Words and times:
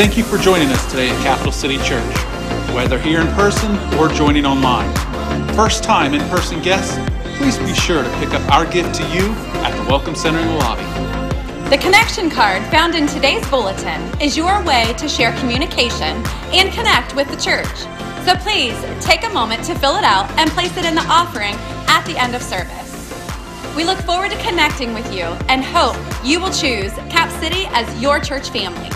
Thank 0.00 0.16
you 0.16 0.24
for 0.24 0.38
joining 0.38 0.70
us 0.70 0.90
today 0.90 1.10
at 1.10 1.22
Capital 1.22 1.52
City 1.52 1.76
Church, 1.84 2.16
whether 2.72 2.98
here 2.98 3.20
in 3.20 3.26
person 3.34 3.76
or 3.98 4.08
joining 4.08 4.46
online. 4.46 4.90
First 5.54 5.84
time 5.84 6.14
in 6.14 6.26
person 6.30 6.62
guests, 6.62 6.98
please 7.36 7.58
be 7.58 7.74
sure 7.74 8.02
to 8.02 8.08
pick 8.18 8.30
up 8.30 8.40
our 8.50 8.64
gift 8.64 8.94
to 8.94 9.02
you 9.10 9.30
at 9.60 9.76
the 9.76 9.90
Welcome 9.90 10.14
Center 10.14 10.38
in 10.38 10.46
the 10.46 10.54
lobby. 10.54 10.84
The 11.68 11.76
connection 11.76 12.30
card 12.30 12.62
found 12.70 12.94
in 12.94 13.08
today's 13.08 13.46
bulletin 13.50 14.00
is 14.22 14.38
your 14.38 14.64
way 14.64 14.94
to 14.96 15.06
share 15.06 15.36
communication 15.38 16.16
and 16.50 16.72
connect 16.72 17.14
with 17.14 17.28
the 17.28 17.36
church. 17.36 17.66
So 18.24 18.34
please 18.36 18.82
take 19.04 19.24
a 19.24 19.30
moment 19.34 19.62
to 19.64 19.74
fill 19.74 19.96
it 19.96 20.04
out 20.04 20.30
and 20.38 20.48
place 20.52 20.74
it 20.78 20.86
in 20.86 20.94
the 20.94 21.04
offering 21.10 21.56
at 21.88 22.04
the 22.06 22.16
end 22.16 22.34
of 22.34 22.42
service. 22.42 22.88
We 23.76 23.84
look 23.84 23.98
forward 23.98 24.30
to 24.30 24.38
connecting 24.38 24.94
with 24.94 25.12
you 25.12 25.24
and 25.50 25.62
hope 25.62 25.98
you 26.24 26.40
will 26.40 26.52
choose 26.52 26.94
Cap 27.10 27.30
City 27.38 27.66
as 27.72 28.00
your 28.00 28.18
church 28.18 28.48
family. 28.48 28.89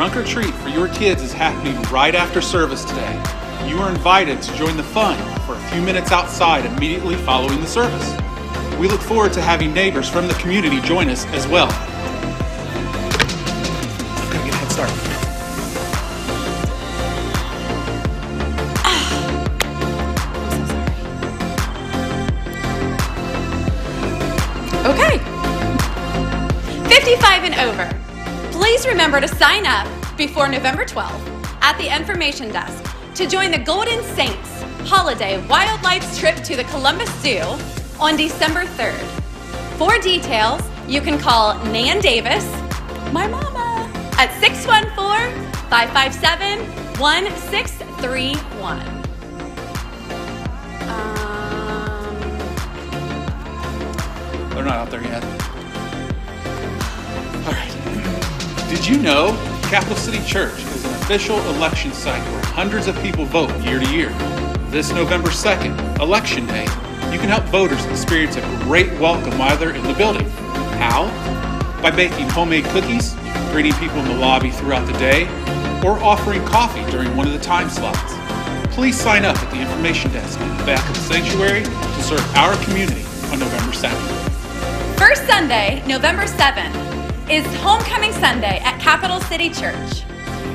Trunk 0.00 0.16
or 0.16 0.24
treat 0.24 0.54
for 0.54 0.70
your 0.70 0.88
kids 0.88 1.22
is 1.22 1.30
happening 1.30 1.76
right 1.92 2.14
after 2.14 2.40
service 2.40 2.86
today. 2.86 3.22
You 3.68 3.76
are 3.80 3.90
invited 3.90 4.40
to 4.40 4.56
join 4.56 4.78
the 4.78 4.82
fun 4.82 5.18
for 5.40 5.54
a 5.54 5.60
few 5.68 5.82
minutes 5.82 6.10
outside 6.10 6.64
immediately 6.64 7.16
following 7.16 7.60
the 7.60 7.66
service. 7.66 8.10
We 8.78 8.88
look 8.88 9.02
forward 9.02 9.34
to 9.34 9.42
having 9.42 9.74
neighbors 9.74 10.08
from 10.08 10.26
the 10.26 10.32
community 10.32 10.80
join 10.80 11.10
us 11.10 11.26
as 11.34 11.46
well. 11.46 11.68
I'm 14.10 14.32
gonna 14.32 14.44
get 14.46 14.54
a 14.54 14.56
head 14.56 14.72
start. 14.72 14.90
Okay. 24.86 25.18
55 26.88 27.44
and 27.44 27.54
over. 27.56 27.99
Please 28.80 28.92
remember 28.92 29.20
to 29.20 29.28
sign 29.28 29.66
up 29.66 29.86
before 30.16 30.48
November 30.48 30.86
12th 30.86 31.44
at 31.60 31.76
the 31.76 31.94
information 31.94 32.48
desk 32.50 32.82
to 33.14 33.26
join 33.26 33.50
the 33.50 33.58
Golden 33.58 34.02
Saints 34.02 34.62
Holiday 34.88 35.36
Wildlife 35.48 36.18
Trip 36.18 36.36
to 36.36 36.56
the 36.56 36.64
Columbus 36.64 37.10
Zoo 37.20 37.42
on 38.00 38.16
December 38.16 38.64
3rd. 38.64 39.04
For 39.76 39.98
details, 39.98 40.62
you 40.88 41.02
can 41.02 41.18
call 41.18 41.62
Nan 41.66 42.00
Davis, 42.00 42.50
my 43.12 43.26
mama, 43.26 43.86
at 44.16 44.34
614 44.40 45.52
557 45.68 46.60
1631. 46.98 48.80
Um, 50.88 51.28
They're 54.54 54.64
not 54.64 54.76
out 54.76 54.90
there 54.90 55.02
yet. 55.02 55.39
Did 58.70 58.86
you 58.86 58.98
know 58.98 59.32
Capital 59.64 59.96
City 59.96 60.24
Church 60.24 60.62
is 60.62 60.84
an 60.84 60.92
official 61.02 61.36
election 61.56 61.92
site 61.92 62.22
where 62.30 62.44
hundreds 62.44 62.86
of 62.86 62.96
people 63.02 63.24
vote 63.24 63.50
year 63.64 63.80
to 63.80 63.92
year? 63.92 64.10
This 64.70 64.92
November 64.92 65.30
2nd, 65.30 65.98
Election 65.98 66.46
Day, 66.46 66.62
you 67.12 67.18
can 67.18 67.28
help 67.28 67.42
voters 67.46 67.84
experience 67.86 68.36
a 68.36 68.40
great 68.62 68.88
welcome 69.00 69.36
while 69.40 69.56
they're 69.56 69.74
in 69.74 69.82
the 69.82 69.94
building. 69.94 70.30
How? 70.78 71.06
By 71.82 71.90
baking 71.90 72.28
homemade 72.28 72.64
cookies, 72.66 73.16
greeting 73.50 73.72
people 73.72 73.98
in 73.98 74.04
the 74.04 74.14
lobby 74.14 74.52
throughout 74.52 74.86
the 74.86 74.96
day, 75.00 75.24
or 75.84 75.98
offering 75.98 76.44
coffee 76.44 76.88
during 76.92 77.16
one 77.16 77.26
of 77.26 77.32
the 77.32 77.40
time 77.40 77.68
slots. 77.70 78.14
Please 78.72 78.96
sign 78.96 79.24
up 79.24 79.36
at 79.36 79.50
the 79.50 79.60
information 79.60 80.12
desk 80.12 80.40
in 80.40 80.48
the 80.58 80.64
back 80.64 80.88
of 80.88 80.94
the 80.94 81.00
sanctuary 81.00 81.64
to 81.64 82.02
serve 82.04 82.24
our 82.36 82.54
community 82.62 83.02
on 83.32 83.40
November 83.40 83.72
7th. 83.72 84.96
First 84.96 85.26
Sunday, 85.26 85.82
November 85.88 86.22
7th, 86.22 86.89
is 87.30 87.46
Homecoming 87.58 88.12
Sunday 88.14 88.58
at 88.64 88.80
Capital 88.80 89.20
City 89.20 89.50
Church. 89.50 90.02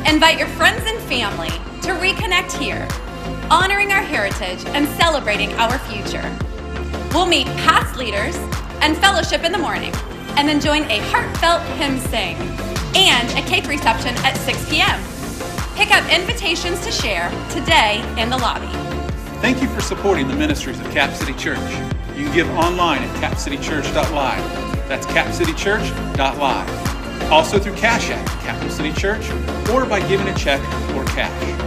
Invite 0.06 0.38
your 0.38 0.50
friends 0.50 0.84
and 0.86 1.00
family 1.04 1.48
to 1.82 1.94
reconnect 1.94 2.52
here, 2.52 2.86
honoring 3.50 3.94
our 3.94 4.02
heritage 4.02 4.62
and 4.76 4.86
celebrating 5.00 5.54
our 5.54 5.80
future. 5.80 6.38
We'll 7.14 7.28
meet 7.28 7.48
past 7.64 7.96
leaders 7.96 8.36
and 8.82 8.98
fellowship 8.98 9.46
in 9.46 9.54
the 9.54 9.58
morning, 9.58 9.94
and 10.36 10.50
then 10.50 10.60
join 10.60 10.84
a 10.92 11.00
heartfelt 11.12 11.62
hymn 11.78 11.98
sing 11.98 12.36
and 12.94 13.30
a 13.40 13.48
cake 13.48 13.70
reception 13.70 14.14
at 14.26 14.36
6 14.36 14.70
p.m. 14.70 15.02
Pick 15.78 15.96
up 15.96 16.04
invitations 16.12 16.84
to 16.84 16.92
share 16.92 17.30
today 17.52 18.04
in 18.22 18.30
the 18.30 18.38
lobby. 18.38 18.68
Thank 19.40 19.62
you 19.62 19.70
for 19.70 19.80
supporting 19.80 20.28
the 20.28 20.36
ministries 20.36 20.82
of 20.82 20.92
Cap 20.92 21.16
City 21.16 21.34
Church. 21.36 21.58
You 22.18 22.26
can 22.26 22.36
give 22.36 22.50
online 22.50 23.02
at 23.02 23.32
capcitychurch.live. 23.32 24.75
That's 24.88 25.06
capcitychurch.live. 25.08 27.32
Also 27.32 27.58
through 27.58 27.74
Cash 27.76 28.12
App, 28.12 28.28
Capital 28.42 28.70
City 28.70 28.94
Church, 28.94 29.28
or 29.72 29.84
by 29.86 30.00
giving 30.08 30.28
a 30.28 30.34
check 30.36 30.62
or 30.94 31.04
cash. 31.06 31.60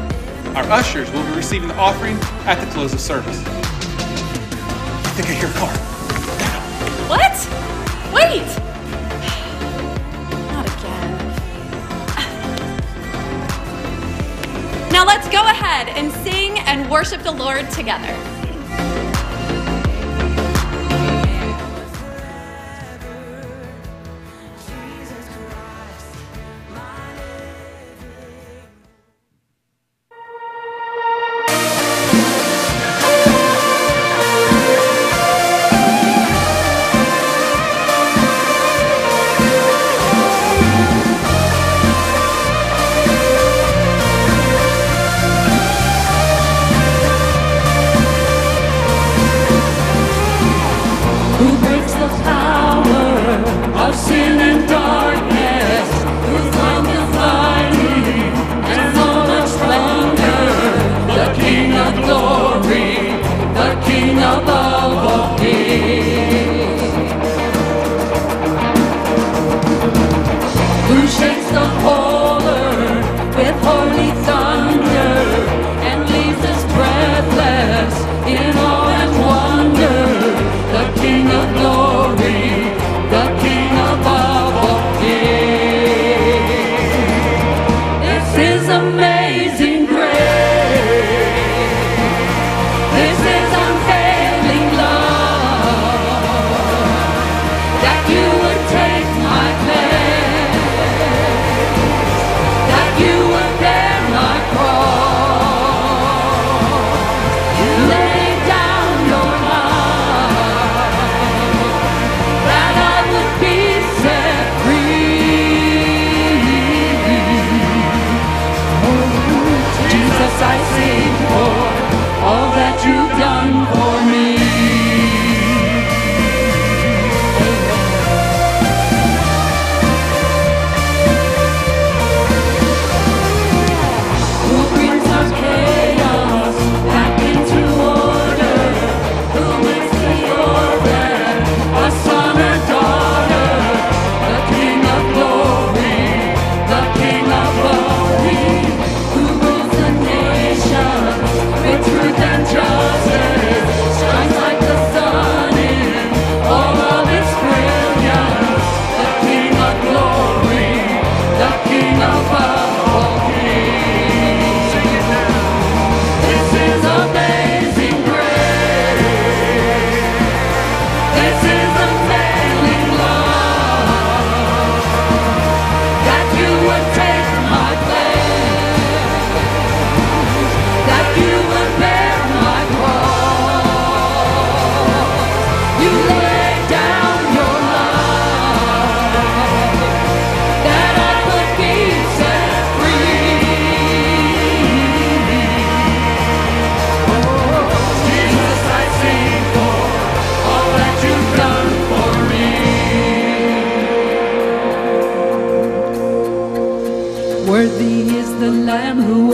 Our 0.55 0.63
ushers 0.71 1.11
will 1.11 1.25
be 1.25 1.33
receiving 1.33 1.67
the 1.69 1.75
offering 1.75 2.17
at 2.47 2.61
the 2.65 2.71
close 2.73 2.93
of 2.93 3.01
service. 3.01 3.43
I 3.47 5.11
think 5.17 5.29
I 5.29 5.33
hear 5.33 5.49
a 5.49 5.53
car. 5.55 5.73
What? 7.09 7.33
Wait! 8.15 8.43
Not 10.53 10.69
again. 10.79 11.09
Now 14.93 15.05
let's 15.05 15.29
go 15.29 15.43
ahead 15.43 15.89
and 15.89 16.13
sing 16.25 16.61
and 16.61 16.89
worship 16.89 17.23
the 17.23 17.33
Lord 17.33 17.69
together. 17.71 18.15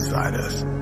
inside 0.00 0.34
us. 0.34 0.79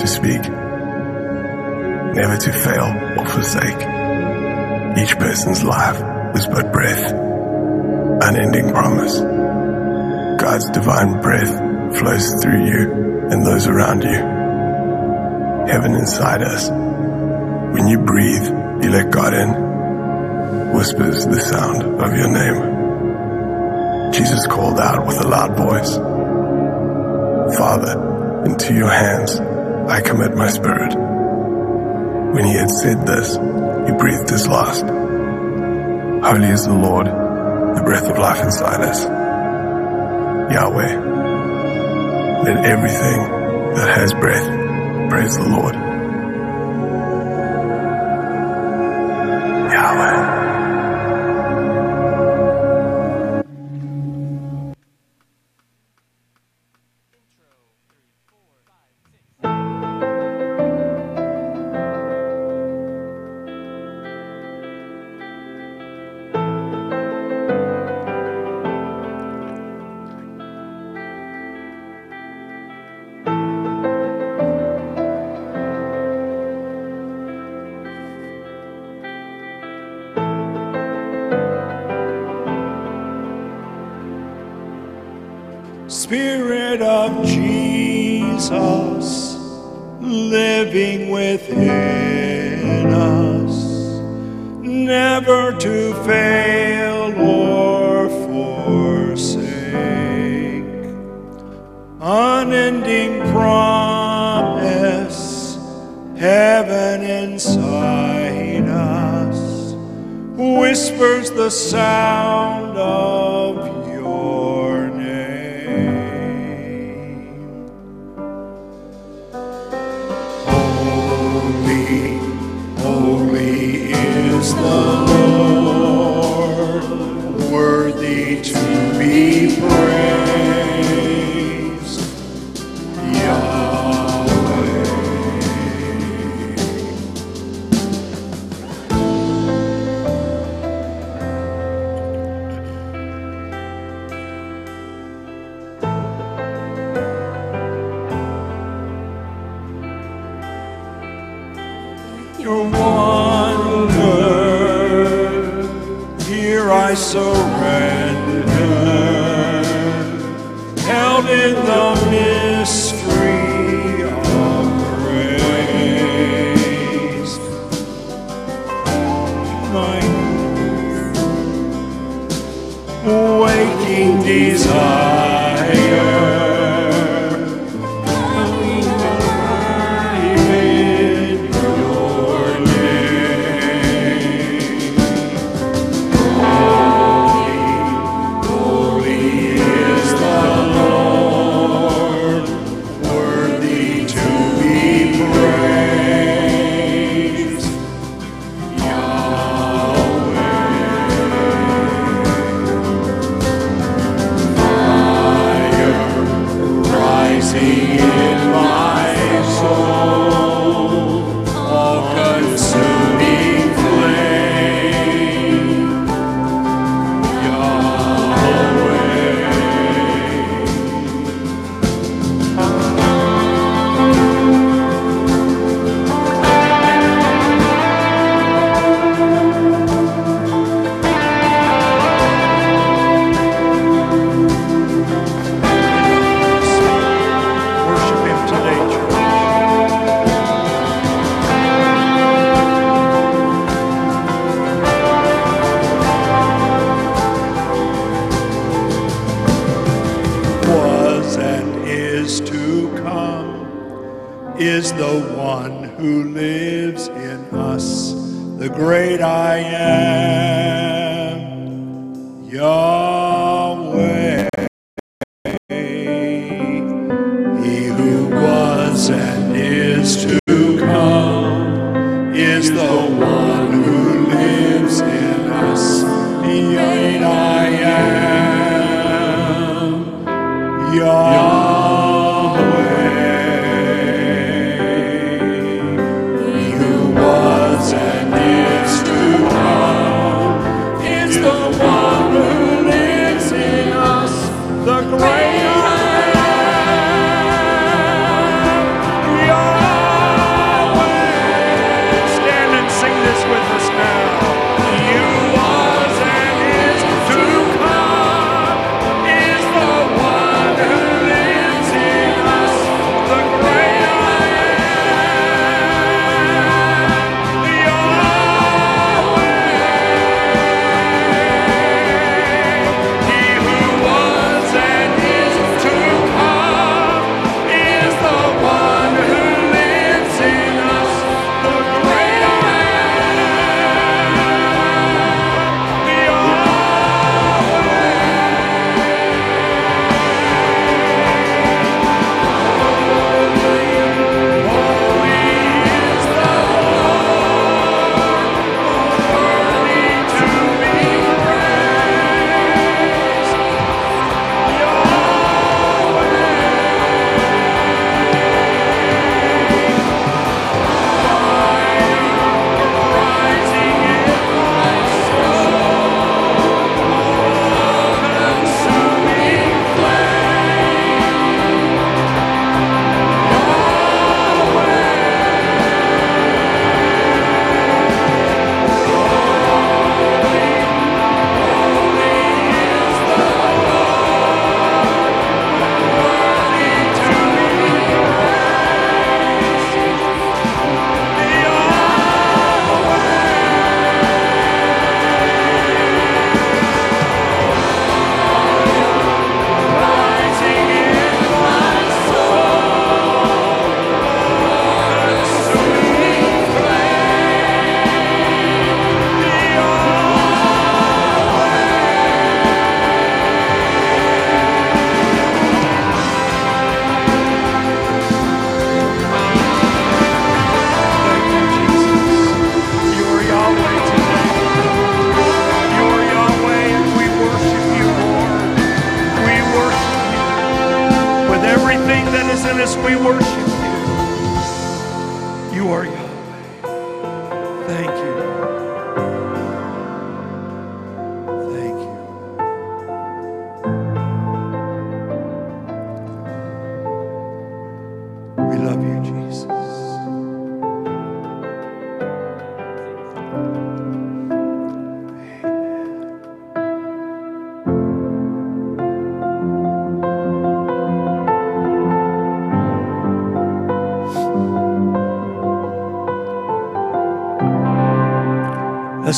to 0.00 0.06
speak, 0.06 0.40
never 2.14 2.36
to 2.36 2.52
fail 2.52 3.18
or 3.18 3.26
forsake. 3.26 3.82
Each 4.96 5.18
person's 5.18 5.64
life 5.64 6.00
was 6.32 6.46
but 6.46 6.72
breath, 6.72 7.12
unending 8.22 8.70
promise. 8.70 9.18
God's 10.40 10.70
divine 10.70 11.20
breath 11.20 11.98
flows 11.98 12.32
through 12.40 12.64
you 12.64 13.28
and 13.30 13.44
those 13.44 13.66
around 13.66 14.04
you. 14.04 14.18
Heaven 15.70 15.94
inside 15.94 16.42
us. 16.42 16.70
When 16.70 17.88
you 17.88 17.98
breathe, 17.98 18.46
you 18.82 18.90
let 18.90 19.10
God 19.10 19.34
in, 19.34 20.74
whispers 20.74 21.26
the 21.26 21.40
sound 21.40 21.82
of 21.82 22.16
your 22.16 22.28
name. 22.28 24.12
Jesus 24.12 24.46
called 24.46 24.78
out 24.78 25.06
with 25.06 25.20
a 25.20 25.26
loud 25.26 25.56
voice, 25.56 25.96
Father, 27.58 28.44
into 28.46 28.74
your 28.74 28.90
hands 28.90 29.40
I 29.88 30.02
commit 30.02 30.36
my 30.36 30.48
spirit. 30.48 30.94
When 30.94 32.44
he 32.44 32.54
had 32.54 32.70
said 32.70 33.06
this, 33.06 33.36
he 33.36 33.96
breathed 33.96 34.28
his 34.28 34.46
last. 34.46 34.82
Holy 34.82 36.48
is 36.48 36.66
the 36.66 36.74
Lord, 36.74 37.06
the 37.06 37.82
breath 37.82 38.04
of 38.04 38.18
life 38.18 38.44
inside 38.44 38.82
us. 38.82 39.04
Yahweh. 40.52 40.94
Let 42.44 42.66
everything 42.66 43.18
that 43.76 43.96
has 43.96 44.12
breath 44.12 44.46
praise 45.08 45.36
the 45.38 45.48
Lord. 45.48 45.87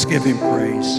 Let's 0.03 0.11
give 0.11 0.25
him 0.25 0.39
praise. 0.39 0.99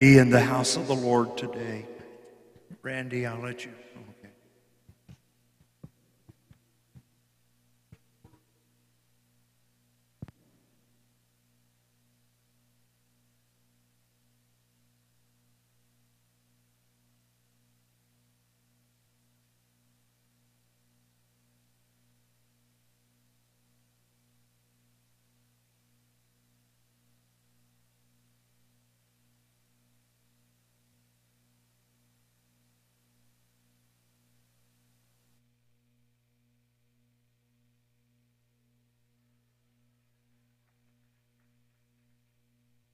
Be 0.00 0.18
in 0.18 0.30
the 0.30 0.40
house 0.40 0.76
of 0.76 0.88
the 0.88 0.94
Lord 0.96 1.36
today. 1.36 1.86
Randy, 2.82 3.26
I'll 3.26 3.40
let 3.40 3.64
you. 3.64 3.70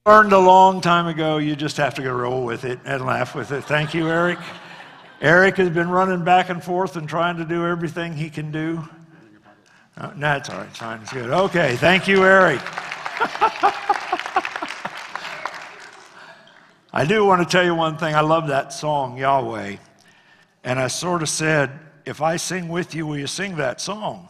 Learned 0.07 0.33
a 0.33 0.39
long 0.39 0.81
time 0.81 1.05
ago, 1.05 1.37
you 1.37 1.55
just 1.55 1.77
have 1.77 1.93
to 1.93 2.01
go 2.01 2.11
roll 2.11 2.43
with 2.43 2.65
it 2.65 2.79
and 2.85 3.05
laugh 3.05 3.35
with 3.35 3.51
it. 3.51 3.63
Thank 3.65 3.93
you, 3.93 4.09
Eric. 4.09 4.39
Eric 5.21 5.57
has 5.57 5.69
been 5.69 5.91
running 5.91 6.23
back 6.23 6.49
and 6.49 6.63
forth 6.63 6.95
and 6.95 7.07
trying 7.07 7.37
to 7.37 7.45
do 7.45 7.67
everything 7.67 8.13
he 8.13 8.27
can 8.27 8.51
do. 8.51 8.83
Uh, 9.95 10.11
no, 10.15 10.37
it's 10.37 10.49
all 10.49 10.57
right. 10.57 10.67
It's 10.69 10.79
fine. 10.79 11.01
It's 11.01 11.13
good. 11.13 11.29
Okay. 11.29 11.75
Thank 11.75 12.07
you, 12.07 12.25
Eric. 12.25 12.59
I 16.91 17.05
do 17.07 17.23
want 17.23 17.47
to 17.47 17.47
tell 17.47 17.63
you 17.63 17.75
one 17.75 17.99
thing. 17.99 18.15
I 18.15 18.21
love 18.21 18.47
that 18.47 18.73
song, 18.73 19.19
Yahweh. 19.19 19.75
And 20.63 20.79
I 20.79 20.87
sort 20.87 21.21
of 21.21 21.29
said, 21.29 21.79
if 22.07 22.23
I 22.23 22.37
sing 22.37 22.69
with 22.69 22.95
you, 22.95 23.05
will 23.05 23.19
you 23.19 23.27
sing 23.27 23.57
that 23.57 23.79
song? 23.79 24.29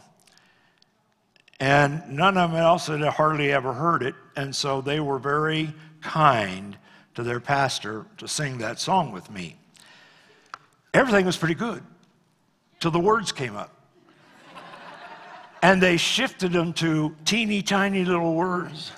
And 1.62 2.02
none 2.08 2.36
of 2.36 2.50
them 2.50 2.60
else 2.60 2.88
had 2.88 3.00
hardly 3.02 3.52
ever 3.52 3.72
heard 3.72 4.02
it. 4.02 4.16
And 4.34 4.52
so 4.52 4.80
they 4.80 4.98
were 4.98 5.20
very 5.20 5.72
kind 6.00 6.76
to 7.14 7.22
their 7.22 7.38
pastor 7.38 8.04
to 8.18 8.26
sing 8.26 8.58
that 8.58 8.80
song 8.80 9.12
with 9.12 9.30
me. 9.30 9.54
Everything 10.92 11.24
was 11.24 11.36
pretty 11.36 11.54
good 11.54 11.84
till 12.80 12.90
the 12.90 12.98
words 12.98 13.30
came 13.30 13.54
up. 13.54 13.72
And 15.62 15.80
they 15.80 15.98
shifted 15.98 16.50
them 16.50 16.72
to 16.72 17.14
teeny 17.24 17.62
tiny 17.62 18.04
little 18.04 18.34
words. 18.34 18.90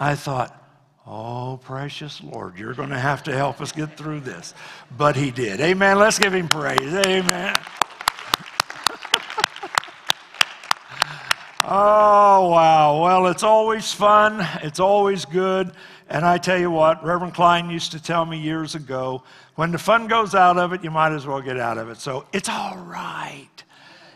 I 0.00 0.14
thought, 0.14 0.64
oh, 1.06 1.60
precious 1.62 2.22
Lord, 2.22 2.58
you're 2.58 2.72
going 2.72 2.88
to 2.88 2.98
have 2.98 3.22
to 3.24 3.36
help 3.36 3.60
us 3.60 3.70
get 3.70 3.98
through 3.98 4.20
this. 4.20 4.54
But 4.96 5.14
he 5.14 5.30
did. 5.30 5.60
Amen. 5.60 5.98
Let's 5.98 6.18
give 6.18 6.32
him 6.32 6.48
praise. 6.48 6.94
Amen. 7.06 7.60
Oh, 11.74 12.50
wow. 12.50 13.02
Well, 13.02 13.28
it's 13.28 13.42
always 13.42 13.94
fun. 13.94 14.46
It's 14.62 14.78
always 14.78 15.24
good. 15.24 15.72
And 16.10 16.22
I 16.22 16.36
tell 16.36 16.58
you 16.58 16.70
what, 16.70 17.02
Reverend 17.02 17.32
Klein 17.32 17.70
used 17.70 17.92
to 17.92 18.02
tell 18.02 18.26
me 18.26 18.38
years 18.38 18.74
ago 18.74 19.22
when 19.54 19.72
the 19.72 19.78
fun 19.78 20.06
goes 20.06 20.34
out 20.34 20.58
of 20.58 20.74
it, 20.74 20.84
you 20.84 20.90
might 20.90 21.12
as 21.12 21.26
well 21.26 21.40
get 21.40 21.58
out 21.58 21.78
of 21.78 21.88
it. 21.88 21.96
So 21.96 22.26
it's 22.30 22.50
all 22.50 22.76
right. 22.76 23.48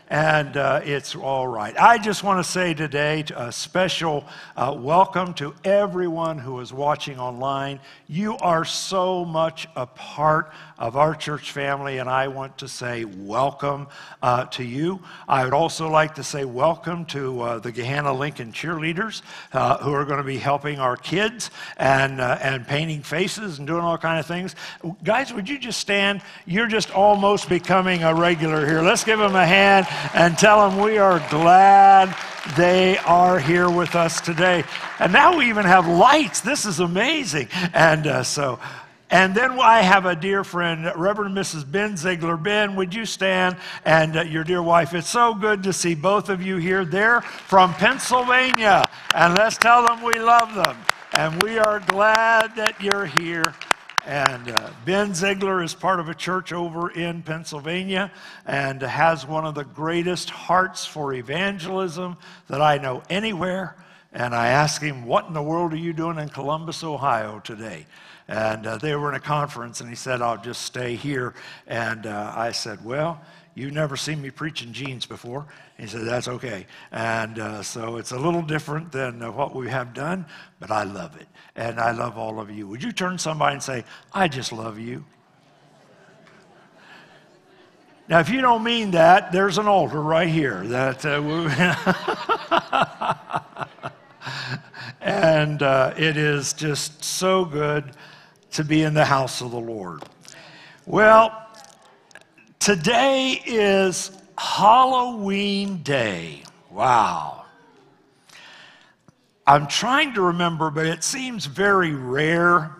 And 0.07 0.55
uh, 0.55 0.81
it's 0.83 1.15
all 1.15 1.47
right. 1.47 1.75
I 1.79 1.97
just 1.97 2.23
want 2.23 2.45
to 2.45 2.49
say 2.49 2.75
today 2.75 3.25
a 3.35 3.51
special 3.51 4.23
uh, 4.55 4.75
welcome 4.77 5.33
to 5.33 5.55
everyone 5.63 6.37
who 6.37 6.59
is 6.59 6.71
watching 6.71 7.19
online. 7.19 7.79
You 8.07 8.37
are 8.37 8.65
so 8.65 9.25
much 9.25 9.67
a 9.75 9.87
part 9.87 10.51
of 10.77 10.95
our 10.95 11.15
church 11.15 11.51
family, 11.51 11.97
and 11.97 12.09
I 12.09 12.27
want 12.27 12.59
to 12.59 12.67
say 12.67 13.05
welcome 13.05 13.87
uh, 14.21 14.45
to 14.45 14.63
you. 14.63 15.01
I 15.27 15.43
would 15.43 15.53
also 15.53 15.89
like 15.89 16.15
to 16.15 16.23
say 16.23 16.45
welcome 16.45 17.05
to 17.05 17.41
uh, 17.41 17.59
the 17.59 17.71
Gahanna 17.71 18.17
Lincoln 18.17 18.51
cheerleaders 18.51 19.21
uh, 19.53 19.77
who 19.77 19.91
are 19.93 20.05
going 20.05 20.19
to 20.19 20.23
be 20.23 20.37
helping 20.37 20.79
our 20.79 20.95
kids 20.95 21.49
and, 21.77 22.21
uh, 22.21 22.37
and 22.41 22.67
painting 22.67 23.01
faces 23.01 23.57
and 23.57 23.67
doing 23.67 23.81
all 23.81 23.97
kind 23.97 24.19
of 24.19 24.25
things. 24.25 24.55
Guys, 25.03 25.33
would 25.33 25.49
you 25.49 25.57
just 25.57 25.79
stand? 25.79 26.21
You're 26.45 26.67
just 26.67 26.91
almost 26.91 27.49
becoming 27.49 28.03
a 28.03 28.13
regular 28.13 28.65
here. 28.65 28.81
Let's 28.81 29.03
give 29.03 29.19
them 29.19 29.35
a 29.35 29.45
hand 29.45 29.87
and 30.13 30.37
tell 30.37 30.69
them 30.69 30.79
we 30.79 30.97
are 30.99 31.25
glad 31.29 32.15
they 32.55 32.97
are 32.99 33.39
here 33.39 33.69
with 33.69 33.95
us 33.95 34.21
today. 34.21 34.63
And 34.99 35.11
now 35.11 35.37
we 35.37 35.49
even 35.49 35.65
have 35.65 35.87
lights. 35.87 36.41
This 36.41 36.65
is 36.65 36.79
amazing. 36.79 37.49
And 37.73 38.07
uh, 38.07 38.23
so, 38.23 38.59
and 39.09 39.33
then 39.33 39.51
I 39.59 39.81
have 39.81 40.05
a 40.05 40.15
dear 40.15 40.43
friend, 40.43 40.91
Reverend 40.95 41.35
Mrs. 41.35 41.69
Ben 41.69 41.95
Ziegler. 41.95 42.35
Ben, 42.35 42.75
would 42.75 42.93
you 42.93 43.05
stand? 43.05 43.55
And 43.85 44.17
uh, 44.17 44.21
your 44.23 44.43
dear 44.43 44.61
wife. 44.61 44.93
It's 44.93 45.09
so 45.09 45.33
good 45.33 45.63
to 45.63 45.71
see 45.71 45.95
both 45.95 46.27
of 46.29 46.41
you 46.41 46.57
here. 46.57 46.83
They're 46.83 47.21
from 47.21 47.73
Pennsylvania. 47.75 48.83
And 49.15 49.37
let's 49.37 49.57
tell 49.57 49.85
them 49.85 50.03
we 50.03 50.19
love 50.19 50.53
them. 50.55 50.77
And 51.13 51.41
we 51.41 51.57
are 51.57 51.79
glad 51.79 52.55
that 52.57 52.81
you're 52.81 53.05
here. 53.05 53.55
And 54.05 54.49
uh, 54.49 54.69
Ben 54.85 55.13
Ziegler 55.13 55.63
is 55.63 55.73
part 55.73 56.01
of 56.01 56.09
a 56.09 56.13
church 56.13 56.51
over 56.51 56.89
in 56.91 57.23
Pennsylvania 57.23 58.11
and 58.45 58.81
has 58.81 59.25
one 59.25 59.45
of 59.45 59.55
the 59.55 59.63
greatest 59.63 60.29
hearts 60.29 60.85
for 60.85 61.13
evangelism 61.13 62.17
that 62.47 62.61
I 62.61 62.77
know 62.77 63.03
anywhere. 63.09 63.75
And 64.11 64.35
I 64.35 64.47
asked 64.47 64.81
him, 64.81 65.05
What 65.05 65.27
in 65.27 65.33
the 65.33 65.41
world 65.41 65.73
are 65.73 65.77
you 65.77 65.93
doing 65.93 66.17
in 66.19 66.29
Columbus, 66.29 66.83
Ohio 66.83 67.39
today? 67.39 67.85
And 68.27 68.67
uh, 68.67 68.77
they 68.77 68.95
were 68.95 69.09
in 69.09 69.15
a 69.15 69.21
conference, 69.21 69.79
and 69.79 69.89
he 69.89 69.95
said, 69.95 70.21
I'll 70.21 70.41
just 70.41 70.63
stay 70.63 70.95
here. 70.95 71.33
And 71.65 72.05
uh, 72.05 72.33
I 72.35 72.51
said, 72.51 72.83
Well, 72.83 73.21
You've 73.57 73.73
never 73.73 73.97
seen 73.97 74.21
me 74.21 74.29
preaching 74.29 74.71
jeans 74.71 75.07
before. 75.07 75.47
He 75.79 75.87
said, 75.87 76.05
That's 76.05 76.27
okay. 76.27 76.67
And 76.91 77.39
uh, 77.39 77.63
so 77.63 77.97
it's 77.97 78.11
a 78.11 78.19
little 78.19 78.43
different 78.43 78.91
than 78.91 79.23
uh, 79.23 79.31
what 79.31 79.55
we 79.55 79.67
have 79.67 79.95
done, 79.95 80.27
but 80.59 80.69
I 80.69 80.83
love 80.83 81.19
it. 81.19 81.27
And 81.55 81.79
I 81.79 81.89
love 81.89 82.19
all 82.19 82.39
of 82.39 82.51
you. 82.51 82.67
Would 82.67 82.83
you 82.83 82.91
turn 82.91 83.17
somebody 83.17 83.53
and 83.53 83.63
say, 83.63 83.83
I 84.13 84.27
just 84.27 84.53
love 84.53 84.77
you? 84.77 85.03
Now, 88.07 88.19
if 88.19 88.29
you 88.29 88.41
don't 88.41 88.63
mean 88.63 88.91
that, 88.91 89.31
there's 89.31 89.57
an 89.57 89.67
altar 89.67 90.03
right 90.03 90.29
here 90.29 90.63
that 90.67 91.03
uh, 91.03 91.17
and 95.01 95.63
uh, 95.63 95.95
it 95.97 96.15
is 96.15 96.53
just 96.53 97.03
so 97.03 97.43
good 97.43 97.91
to 98.57 98.63
be 98.63 98.81
in 98.81 98.95
the 98.95 99.05
house 99.05 99.41
of 99.41 99.51
the 99.51 99.59
Lord. 99.59 100.01
Well, 100.87 101.47
today 102.57 103.39
is 103.45 104.09
Halloween 104.35 105.83
Day. 105.83 106.41
Wow. 106.71 107.45
I'm 109.45 109.67
trying 109.67 110.15
to 110.15 110.23
remember, 110.23 110.71
but 110.71 110.87
it 110.87 111.03
seems 111.03 111.45
very 111.45 111.93
rare. 111.93 112.75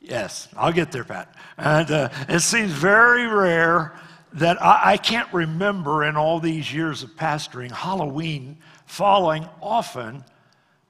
Yes, 0.00 0.46
I'll 0.56 0.72
get 0.72 0.92
there, 0.92 1.02
Pat. 1.02 1.34
And 1.58 1.90
uh, 1.90 2.08
it 2.28 2.38
seems 2.38 2.70
very 2.70 3.26
rare 3.26 3.98
that 4.34 4.62
I, 4.62 4.92
I 4.92 4.96
can't 4.96 5.30
remember 5.32 6.04
in 6.04 6.16
all 6.16 6.38
these 6.38 6.72
years 6.72 7.02
of 7.02 7.10
pastoring 7.16 7.72
Halloween 7.72 8.58
falling 8.86 9.48
often 9.60 10.22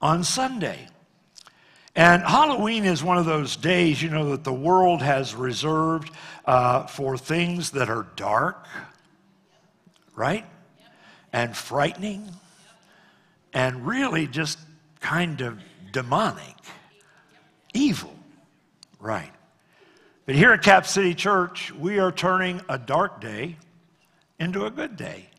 on 0.03 0.25
Sunday. 0.25 0.90
And 1.97 2.23
Halloween 2.23 2.85
is 2.85 3.03
one 3.03 3.19
of 3.19 3.27
those 3.27 3.57
days, 3.57 4.01
you 4.01 4.11
know, 4.11 4.31
that 4.31 4.45
the 4.45 4.53
world 4.53 5.03
has 5.03 5.35
reserved 5.35 6.11
uh, 6.45 6.87
for 6.87 7.19
things 7.19 7.73
that 7.73 7.91
are 7.91 8.07
dark, 8.15 8.65
right? 10.15 10.47
And 11.33 11.57
frightening, 11.57 12.31
and 13.53 13.87
really 13.87 14.27
just 14.27 14.59
kind 15.01 15.41
of 15.41 15.59
demonic, 15.93 16.57
evil, 17.75 18.15
right? 19.01 19.33
But 20.27 20.37
here 20.37 20.53
at 20.53 20.63
Cap 20.63 20.87
City 20.87 21.15
Church, 21.15 21.73
we 21.73 21.99
are 21.99 22.13
turning 22.13 22.61
a 22.69 22.79
dark 22.79 23.21
day 23.21 23.57
into 24.39 24.67
a 24.67 24.71
good 24.71 24.97
day. 24.97 25.30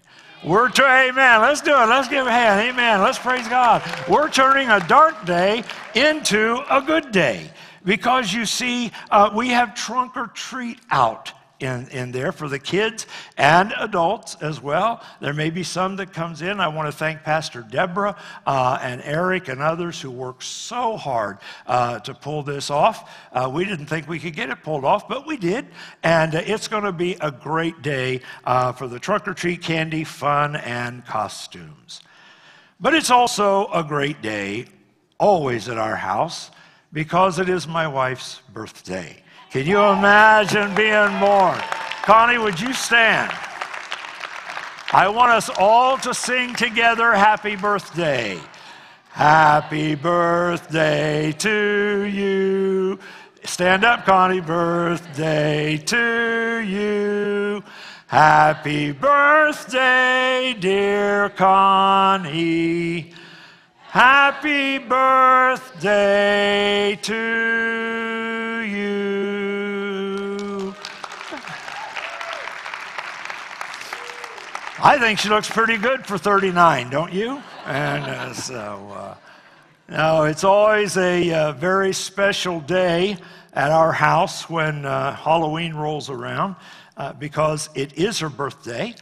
We're, 0.44 0.70
tur- 0.70 1.10
amen. 1.10 1.42
Let's 1.42 1.62
do 1.62 1.72
it. 1.72 1.86
Let's 1.86 2.08
give 2.08 2.26
a 2.26 2.32
hand. 2.32 2.70
Amen. 2.70 3.02
Let's 3.02 3.20
praise 3.20 3.48
God. 3.48 3.84
We're 4.10 4.30
turning 4.30 4.70
a 4.70 4.80
dark 4.88 5.26
day 5.26 5.64
into 5.94 6.64
a 6.70 6.82
good 6.82 7.12
day 7.12 7.52
because 7.86 8.34
you 8.34 8.46
see, 8.46 8.92
uh, 9.12 9.30
we 9.36 9.50
have 9.50 9.76
trunk 9.76 10.18
or 10.18 10.28
treat 10.28 10.80
out 10.90 11.32
in, 11.62 11.88
in 11.90 12.12
there 12.12 12.32
for 12.32 12.48
the 12.48 12.60
kids 12.60 13.08
and 13.38 13.74
adults 13.80 14.36
as 14.42 14.62
well. 14.62 15.04
There 15.20 15.34
may 15.34 15.50
be 15.50 15.64
some 15.64 15.96
that 15.98 16.14
comes 16.14 16.42
in. 16.42 16.60
I 16.60 16.68
want 16.68 16.88
to 16.88 16.92
thank 16.92 17.24
Pastor 17.24 17.62
Deborah 17.62 18.16
uh, 18.46 18.80
and 18.82 19.02
Eric 19.04 19.48
and 19.48 19.62
others 19.62 20.02
who 20.02 20.12
worked 20.12 20.44
so 20.44 20.98
hard 20.98 21.38
uh, 21.68 22.00
to 22.00 22.14
pull 22.14 22.44
this 22.44 22.70
off. 22.70 23.10
Uh, 23.32 23.50
we 23.54 23.66
didn't 23.66 23.88
think 23.88 24.08
we 24.08 24.20
could 24.20 24.36
get 24.36 24.50
it 24.50 24.64
pulled 24.64 24.86
off, 24.86 25.08
but 25.08 25.28
we 25.28 25.38
did. 25.38 25.68
And 26.04 26.36
uh, 26.36 26.42
it's 26.46 26.68
going 26.68 26.84
to 26.84 26.92
be 26.92 27.18
a 27.22 27.32
great 27.32 27.82
day 27.82 28.22
uh, 28.44 28.72
for 28.72 28.88
the 28.88 29.00
trunk 29.00 29.28
or 29.28 29.34
treat 29.34 29.62
candy, 29.62 30.04
fun, 30.04 30.56
and 30.56 31.06
costumes. 31.06 32.02
But 32.80 32.96
it's 32.96 33.12
also 33.12 33.72
a 33.72 33.84
great 33.84 34.22
day, 34.24 34.66
always 35.20 35.70
at 35.70 35.78
our 35.78 35.96
house, 35.96 36.50
because 36.92 37.38
it 37.38 37.48
is 37.48 37.68
my 37.68 37.88
wife's 37.88 38.42
birthday. 38.52 39.22
Can 39.52 39.68
you 39.68 39.82
imagine 39.84 40.74
being 40.76 41.20
born? 41.20 41.60
Connie, 42.04 42.38
would 42.38 42.58
you 42.58 42.72
stand? 42.72 43.30
I 44.94 45.10
want 45.10 45.34
us 45.34 45.50
all 45.60 45.98
to 45.98 46.14
sing 46.14 46.56
together 46.56 47.12
Happy 47.12 47.58
Birthday. 47.58 48.40
Happy 49.10 49.96
birthday 49.96 51.34
to 51.34 52.04
you. 52.04 52.98
Stand 53.44 53.84
up, 53.84 54.06
Connie. 54.06 54.40
Birthday 54.40 55.76
to 55.76 56.64
you. 56.66 57.62
Happy 58.08 58.94
birthday, 58.94 60.56
dear 60.58 61.28
Connie. 61.30 63.12
Happy 63.90 64.78
birthday 64.78 66.18
to 67.02 68.62
you. 68.66 69.31
I 74.84 74.98
think 74.98 75.20
she 75.20 75.30
looks 75.30 75.48
pretty 75.48 75.78
good 75.78 76.08
for 76.08 76.18
39, 76.18 76.90
don't 76.90 77.14
you? 77.14 77.40
And 77.68 78.04
uh, 78.04 78.34
so, 78.34 79.16
uh, 79.88 80.24
it's 80.24 80.44
always 80.44 80.98
a 80.98 81.32
uh, 81.32 81.52
very 81.52 81.94
special 81.94 82.60
day 82.62 83.18
at 83.54 83.70
our 83.70 83.92
house 83.92 84.50
when 84.50 84.84
uh, 84.86 85.16
Halloween 85.16 85.76
rolls 85.76 86.10
around 86.10 86.56
uh, 86.98 87.14
because 87.14 87.70
it 87.76 87.94
is 87.94 88.18
her 88.22 88.30
birthday. 88.30 88.96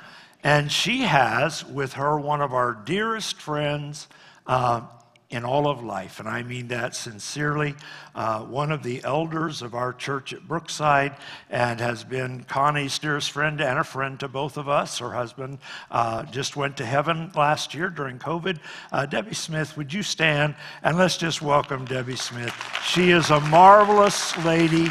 And 0.43 0.69
she 0.69 1.03
has 1.03 1.63
with 1.63 1.93
her 1.93 2.19
one 2.19 2.41
of 2.41 2.53
our 2.53 2.73
dearest 2.73 3.39
friends 3.39 4.09
uh, 4.47 4.81
in 5.29 5.45
all 5.45 5.67
of 5.67 5.83
life. 5.83 6.19
And 6.19 6.27
I 6.27 6.41
mean 6.41 6.69
that 6.69 6.95
sincerely. 6.95 7.75
Uh, 8.15 8.39
one 8.41 8.71
of 8.71 8.81
the 8.81 9.03
elders 9.03 9.61
of 9.61 9.75
our 9.75 9.93
church 9.93 10.33
at 10.33 10.47
Brookside 10.47 11.15
and 11.51 11.79
has 11.79 12.03
been 12.03 12.43
Connie's 12.45 12.97
dearest 12.97 13.29
friend 13.29 13.61
and 13.61 13.77
a 13.77 13.83
friend 13.83 14.19
to 14.21 14.27
both 14.27 14.57
of 14.57 14.67
us. 14.67 14.97
Her 14.97 15.11
husband 15.11 15.59
uh, 15.91 16.23
just 16.23 16.55
went 16.55 16.77
to 16.77 16.85
heaven 16.85 17.31
last 17.35 17.75
year 17.75 17.89
during 17.89 18.17
COVID. 18.17 18.57
Uh, 18.91 19.05
Debbie 19.05 19.35
Smith, 19.35 19.77
would 19.77 19.93
you 19.93 20.01
stand 20.01 20.55
and 20.81 20.97
let's 20.97 21.17
just 21.17 21.43
welcome 21.43 21.85
Debbie 21.85 22.15
Smith? 22.15 22.55
She 22.83 23.11
is 23.11 23.29
a 23.29 23.39
marvelous 23.39 24.35
lady 24.43 24.87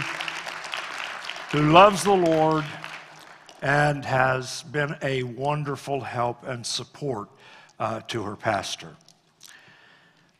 who 1.51 1.73
loves 1.73 2.05
the 2.05 2.13
Lord 2.13 2.65
and 3.61 4.05
has 4.05 4.63
been 4.65 4.95
a 5.03 5.25
wonderful 5.25 6.01
help 6.01 6.45
and 6.47 6.65
support 6.65 7.29
uh, 7.81 8.03
to 8.07 8.23
her 8.23 8.37
pastor. 8.37 8.95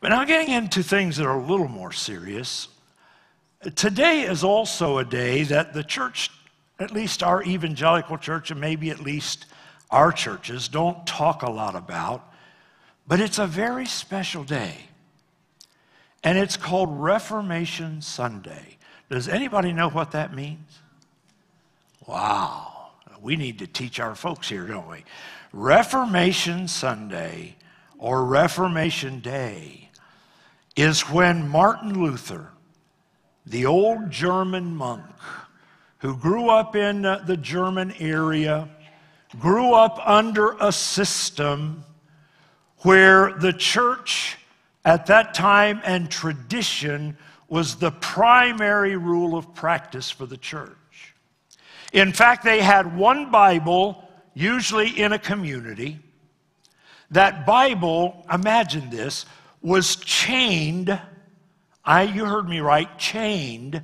But 0.01 0.09
now, 0.09 0.23
getting 0.23 0.53
into 0.53 0.81
things 0.81 1.17
that 1.17 1.25
are 1.25 1.39
a 1.39 1.45
little 1.45 1.67
more 1.67 1.91
serious, 1.91 2.69
today 3.75 4.21
is 4.21 4.43
also 4.43 4.97
a 4.97 5.05
day 5.05 5.43
that 5.43 5.73
the 5.73 5.83
church, 5.83 6.31
at 6.79 6.91
least 6.91 7.21
our 7.21 7.43
evangelical 7.43 8.17
church, 8.17 8.49
and 8.49 8.61
maybe 8.61 8.89
at 8.91 9.01
least 9.01 9.45
our 9.91 10.11
churches, 10.11 10.69
don't 10.69 11.05
talk 11.05 11.43
a 11.43 11.49
lot 11.51 11.75
about, 11.75 12.31
but 13.07 13.19
it's 13.19 13.39
a 13.39 13.47
very 13.47 13.85
special 13.85 14.43
day. 14.43 14.77
And 16.23 16.37
it's 16.37 16.55
called 16.55 16.89
Reformation 16.91 18.01
Sunday. 18.01 18.77
Does 19.09 19.27
anybody 19.27 19.73
know 19.73 19.89
what 19.89 20.11
that 20.11 20.33
means? 20.33 20.79
Wow. 22.07 22.91
We 23.21 23.35
need 23.35 23.59
to 23.59 23.67
teach 23.67 23.99
our 23.99 24.15
folks 24.15 24.47
here, 24.47 24.65
don't 24.65 24.87
we? 24.87 25.03
Reformation 25.51 26.67
Sunday 26.67 27.55
or 27.97 28.23
Reformation 28.23 29.19
Day 29.19 29.88
is 30.81 31.01
when 31.09 31.47
Martin 31.49 32.01
Luther, 32.01 32.51
the 33.45 33.65
old 33.65 34.09
German 34.09 34.73
monk 34.75 35.03
who 35.97 36.15
grew 36.15 36.49
up 36.49 36.75
in 36.75 37.05
uh, 37.05 37.21
the 37.27 37.35
German 37.35 37.91
area, 37.99 38.69
grew 39.39 39.73
up 39.73 39.99
under 40.05 40.55
a 40.61 40.71
system 40.71 41.83
where 42.83 43.33
the 43.33 43.51
church 43.51 44.37
at 44.85 45.05
that 45.07 45.33
time 45.33 45.81
and 45.83 46.09
tradition 46.09 47.17
was 47.49 47.75
the 47.75 47.91
primary 47.91 48.95
rule 48.95 49.37
of 49.37 49.53
practice 49.53 50.09
for 50.09 50.25
the 50.25 50.37
church. 50.37 51.13
In 51.91 52.13
fact, 52.13 52.43
they 52.43 52.61
had 52.61 52.95
one 52.95 53.31
Bible, 53.31 54.07
usually 54.33 54.87
in 54.97 55.11
a 55.11 55.19
community. 55.19 55.99
That 57.11 57.45
Bible, 57.45 58.25
imagine 58.31 58.89
this, 58.89 59.25
was 59.61 59.95
chained, 59.97 60.99
I, 61.83 62.03
you 62.03 62.25
heard 62.25 62.47
me 62.47 62.59
right, 62.59 62.97
chained 62.97 63.83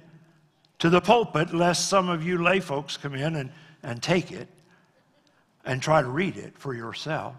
to 0.80 0.90
the 0.90 1.02
pulpit, 1.02 1.54
lest 1.54 1.90
some 1.90 2.10
of 2.10 2.26
you 2.26 2.42
lay 2.42 2.60
folks 2.60 2.98
come 2.98 3.16
in 3.16 3.36
and, 3.36 3.52
and 3.84 4.02
take 4.02 4.32
it 4.32 4.48
and 5.66 5.82
try 5.82 6.02
to 6.02 6.08
read 6.08 6.38
it 6.38 6.58
for 6.58 6.74
yourself. 6.74 7.36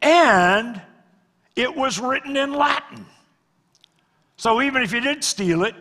And 0.00 0.80
it 1.54 1.76
was 1.76 2.00
written 2.00 2.36
in 2.36 2.52
Latin. 2.54 3.06
So 4.36 4.62
even 4.62 4.82
if 4.82 4.92
you 4.92 5.00
did 5.00 5.22
steal 5.22 5.64
it, 5.64 5.74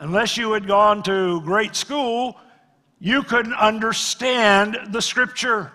unless 0.00 0.36
you 0.36 0.52
had 0.52 0.66
gone 0.66 1.02
to 1.04 1.40
great 1.42 1.76
school, 1.76 2.36
you 2.98 3.22
couldn't 3.22 3.54
understand 3.54 4.78
the 4.88 5.02
scripture. 5.02 5.70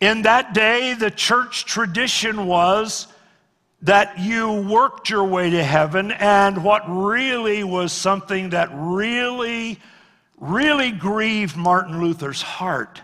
In 0.00 0.22
that 0.22 0.54
day, 0.54 0.94
the 0.94 1.10
church 1.10 1.64
tradition 1.64 2.46
was 2.46 3.06
that 3.82 4.18
you 4.18 4.52
worked 4.52 5.10
your 5.10 5.24
way 5.24 5.50
to 5.50 5.62
heaven, 5.62 6.12
and 6.12 6.62
what 6.62 6.82
really 6.86 7.64
was 7.64 7.92
something 7.92 8.50
that 8.50 8.70
really, 8.72 9.78
really 10.38 10.92
grieved 10.92 11.56
Martin 11.56 12.00
Luther's 12.00 12.42
heart 12.42 13.02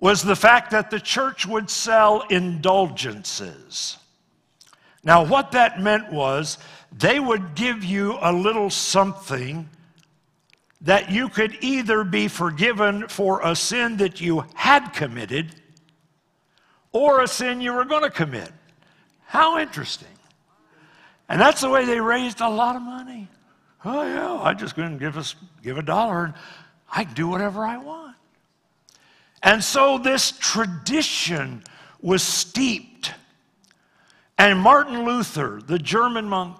was 0.00 0.22
the 0.22 0.36
fact 0.36 0.72
that 0.72 0.90
the 0.90 1.00
church 1.00 1.46
would 1.46 1.70
sell 1.70 2.22
indulgences. 2.28 3.96
Now, 5.04 5.24
what 5.24 5.52
that 5.52 5.80
meant 5.80 6.12
was 6.12 6.58
they 6.92 7.20
would 7.20 7.54
give 7.54 7.84
you 7.84 8.18
a 8.20 8.32
little 8.32 8.68
something 8.68 9.68
that 10.80 11.10
you 11.10 11.28
could 11.28 11.56
either 11.62 12.04
be 12.04 12.28
forgiven 12.28 13.08
for 13.08 13.40
a 13.42 13.54
sin 13.54 13.96
that 13.98 14.20
you 14.20 14.44
had 14.54 14.88
committed 14.90 15.54
or 16.92 17.22
a 17.22 17.28
sin 17.28 17.60
you 17.60 17.72
were 17.72 17.84
going 17.84 18.02
to 18.02 18.10
commit. 18.10 18.52
How 19.34 19.58
interesting. 19.58 20.06
And 21.28 21.40
that's 21.40 21.60
the 21.60 21.68
way 21.68 21.84
they 21.84 21.98
raised 21.98 22.40
a 22.40 22.48
lot 22.48 22.76
of 22.76 22.82
money. 22.82 23.28
Oh, 23.84 24.06
yeah, 24.06 24.40
I 24.40 24.54
just 24.54 24.76
to 24.76 24.88
give 24.90 25.18
us 25.18 25.34
give 25.60 25.76
a 25.76 25.82
dollar 25.82 26.26
and 26.26 26.34
I 26.88 27.02
can 27.02 27.14
do 27.14 27.26
whatever 27.26 27.64
I 27.64 27.78
want. 27.78 28.14
And 29.42 29.64
so 29.64 29.98
this 29.98 30.30
tradition 30.38 31.64
was 32.00 32.22
steeped. 32.22 33.12
And 34.38 34.60
Martin 34.60 35.04
Luther, 35.04 35.60
the 35.66 35.80
German 35.80 36.28
monk, 36.28 36.56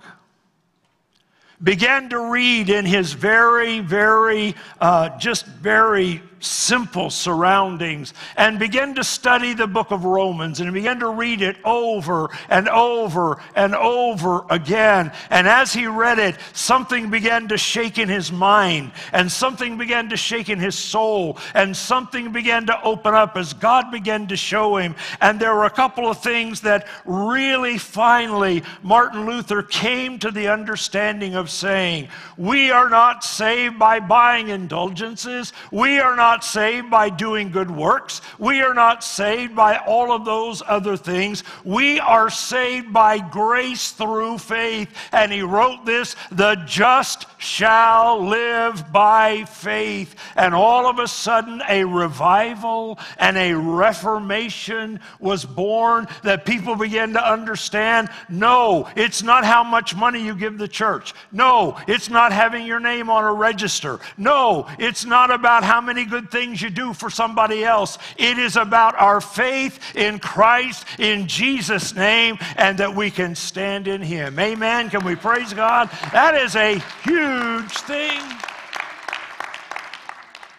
began 1.62 2.08
to 2.08 2.28
read 2.32 2.70
in 2.70 2.86
his 2.86 3.12
very, 3.12 3.78
very, 3.78 4.56
uh, 4.80 5.16
just 5.16 5.46
very 5.46 6.20
simple 6.44 7.10
surroundings 7.10 8.14
and 8.36 8.58
began 8.58 8.94
to 8.94 9.04
study 9.04 9.54
the 9.54 9.66
book 9.66 9.90
of 9.90 10.04
Romans 10.04 10.60
and 10.60 10.72
began 10.72 11.00
to 11.00 11.08
read 11.08 11.42
it 11.42 11.56
over 11.64 12.30
and 12.48 12.68
over 12.68 13.40
and 13.54 13.74
over 13.74 14.44
again. 14.50 15.12
And 15.30 15.48
as 15.48 15.72
he 15.72 15.86
read 15.86 16.18
it, 16.18 16.36
something 16.52 17.10
began 17.10 17.48
to 17.48 17.58
shake 17.58 17.98
in 17.98 18.08
his 18.08 18.30
mind 18.32 18.92
and 19.12 19.30
something 19.30 19.78
began 19.78 20.08
to 20.10 20.16
shake 20.16 20.48
in 20.48 20.58
his 20.58 20.76
soul 20.76 21.38
and 21.54 21.76
something 21.76 22.32
began 22.32 22.66
to 22.66 22.82
open 22.82 23.14
up 23.14 23.36
as 23.36 23.52
God 23.52 23.90
began 23.90 24.26
to 24.28 24.36
show 24.36 24.76
him. 24.76 24.94
And 25.20 25.38
there 25.38 25.54
were 25.54 25.64
a 25.64 25.70
couple 25.70 26.08
of 26.08 26.18
things 26.18 26.60
that 26.62 26.88
really 27.04 27.78
finally 27.78 28.62
Martin 28.82 29.26
Luther 29.26 29.62
came 29.62 30.18
to 30.18 30.30
the 30.30 30.48
understanding 30.48 31.34
of 31.34 31.50
saying, 31.50 32.08
We 32.36 32.70
are 32.70 32.88
not 32.88 33.24
saved 33.24 33.78
by 33.78 34.00
buying 34.00 34.48
indulgences. 34.48 35.52
We 35.70 35.98
are 35.98 36.16
not 36.16 36.33
saved 36.42 36.90
by 36.90 37.10
doing 37.10 37.50
good 37.50 37.70
works. 37.70 38.22
We 38.38 38.62
are 38.62 38.74
not 38.74 39.04
saved 39.04 39.54
by 39.54 39.76
all 39.76 40.10
of 40.10 40.24
those 40.24 40.62
other 40.66 40.96
things. 40.96 41.44
We 41.64 42.00
are 42.00 42.30
saved 42.30 42.92
by 42.92 43.18
grace 43.18 43.92
through 43.92 44.38
faith. 44.38 44.88
And 45.12 45.30
he 45.30 45.42
wrote 45.42 45.84
this 45.84 46.16
the 46.32 46.56
just 46.66 47.26
shall 47.38 48.24
live 48.24 48.90
by 48.92 49.44
faith. 49.44 50.16
And 50.34 50.54
all 50.54 50.86
of 50.88 50.98
a 50.98 51.06
sudden, 51.06 51.62
a 51.68 51.84
revival 51.84 52.98
and 53.18 53.36
a 53.36 53.52
reformation 53.52 55.00
was 55.20 55.44
born 55.44 56.08
that 56.22 56.46
people 56.46 56.74
began 56.76 57.12
to 57.12 57.30
understand 57.30 58.08
no, 58.28 58.88
it's 58.96 59.22
not 59.22 59.44
how 59.44 59.62
much 59.62 59.94
money 59.94 60.24
you 60.24 60.34
give 60.34 60.58
the 60.58 60.68
church. 60.68 61.14
No, 61.32 61.76
it's 61.86 62.08
not 62.08 62.32
having 62.32 62.66
your 62.66 62.80
name 62.80 63.10
on 63.10 63.24
a 63.24 63.32
register. 63.32 64.00
No, 64.16 64.66
it's 64.78 65.04
not 65.04 65.30
about 65.30 65.64
how 65.64 65.80
many 65.80 66.04
good 66.04 66.23
things 66.30 66.60
you 66.60 66.70
do 66.70 66.92
for 66.92 67.10
somebody 67.10 67.64
else. 67.64 67.98
It 68.16 68.38
is 68.38 68.56
about 68.56 68.98
our 69.00 69.20
faith 69.20 69.96
in 69.96 70.18
Christ, 70.18 70.86
in 70.98 71.26
Jesus' 71.28 71.94
name, 71.94 72.38
and 72.56 72.78
that 72.78 72.94
we 72.94 73.10
can 73.10 73.34
stand 73.34 73.88
in 73.88 74.02
Him. 74.02 74.38
Amen. 74.38 74.90
Can 74.90 75.04
we 75.04 75.16
praise 75.16 75.52
God? 75.52 75.90
That 76.12 76.34
is 76.34 76.56
a 76.56 76.82
huge 77.04 77.72
thing. 77.72 78.20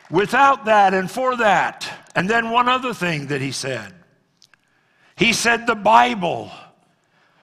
Without 0.09 0.65
that 0.65 0.93
and 0.93 1.09
for 1.09 1.35
that. 1.37 2.09
And 2.15 2.29
then 2.29 2.51
one 2.51 2.69
other 2.69 2.93
thing 2.93 3.27
that 3.27 3.41
he 3.41 3.51
said. 3.51 3.93
He 5.17 5.33
said 5.33 5.65
the 5.67 5.75
Bible 5.75 6.51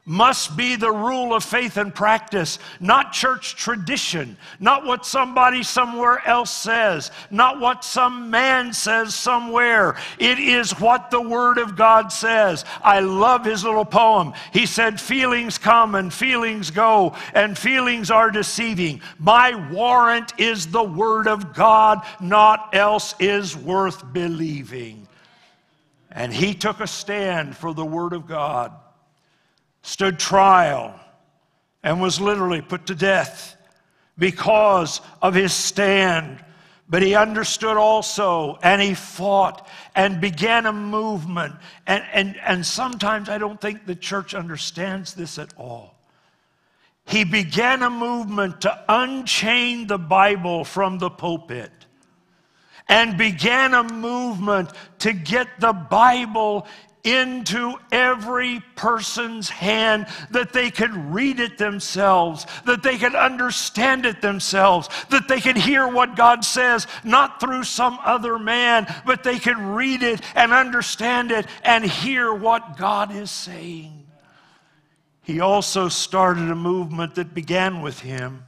must 0.04 0.56
be 0.56 0.74
the 0.74 0.90
rule 0.90 1.32
of 1.32 1.44
faith 1.44 1.76
and 1.76 1.94
practice, 1.94 2.58
not 2.80 3.12
church 3.12 3.54
tradition, 3.54 4.36
not 4.58 4.84
what 4.84 5.06
somebody 5.06 5.62
somewhere 5.62 6.20
else 6.26 6.50
says, 6.50 7.12
not 7.30 7.60
what 7.60 7.84
some 7.84 8.28
man 8.28 8.72
says 8.72 9.14
somewhere. 9.14 9.96
It 10.18 10.40
is 10.40 10.72
what 10.80 11.12
the 11.12 11.20
Word 11.20 11.58
of 11.58 11.76
God 11.76 12.10
says. 12.10 12.64
I 12.82 12.98
love 12.98 13.44
his 13.44 13.62
little 13.62 13.84
poem. 13.84 14.32
He 14.52 14.66
said, 14.66 15.00
Feelings 15.00 15.56
come 15.56 15.94
and 15.94 16.12
feelings 16.12 16.72
go, 16.72 17.14
and 17.32 17.56
feelings 17.56 18.10
are 18.10 18.32
deceiving. 18.32 19.02
My 19.20 19.54
warrant 19.70 20.32
is 20.36 20.66
the 20.66 20.82
Word 20.82 21.28
of 21.28 21.54
God, 21.54 22.04
naught 22.20 22.70
else 22.72 23.14
is 23.20 23.56
worth 23.56 24.12
believing. 24.12 25.06
And 26.10 26.34
he 26.34 26.54
took 26.54 26.80
a 26.80 26.88
stand 26.88 27.56
for 27.56 27.72
the 27.72 27.84
Word 27.84 28.14
of 28.14 28.26
God 28.26 28.72
stood 29.82 30.18
trial 30.18 30.98
and 31.82 32.00
was 32.00 32.20
literally 32.20 32.62
put 32.62 32.86
to 32.86 32.94
death 32.94 33.56
because 34.16 35.00
of 35.20 35.34
his 35.34 35.52
stand. 35.52 36.42
But 36.88 37.02
he 37.02 37.14
understood 37.14 37.76
also 37.76 38.58
and 38.62 38.80
he 38.80 38.94
fought 38.94 39.66
and 39.94 40.20
began 40.20 40.66
a 40.66 40.72
movement. 40.72 41.54
And, 41.86 42.04
and, 42.12 42.36
and 42.44 42.66
sometimes 42.66 43.28
I 43.28 43.38
don't 43.38 43.60
think 43.60 43.86
the 43.86 43.94
church 43.94 44.34
understands 44.34 45.14
this 45.14 45.38
at 45.38 45.52
all. 45.56 45.94
He 47.06 47.24
began 47.24 47.82
a 47.82 47.90
movement 47.90 48.60
to 48.60 48.84
unchain 48.88 49.86
the 49.86 49.98
Bible 49.98 50.64
from 50.64 50.98
the 50.98 51.10
pulpit 51.10 51.72
and 52.88 53.16
began 53.16 53.74
a 53.74 53.82
movement 53.82 54.70
to 55.00 55.12
get 55.12 55.48
the 55.58 55.72
Bible 55.72 56.66
into 57.04 57.74
every 57.90 58.60
person's 58.76 59.48
hand 59.48 60.06
that 60.30 60.52
they 60.52 60.70
could 60.70 60.94
read 61.12 61.40
it 61.40 61.58
themselves, 61.58 62.46
that 62.64 62.82
they 62.82 62.96
could 62.96 63.14
understand 63.14 64.06
it 64.06 64.22
themselves, 64.22 64.88
that 65.10 65.26
they 65.26 65.40
could 65.40 65.56
hear 65.56 65.86
what 65.86 66.14
God 66.14 66.44
says, 66.44 66.86
not 67.02 67.40
through 67.40 67.64
some 67.64 67.98
other 68.04 68.38
man, 68.38 68.86
but 69.04 69.24
they 69.24 69.38
could 69.38 69.58
read 69.58 70.02
it 70.02 70.20
and 70.36 70.52
understand 70.52 71.32
it 71.32 71.46
and 71.64 71.84
hear 71.84 72.32
what 72.32 72.76
God 72.76 73.14
is 73.14 73.30
saying. 73.30 74.06
He 75.22 75.40
also 75.40 75.88
started 75.88 76.50
a 76.50 76.56
movement 76.56 77.16
that 77.16 77.34
began 77.34 77.82
with 77.82 78.00
him, 78.00 78.44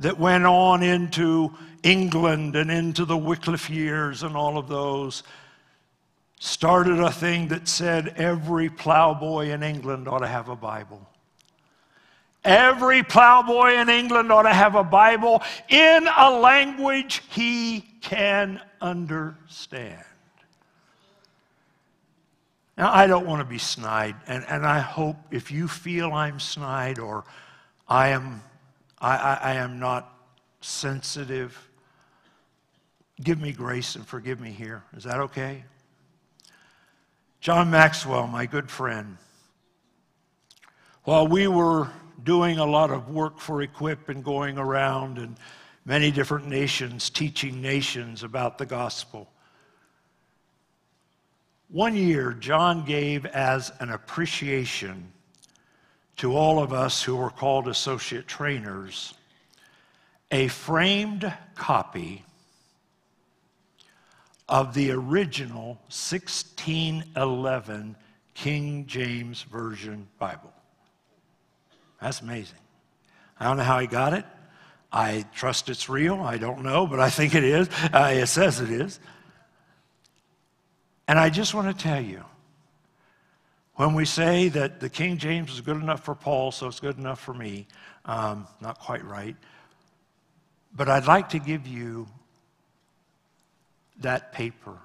that 0.00 0.18
went 0.18 0.46
on 0.46 0.82
into 0.82 1.54
England 1.82 2.56
and 2.56 2.70
into 2.70 3.04
the 3.04 3.16
Wycliffe 3.16 3.70
years 3.70 4.22
and 4.22 4.36
all 4.36 4.58
of 4.58 4.68
those 4.68 5.22
started 6.40 6.98
a 6.98 7.12
thing 7.12 7.48
that 7.48 7.68
said 7.68 8.14
every 8.16 8.70
plowboy 8.70 9.50
in 9.50 9.62
England 9.62 10.08
ought 10.08 10.20
to 10.20 10.26
have 10.26 10.48
a 10.48 10.56
Bible. 10.56 11.06
Every 12.42 13.02
plowboy 13.02 13.74
in 13.74 13.90
England 13.90 14.32
ought 14.32 14.44
to 14.44 14.54
have 14.54 14.74
a 14.74 14.82
Bible 14.82 15.42
in 15.68 16.08
a 16.16 16.30
language 16.30 17.22
he 17.28 17.82
can 18.00 18.58
understand. 18.80 20.02
Now, 22.78 22.90
I 22.90 23.06
don't 23.06 23.26
want 23.26 23.40
to 23.40 23.44
be 23.44 23.58
snide, 23.58 24.16
and, 24.26 24.42
and 24.48 24.64
I 24.64 24.78
hope 24.78 25.16
if 25.30 25.50
you 25.50 25.68
feel 25.68 26.14
I'm 26.14 26.40
snide 26.40 26.98
or 26.98 27.24
I 27.86 28.08
am, 28.08 28.40
I, 28.98 29.16
I, 29.16 29.34
I 29.34 29.54
am 29.56 29.78
not 29.78 30.10
sensitive, 30.62 31.68
give 33.22 33.38
me 33.38 33.52
grace 33.52 33.94
and 33.96 34.06
forgive 34.06 34.40
me 34.40 34.52
here. 34.52 34.82
Is 34.96 35.04
that 35.04 35.20
okay? 35.20 35.64
John 37.40 37.70
Maxwell, 37.70 38.26
my 38.26 38.44
good 38.44 38.70
friend, 38.70 39.16
while 41.04 41.26
we 41.26 41.48
were 41.48 41.88
doing 42.22 42.58
a 42.58 42.66
lot 42.66 42.90
of 42.90 43.08
work 43.08 43.40
for 43.40 43.62
Equip 43.62 44.10
and 44.10 44.22
going 44.22 44.58
around 44.58 45.16
in 45.16 45.38
many 45.86 46.10
different 46.10 46.48
nations, 46.48 47.08
teaching 47.08 47.62
nations 47.62 48.24
about 48.24 48.58
the 48.58 48.66
gospel, 48.66 49.26
one 51.68 51.96
year 51.96 52.34
John 52.34 52.84
gave 52.84 53.24
as 53.24 53.72
an 53.80 53.88
appreciation 53.88 55.10
to 56.18 56.36
all 56.36 56.62
of 56.62 56.74
us 56.74 57.02
who 57.02 57.16
were 57.16 57.30
called 57.30 57.68
associate 57.68 58.28
trainers 58.28 59.14
a 60.30 60.48
framed 60.48 61.32
copy 61.54 62.22
of 64.50 64.74
the 64.74 64.90
original 64.90 65.78
1611 65.88 67.96
King 68.34 68.84
James 68.86 69.42
Version 69.42 70.08
Bible. 70.18 70.52
That's 72.02 72.20
amazing. 72.20 72.58
I 73.38 73.44
don't 73.44 73.58
know 73.58 73.62
how 73.62 73.78
he 73.78 73.86
got 73.86 74.12
it. 74.12 74.24
I 74.92 75.24
trust 75.34 75.68
it's 75.68 75.88
real. 75.88 76.20
I 76.20 76.36
don't 76.36 76.62
know, 76.62 76.88
but 76.88 76.98
I 76.98 77.10
think 77.10 77.36
it 77.36 77.44
is. 77.44 77.68
Uh, 77.92 78.10
it 78.12 78.26
says 78.26 78.60
it 78.60 78.70
is. 78.70 78.98
And 81.06 81.18
I 81.18 81.30
just 81.30 81.54
want 81.54 81.76
to 81.76 81.82
tell 81.82 82.02
you 82.02 82.24
when 83.74 83.94
we 83.94 84.04
say 84.04 84.48
that 84.48 84.80
the 84.80 84.90
King 84.90 85.16
James 85.16 85.52
is 85.52 85.60
good 85.60 85.76
enough 85.76 86.04
for 86.04 86.16
Paul, 86.16 86.50
so 86.50 86.66
it's 86.66 86.80
good 86.80 86.98
enough 86.98 87.20
for 87.20 87.34
me, 87.34 87.68
um, 88.04 88.48
not 88.60 88.80
quite 88.80 89.04
right. 89.04 89.36
But 90.74 90.88
I'd 90.88 91.06
like 91.06 91.28
to 91.30 91.38
give 91.38 91.66
you 91.66 92.08
that 94.00 94.32
paper. 94.32 94.76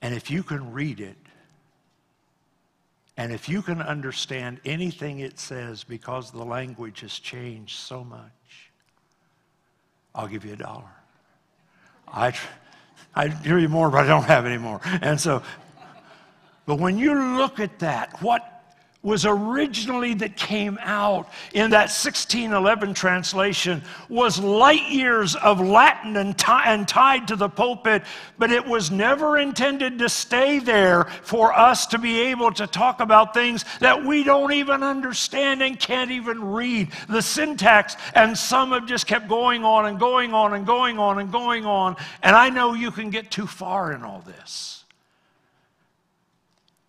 And 0.00 0.14
if 0.14 0.30
you 0.30 0.42
can 0.42 0.72
read 0.72 1.00
it, 1.00 1.16
and 3.16 3.32
if 3.32 3.48
you 3.48 3.62
can 3.62 3.80
understand 3.80 4.60
anything 4.64 5.20
it 5.20 5.38
says 5.38 5.84
because 5.84 6.30
the 6.30 6.44
language 6.44 7.00
has 7.00 7.18
changed 7.18 7.78
so 7.78 8.02
much, 8.02 8.70
I'll 10.14 10.26
give 10.26 10.44
you 10.44 10.54
a 10.54 10.56
dollar. 10.56 10.90
I, 12.08 12.34
I'd 13.14 13.42
give 13.42 13.60
you 13.60 13.68
more, 13.68 13.90
but 13.90 14.04
I 14.04 14.06
don't 14.08 14.24
have 14.24 14.44
any 14.46 14.58
more. 14.58 14.80
And 15.02 15.20
so, 15.20 15.42
but 16.66 16.76
when 16.76 16.98
you 16.98 17.14
look 17.36 17.60
at 17.60 17.78
that, 17.80 18.22
what, 18.22 18.51
was 19.02 19.26
originally 19.26 20.14
that 20.14 20.36
came 20.36 20.78
out 20.80 21.28
in 21.54 21.70
that 21.70 21.90
1611 21.90 22.94
translation 22.94 23.82
was 24.08 24.38
light 24.38 24.88
years 24.88 25.34
of 25.36 25.60
Latin 25.60 26.16
and, 26.16 26.38
ti- 26.38 26.62
and 26.66 26.86
tied 26.86 27.26
to 27.26 27.34
the 27.34 27.48
pulpit, 27.48 28.02
but 28.38 28.52
it 28.52 28.64
was 28.64 28.92
never 28.92 29.38
intended 29.38 29.98
to 29.98 30.08
stay 30.08 30.60
there 30.60 31.04
for 31.22 31.52
us 31.52 31.86
to 31.86 31.98
be 31.98 32.20
able 32.20 32.52
to 32.52 32.66
talk 32.68 33.00
about 33.00 33.34
things 33.34 33.64
that 33.80 34.04
we 34.04 34.22
don't 34.22 34.52
even 34.52 34.84
understand 34.84 35.62
and 35.62 35.80
can't 35.80 36.12
even 36.12 36.52
read. 36.52 36.88
The 37.08 37.22
syntax, 37.22 37.96
and 38.14 38.38
some 38.38 38.70
have 38.70 38.86
just 38.86 39.08
kept 39.08 39.28
going 39.28 39.64
on 39.64 39.86
and 39.86 39.98
going 39.98 40.32
on 40.32 40.54
and 40.54 40.64
going 40.64 41.00
on 41.00 41.18
and 41.18 41.32
going 41.32 41.66
on, 41.66 41.96
and 42.22 42.36
I 42.36 42.50
know 42.50 42.74
you 42.74 42.92
can 42.92 43.10
get 43.10 43.32
too 43.32 43.48
far 43.48 43.92
in 43.92 44.04
all 44.04 44.20
this. 44.20 44.71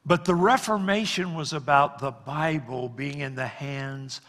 But 0.05 0.25
the 0.25 0.35
Reformation 0.35 1.33
was 1.33 1.53
about 1.53 1.99
the 1.99 2.11
Bible 2.11 2.89
being 2.89 3.19
in 3.19 3.35
the 3.35 3.47
hands 3.47 4.21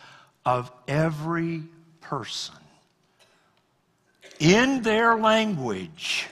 of 0.44 0.70
every 0.86 1.64
person 2.00 2.54
in 4.38 4.82
their 4.82 5.16
language 5.16 6.28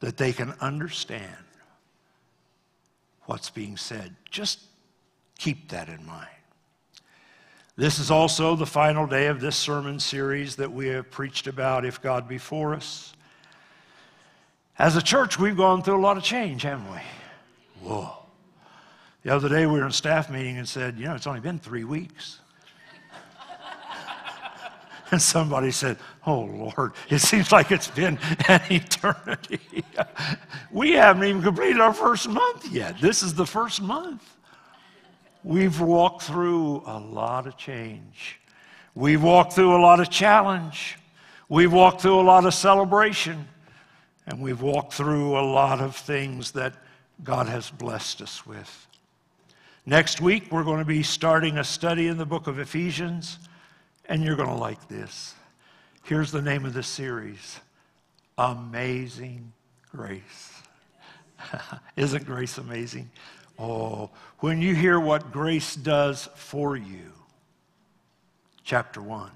that 0.00 0.16
they 0.16 0.32
can 0.32 0.54
understand 0.60 1.24
what's 3.26 3.50
being 3.50 3.76
said. 3.76 4.14
Just 4.30 4.60
keep 5.38 5.68
that 5.70 5.88
in 5.88 6.04
mind. 6.06 6.28
This 7.76 7.98
is 7.98 8.10
also 8.10 8.56
the 8.56 8.66
final 8.66 9.06
day 9.06 9.26
of 9.26 9.40
this 9.40 9.56
sermon 9.56 10.00
series 10.00 10.56
that 10.56 10.72
we 10.72 10.88
have 10.88 11.10
preached 11.10 11.46
about 11.46 11.84
If 11.84 12.00
God 12.00 12.26
Be 12.26 12.38
For 12.38 12.74
Us. 12.74 13.12
As 14.78 14.96
a 14.96 15.02
church, 15.02 15.38
we've 15.38 15.56
gone 15.56 15.82
through 15.82 15.96
a 15.96 16.00
lot 16.00 16.16
of 16.16 16.22
change, 16.22 16.62
haven't 16.62 16.90
we? 16.90 16.98
Whoa. 17.82 18.18
The 19.22 19.34
other 19.34 19.48
day 19.48 19.66
we 19.66 19.78
were 19.78 19.86
in 19.86 19.92
staff 19.92 20.30
meeting 20.30 20.58
and 20.58 20.68
said, 20.68 20.98
you 20.98 21.06
know, 21.06 21.14
it's 21.14 21.26
only 21.26 21.40
been 21.40 21.58
three 21.58 21.84
weeks. 21.84 22.38
and 25.10 25.20
somebody 25.20 25.70
said, 25.70 25.98
oh 26.26 26.40
Lord, 26.40 26.92
it 27.10 27.18
seems 27.18 27.52
like 27.52 27.70
it's 27.70 27.88
been 27.88 28.18
an 28.48 28.60
eternity. 28.70 29.60
we 30.70 30.92
haven't 30.92 31.24
even 31.24 31.42
completed 31.42 31.80
our 31.80 31.92
first 31.92 32.28
month 32.28 32.70
yet. 32.70 33.00
This 33.00 33.22
is 33.22 33.34
the 33.34 33.46
first 33.46 33.82
month. 33.82 34.22
We've 35.44 35.80
walked 35.80 36.22
through 36.22 36.82
a 36.86 36.98
lot 36.98 37.46
of 37.46 37.56
change. 37.56 38.40
We've 38.94 39.22
walked 39.22 39.52
through 39.52 39.76
a 39.76 39.80
lot 39.80 40.00
of 40.00 40.10
challenge. 40.10 40.98
We've 41.48 41.72
walked 41.72 42.02
through 42.02 42.20
a 42.20 42.22
lot 42.22 42.44
of 42.44 42.54
celebration. 42.54 43.46
And 44.26 44.40
we've 44.42 44.60
walked 44.60 44.92
through 44.92 45.38
a 45.38 45.40
lot 45.40 45.80
of 45.80 45.96
things 45.96 46.50
that 46.52 46.74
God 47.22 47.48
has 47.48 47.70
blessed 47.70 48.22
us 48.22 48.46
with. 48.46 48.86
Next 49.86 50.20
week, 50.20 50.52
we're 50.52 50.64
going 50.64 50.80
to 50.80 50.84
be 50.84 51.02
starting 51.02 51.58
a 51.58 51.64
study 51.64 52.08
in 52.08 52.18
the 52.18 52.26
book 52.26 52.46
of 52.46 52.58
Ephesians, 52.58 53.38
and 54.06 54.22
you're 54.22 54.36
going 54.36 54.48
to 54.48 54.54
like 54.54 54.88
this. 54.88 55.34
Here's 56.04 56.30
the 56.30 56.42
name 56.42 56.64
of 56.64 56.74
the 56.74 56.82
series 56.82 57.60
Amazing 58.36 59.52
Grace. 59.90 60.52
Isn't 61.96 62.26
grace 62.26 62.58
amazing? 62.58 63.10
Oh, 63.58 64.10
when 64.38 64.60
you 64.62 64.74
hear 64.74 65.00
what 65.00 65.32
grace 65.32 65.74
does 65.74 66.28
for 66.34 66.76
you, 66.76 67.12
chapter 68.62 69.02
1. 69.02 69.30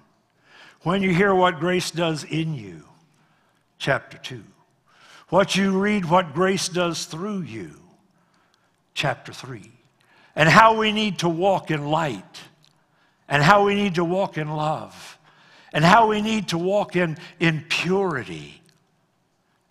When 0.83 1.03
you 1.03 1.14
hear 1.14 1.35
what 1.35 1.61
grace 1.61 1.91
does 1.91 2.24
in 2.24 2.55
you, 2.55 2.85
chapter 3.78 4.18
2. 4.18 4.43
What 5.33 5.57
you 5.57 5.78
read, 5.78 6.05
what 6.05 6.35
grace 6.35 6.68
does 6.68 7.07
through 7.07 7.41
you, 7.41 7.70
chapter 8.93 9.33
3. 9.33 9.62
And 10.37 10.47
how 10.47 10.76
we 10.76 10.93
need 10.93 11.20
to 11.20 11.28
walk 11.30 11.70
in 11.70 11.87
light, 11.87 12.39
and 13.30 13.43
how 13.43 13.64
we 13.64 13.74
need 13.74 13.95
to 13.95 14.05
walk 14.05 14.37
in 14.37 14.51
love, 14.51 15.18
and 15.72 15.87
how 15.87 16.07
we 16.07 16.20
need 16.20 16.49
to 16.49 16.59
walk 16.59 16.97
in, 16.97 17.16
in 17.41 17.64
purity, 17.70 18.61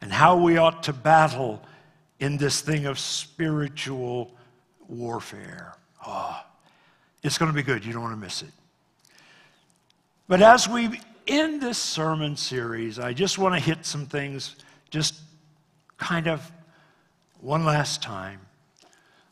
and 0.02 0.12
how 0.12 0.36
we 0.36 0.58
ought 0.58 0.82
to 0.82 0.94
battle 0.94 1.62
in 2.20 2.38
this 2.38 2.62
thing 2.62 2.88
of 2.88 2.98
spiritual 2.98 4.32
warfare. 4.88 5.76
Oh, 6.08 6.44
it's 7.22 7.38
going 7.38 7.52
to 7.52 7.56
be 7.56 7.62
good. 7.62 7.86
You 7.86 7.94
don't 7.94 8.02
want 8.02 8.16
to 8.16 8.20
miss 8.20 8.42
it. 8.42 8.52
But 10.28 10.42
as 10.42 10.68
we 10.68 11.00
end 11.28 11.62
this 11.62 11.78
sermon 11.78 12.36
series, 12.36 12.98
I 12.98 13.14
just 13.14 13.38
want 13.38 13.54
to 13.54 13.62
hit 13.62 13.86
some 13.86 14.08
things 14.08 14.56
just 14.90 15.22
kind 16.02 16.28
of 16.28 16.52
one 17.40 17.64
last 17.64 18.02
time. 18.02 18.42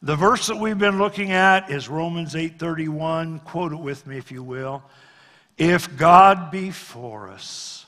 The 0.02 0.16
verse 0.16 0.48
that 0.48 0.56
we've 0.56 0.78
been 0.78 1.00
looking 1.00 1.32
at 1.32 1.70
is 1.70 1.90
Romans 1.90 2.36
8:31. 2.36 3.40
Quote 3.44 3.74
it 3.74 3.80
with 3.80 4.08
me 4.08 4.18
if 4.18 4.32
you 4.32 4.44
will. 4.44 4.84
If 5.58 5.98
God 5.98 6.52
be 6.52 6.72
for 6.72 7.28
us, 7.28 7.86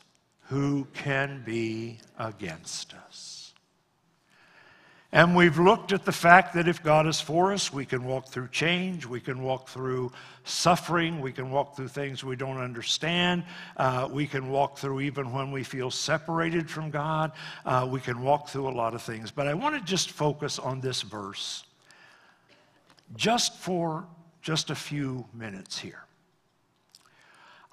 who 0.50 0.88
can 0.94 1.44
be 1.46 2.00
against 2.20 2.94
us? 3.08 3.31
And 5.14 5.36
we've 5.36 5.60
looked 5.60 5.92
at 5.92 6.06
the 6.06 6.12
fact 6.14 6.54
that 6.54 6.70
if 6.70 6.82
God 6.82 7.06
is 7.06 7.20
for 7.20 7.52
us, 7.52 7.74
we 7.74 7.86
can 7.86 8.06
walk 8.06 8.30
through 8.30 8.48
change, 8.48 9.06
we 9.06 9.20
can 9.20 9.44
walk 9.44 9.68
through 9.68 10.14
suffering, 10.46 11.20
we 11.20 11.34
can 11.34 11.52
walk 11.52 11.76
through 11.76 11.90
things 11.90 12.24
we 12.24 12.38
don't 12.38 12.58
understand, 12.58 13.44
uh, 13.76 14.08
we 14.10 14.26
can 14.26 14.50
walk 14.50 14.78
through 14.78 15.02
even 15.02 15.34
when 15.34 15.52
we 15.52 15.66
feel 15.66 15.92
separated 15.92 16.70
from 16.70 16.92
God, 16.92 17.34
uh, 17.66 17.86
we 17.92 18.00
can 18.00 18.22
walk 18.22 18.48
through 18.48 18.70
a 18.70 18.72
lot 18.72 18.94
of 18.94 19.02
things. 19.02 19.32
But 19.32 19.48
I 19.48 19.54
want 19.54 19.76
to 19.76 19.82
just 19.84 20.12
focus 20.12 20.58
on 20.58 20.80
this 20.80 21.02
verse 21.02 21.66
just 23.18 23.58
for 23.58 24.06
just 24.42 24.70
a 24.70 24.76
few 24.76 25.26
minutes 25.34 25.78
here. 25.78 26.06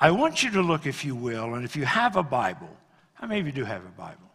I 0.01 0.11
want 0.11 0.43
you 0.43 0.51
to 0.51 0.63
look, 0.63 0.87
if 0.87 1.05
you 1.05 1.15
will, 1.15 1.55
and 1.55 1.65
if 1.65 1.77
you 1.77 1.85
have 1.85 2.17
a 2.17 2.23
Bible, 2.23 2.77
how 3.15 3.29
many 3.29 3.41
of 3.41 3.47
you 3.47 3.53
do 3.53 3.65
have 3.65 3.85
a 3.85 3.91
Bible? 3.91 4.31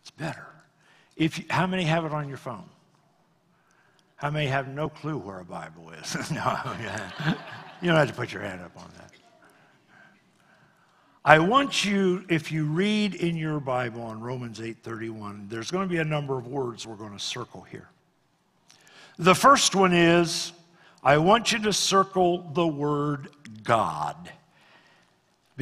It's 0.00 0.10
better. 0.10 0.51
If 1.16 1.38
you, 1.38 1.44
how 1.50 1.66
many 1.66 1.84
have 1.84 2.04
it 2.04 2.12
on 2.12 2.28
your 2.28 2.38
phone? 2.38 2.64
How 4.16 4.30
many 4.30 4.46
have 4.46 4.68
no 4.68 4.88
clue 4.88 5.18
where 5.18 5.40
a 5.40 5.44
Bible 5.44 5.90
is? 5.90 6.14
no, 6.30 6.58
you 7.80 7.88
don't 7.88 7.96
have 7.96 8.08
to 8.08 8.14
put 8.14 8.32
your 8.32 8.42
hand 8.42 8.60
up 8.62 8.76
on 8.76 8.88
that. 8.98 9.10
I 11.24 11.38
want 11.38 11.84
you, 11.84 12.24
if 12.28 12.50
you 12.50 12.64
read 12.64 13.14
in 13.14 13.36
your 13.36 13.60
Bible 13.60 14.02
on 14.02 14.20
Romans 14.20 14.58
8:31, 14.58 15.48
there's 15.48 15.70
going 15.70 15.88
to 15.88 15.92
be 15.92 16.00
a 16.00 16.04
number 16.04 16.36
of 16.36 16.48
words 16.48 16.86
we're 16.86 16.96
going 16.96 17.12
to 17.12 17.18
circle 17.18 17.62
here. 17.62 17.88
The 19.18 19.34
first 19.34 19.74
one 19.74 19.92
is 19.92 20.52
I 21.04 21.18
want 21.18 21.52
you 21.52 21.58
to 21.60 21.72
circle 21.72 22.50
the 22.54 22.66
word 22.66 23.28
God 23.62 24.32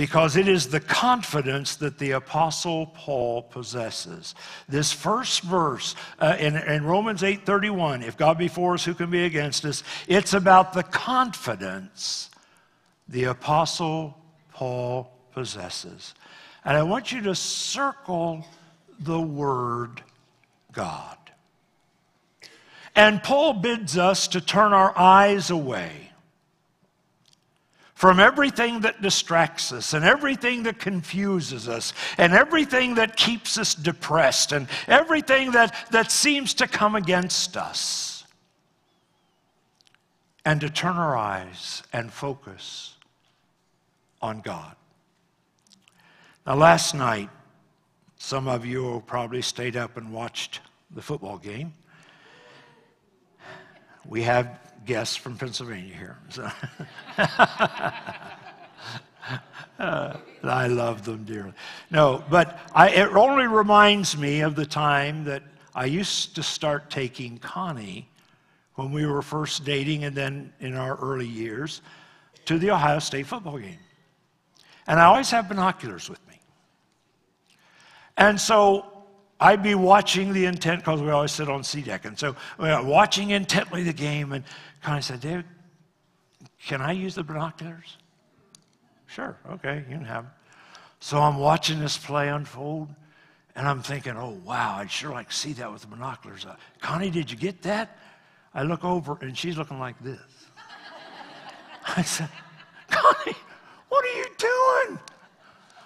because 0.01 0.35
it 0.35 0.49
is 0.49 0.69
the 0.69 0.81
confidence 0.81 1.77
that 1.77 1.99
the 1.99 2.13
Apostle 2.13 2.87
Paul 2.87 3.43
possesses. 3.43 4.35
This 4.67 4.93
first 4.93 5.43
verse 5.43 5.95
uh, 6.19 6.39
in, 6.41 6.57
in 6.57 6.87
Romans 6.87 7.21
8:31, 7.21 8.03
if 8.09 8.17
God 8.17 8.39
be 8.39 8.49
for 8.49 8.73
us, 8.73 8.83
who 8.83 8.95
can 8.95 9.11
be 9.11 9.27
against 9.27 9.63
us? 9.67 9.83
It's 10.09 10.33
about 10.33 10.73
the 10.73 10.85
confidence 10.85 12.31
the 13.09 13.25
Apostle 13.25 14.17
Paul 14.55 15.13
possesses. 15.33 16.15
And 16.65 16.79
I 16.79 16.83
want 16.83 17.13
you 17.13 17.21
to 17.21 17.35
circle 17.35 18.47
the 19.01 19.21
word 19.21 20.03
God. 20.73 21.19
And 22.97 23.23
Paul 23.23 23.53
bids 23.53 23.99
us 23.99 24.29
to 24.29 24.41
turn 24.41 24.73
our 24.73 24.99
eyes 24.99 25.51
away 25.51 26.10
from 28.01 28.19
everything 28.19 28.81
that 28.81 29.03
distracts 29.03 29.73
us 29.73 29.93
and 29.93 30.07
everything 30.07 30.63
that 30.63 30.79
confuses 30.79 31.69
us 31.69 31.93
and 32.17 32.33
everything 32.33 32.95
that 32.95 33.15
keeps 33.15 33.59
us 33.59 33.75
depressed 33.75 34.53
and 34.53 34.67
everything 34.89 35.51
that, 35.51 35.87
that 35.91 36.11
seems 36.11 36.55
to 36.55 36.67
come 36.67 36.95
against 36.95 37.59
us. 37.59 38.25
And 40.47 40.63
to 40.63 40.71
turn 40.71 40.97
our 40.97 41.15
eyes 41.15 41.83
and 41.93 42.11
focus 42.11 42.95
on 44.23 44.41
God. 44.41 44.75
Now, 46.47 46.55
last 46.55 46.95
night, 46.95 47.29
some 48.17 48.49
of 48.49 48.65
you 48.65 49.03
probably 49.07 49.43
stayed 49.43 49.77
up 49.77 49.99
and 49.99 50.11
watched 50.11 50.61
the 50.91 51.03
football 51.03 51.37
game. 51.37 51.75
We 54.07 54.23
have 54.23 54.59
guests 54.85 55.17
from 55.17 55.37
Pennsylvania 55.37 55.95
here. 55.95 56.17
So. 56.29 56.51
uh, 59.79 60.17
I 60.43 60.67
love 60.67 61.05
them 61.05 61.25
dearly. 61.25 61.53
No, 61.91 62.25
but 62.31 62.59
I, 62.75 62.91
it 62.91 63.09
only 63.15 63.47
reminds 63.47 64.17
me 64.17 64.41
of 64.41 64.55
the 64.57 64.67
time 64.67 65.25
that 65.25 65.43
I 65.75 65.85
used 65.85 66.35
to 66.37 66.43
start 66.43 66.91
taking 66.91 67.39
Connie 67.39 68.09
when 68.75 68.93
we 68.93 69.07
were 69.07 69.23
first 69.23 69.65
dating 69.65 70.05
and 70.05 70.17
then 70.17 70.53
in 70.61 70.75
our 70.75 70.97
early 70.97 71.27
years 71.29 71.83
to 72.47 72.59
the 72.59 72.71
Ohio 72.71 72.99
State 72.99 73.27
football 73.27 73.59
game. 73.59 73.79
And 74.87 74.99
I 74.99 75.05
always 75.05 75.31
have 75.31 75.49
binoculars 75.49 76.09
with 76.09 76.27
me. 76.27 76.41
And 78.17 78.41
so 78.41 79.00
I'd 79.41 79.63
be 79.63 79.75
watching 79.75 80.35
the 80.35 80.45
intent 80.45 80.81
because 80.81 81.01
we 81.01 81.11
always 81.11 81.33
sit 81.33 81.49
on 81.49 81.65
C 81.65 81.81
deck, 81.81 82.05
and 82.05 82.19
so 82.19 82.37
are 82.59 82.85
watching 82.85 83.31
intently 83.31 83.83
the 83.83 83.93
game. 83.93 84.33
And 84.33 84.45
Connie 84.83 85.01
said, 85.01 85.21
"David, 85.21 85.47
can 86.63 86.83
I 86.83 86.93
use 86.93 87.15
the 87.15 87.25
binoculars?" 87.25 87.97
Sure, 89.07 89.37
okay, 89.51 89.79
you 89.89 89.97
can 89.97 90.05
have 90.05 90.25
them. 90.25 90.33
So 91.01 91.19
I'm 91.19 91.39
watching 91.39 91.81
this 91.81 91.97
play 91.97 92.29
unfold, 92.29 92.95
and 93.57 93.67
I'm 93.67 93.83
thinking, 93.83 94.17
"Oh 94.17 94.39
wow, 94.45 94.77
I'd 94.77 94.91
sure 94.91 95.11
like 95.11 95.31
to 95.31 95.35
see 95.35 95.55
that 95.55 95.73
with 95.73 95.81
the 95.81 95.89
binoculars." 95.89 96.45
Uh, 96.45 96.57
Connie, 96.81 97.11
did 97.11 97.31
you 97.31 97.39
get 97.39 97.63
that? 97.63 97.97
I 98.53 98.63
look 98.65 98.85
over, 98.85 99.17
and 99.23 99.37
she's 99.37 99.57
looking 99.57 99.79
like 99.79 99.99
this. 100.03 100.21
I 101.97 102.03
said, 102.03 102.29
Connie, 102.91 103.37
what 103.89 104.05
are 104.05 104.19
you 104.19 104.27
doing? 104.37 104.99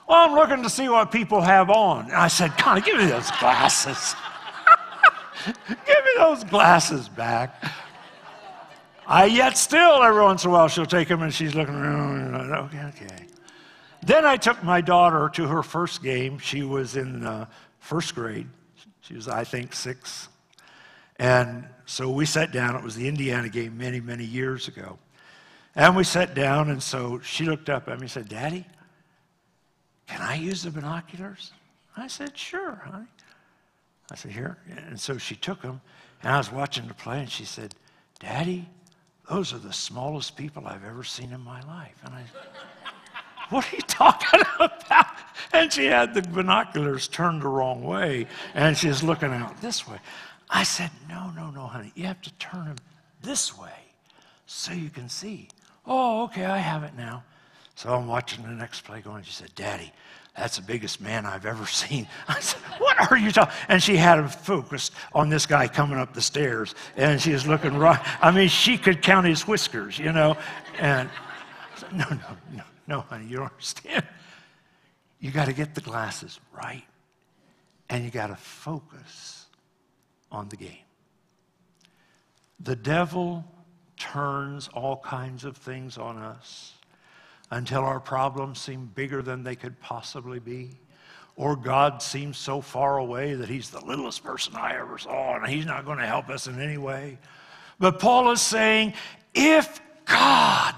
Well, 0.07 0.29
I'm 0.29 0.35
looking 0.35 0.63
to 0.63 0.71
see 0.71 0.89
what 0.89 1.11
people 1.11 1.41
have 1.41 1.71
on. 1.71 2.07
And 2.07 2.15
I 2.15 2.29
said, 2.29 2.57
Connie, 2.59 2.83
give 2.83 2.99
me 2.99 3.07
those 3.07 3.31
glasses. 3.33 4.15
give 5.67 5.79
me 5.79 6.11
those 6.19 6.45
glasses 6.45 7.09
back. 7.09 7.65
I 9.07 9.27
yet 9.27 9.57
still, 9.57 10.03
every 10.03 10.23
once 10.23 10.45
in 10.45 10.51
a 10.51 10.53
while, 10.53 10.69
she'll 10.69 10.87
take 10.87 11.09
them 11.09 11.23
and 11.23 11.33
she's 11.33 11.55
looking 11.55 11.75
around. 11.75 12.35
Okay, 12.53 12.83
okay. 12.85 13.27
Then 14.03 14.27
I 14.27 14.37
took 14.37 14.63
my 14.63 14.81
daughter 14.81 15.31
to 15.35 15.47
her 15.47 15.63
first 15.63 16.03
game. 16.03 16.39
She 16.39 16.63
was 16.63 16.97
in 16.97 17.25
uh, 17.25 17.47
first 17.79 18.15
grade. 18.15 18.49
She 19.01 19.15
was, 19.15 19.29
I 19.29 19.45
think, 19.45 19.75
six. 19.75 20.29
And 21.19 21.67
so 21.87 22.11
we 22.11 22.27
sat 22.27 22.53
down. 22.53 22.77
It 22.77 22.83
was 22.83 22.95
the 22.95 23.09
Indiana 23.09 23.49
game 23.49 23.77
many, 23.79 24.01
many 24.01 24.25
years 24.25 24.69
ago. 24.69 24.99
And 25.75 25.97
we 25.97 26.05
sat 26.05 26.35
down, 26.35 26.71
and 26.71 26.83
so 26.83 27.21
she 27.21 27.47
looked 27.47 27.69
up 27.69 27.89
at 27.89 27.99
me 27.99 28.03
and 28.03 28.11
said, 28.11 28.29
Daddy, 28.29 28.65
can 30.07 30.21
I 30.21 30.37
use 30.37 30.63
the 30.63 30.71
binoculars? 30.71 31.53
I 31.97 32.07
said, 32.07 32.37
Sure, 32.37 32.83
honey. 32.85 33.07
I 34.11 34.15
said, 34.17 34.33
Here. 34.33 34.59
And 34.89 34.99
so 34.99 35.19
she 35.19 35.37
took 35.37 35.63
them, 35.63 35.81
and 36.23 36.33
I 36.33 36.39
was 36.39 36.53
watching 36.53 36.87
the 36.89 36.95
play, 36.95 37.21
and 37.21 37.31
she 37.31 37.45
said, 37.45 37.75
Daddy, 38.21 38.69
those 39.31 39.53
are 39.53 39.59
the 39.59 39.73
smallest 39.73 40.37
people 40.37 40.67
I've 40.67 40.85
ever 40.85 41.05
seen 41.05 41.33
in 41.33 41.41
my 41.41 41.61
life. 41.63 41.97
And 42.05 42.15
I 42.15 42.25
what 43.51 43.73
are 43.73 43.77
you 43.77 43.83
talking 43.83 44.41
about? 44.61 45.07
And 45.53 45.73
she 45.73 45.87
had 45.87 46.15
the 46.15 46.23
binoculars 46.23 47.09
turned 47.09 47.43
the 47.43 47.49
wrong 47.49 47.83
way, 47.83 48.27
and 48.55 48.77
she's 48.77 49.03
looking 49.03 49.33
out 49.33 49.61
this 49.61 49.87
way. 49.87 49.99
I 50.51 50.63
said, 50.63 50.91
No, 51.09 51.31
no, 51.31 51.51
no, 51.51 51.67
honey. 51.67 51.93
You 51.95 52.07
have 52.07 52.21
to 52.23 52.33
turn 52.35 52.65
them 52.65 52.77
this 53.23 53.57
way 53.57 53.71
so 54.47 54.73
you 54.73 54.91
can 54.91 55.09
see. 55.09 55.49
Oh, 55.87 56.25
okay, 56.25 56.45
I 56.45 56.59
have 56.59 56.83
it 56.83 56.95
now. 56.97 57.25
So 57.75 57.93
I'm 57.95 58.07
watching 58.07 58.45
the 58.45 58.51
next 58.51 58.83
play 58.83 59.01
going. 59.01 59.23
She 59.25 59.33
said, 59.33 59.55
Daddy, 59.55 59.93
that's 60.37 60.57
the 60.57 60.63
biggest 60.63 61.01
man 61.01 61.27
I've 61.27 61.47
ever 61.47 61.67
seen. 61.67 62.07
I 62.29 62.41
said, 62.41 62.61
What 62.79 63.11
are 63.11 63.17
you 63.17 63.31
talking? 63.31 63.55
And 63.69 63.83
she 63.83 63.97
had 63.97 64.19
him 64.19 64.29
focused 64.29 64.93
on 65.13 65.29
this 65.29 65.47
guy 65.47 65.69
coming 65.69 65.99
up 65.99 66.15
the 66.15 66.23
stairs. 66.23 66.75
And 66.97 67.21
she 67.21 67.33
was 67.33 67.47
looking 67.47 67.77
right. 67.77 68.01
I 68.21 68.31
mean, 68.31 68.49
she 68.49 68.79
could 68.79 69.03
count 69.03 69.27
his 69.27 69.47
whiskers, 69.47 69.99
you 69.99 70.13
know. 70.13 70.37
And 70.79 71.09
I 71.09 71.79
said, 71.79 71.93
No, 71.93 72.07
no, 72.11 72.37
no, 72.53 72.63
no, 72.87 73.01
honey, 73.01 73.27
you 73.27 73.37
don't 73.39 73.51
understand. 73.51 74.07
You 75.21 75.31
got 75.31 75.47
to 75.47 75.53
get 75.53 75.75
the 75.75 75.81
glasses 75.81 76.39
right. 76.53 76.85
And 77.89 78.05
you 78.05 78.11
got 78.11 78.29
to 78.29 78.37
focus 78.37 79.47
on 80.31 80.49
the 80.49 80.57
game. 80.57 80.79
The 82.61 82.77
devil 82.77 83.45
turns 83.97 84.69
all 84.69 84.97
kinds 84.99 85.45
of 85.45 85.57
things 85.57 85.99
on 85.99 86.19
us 86.19 86.73
until 87.55 87.83
our 87.83 88.01
problems 88.01 88.61
seem 88.61 88.91
bigger 88.95 89.23
than 89.23 89.45
they 89.45 89.55
could 89.55 89.79
possibly 89.81 90.41
be. 90.41 90.71
Or 91.37 91.55
God 91.55 92.03
seems 92.03 92.37
so 92.37 92.61
far 92.61 92.99
away 92.99 93.35
that 93.35 93.49
he's 93.49 93.71
the 93.71 93.85
littlest 93.85 94.25
person 94.25 94.55
I 94.57 94.77
ever 94.77 94.99
saw 94.99 95.37
and 95.37 95.47
he's 95.47 95.65
not 95.65 95.85
going 95.85 95.99
to 95.99 96.07
help 96.07 96.29
us 96.31 96.49
in 96.49 96.61
any 96.61 96.79
way. 96.79 97.19
But 97.79 98.01
Paul 98.01 98.31
is 98.33 98.41
saying 98.41 98.95
if 99.35 99.81
God 100.05 100.75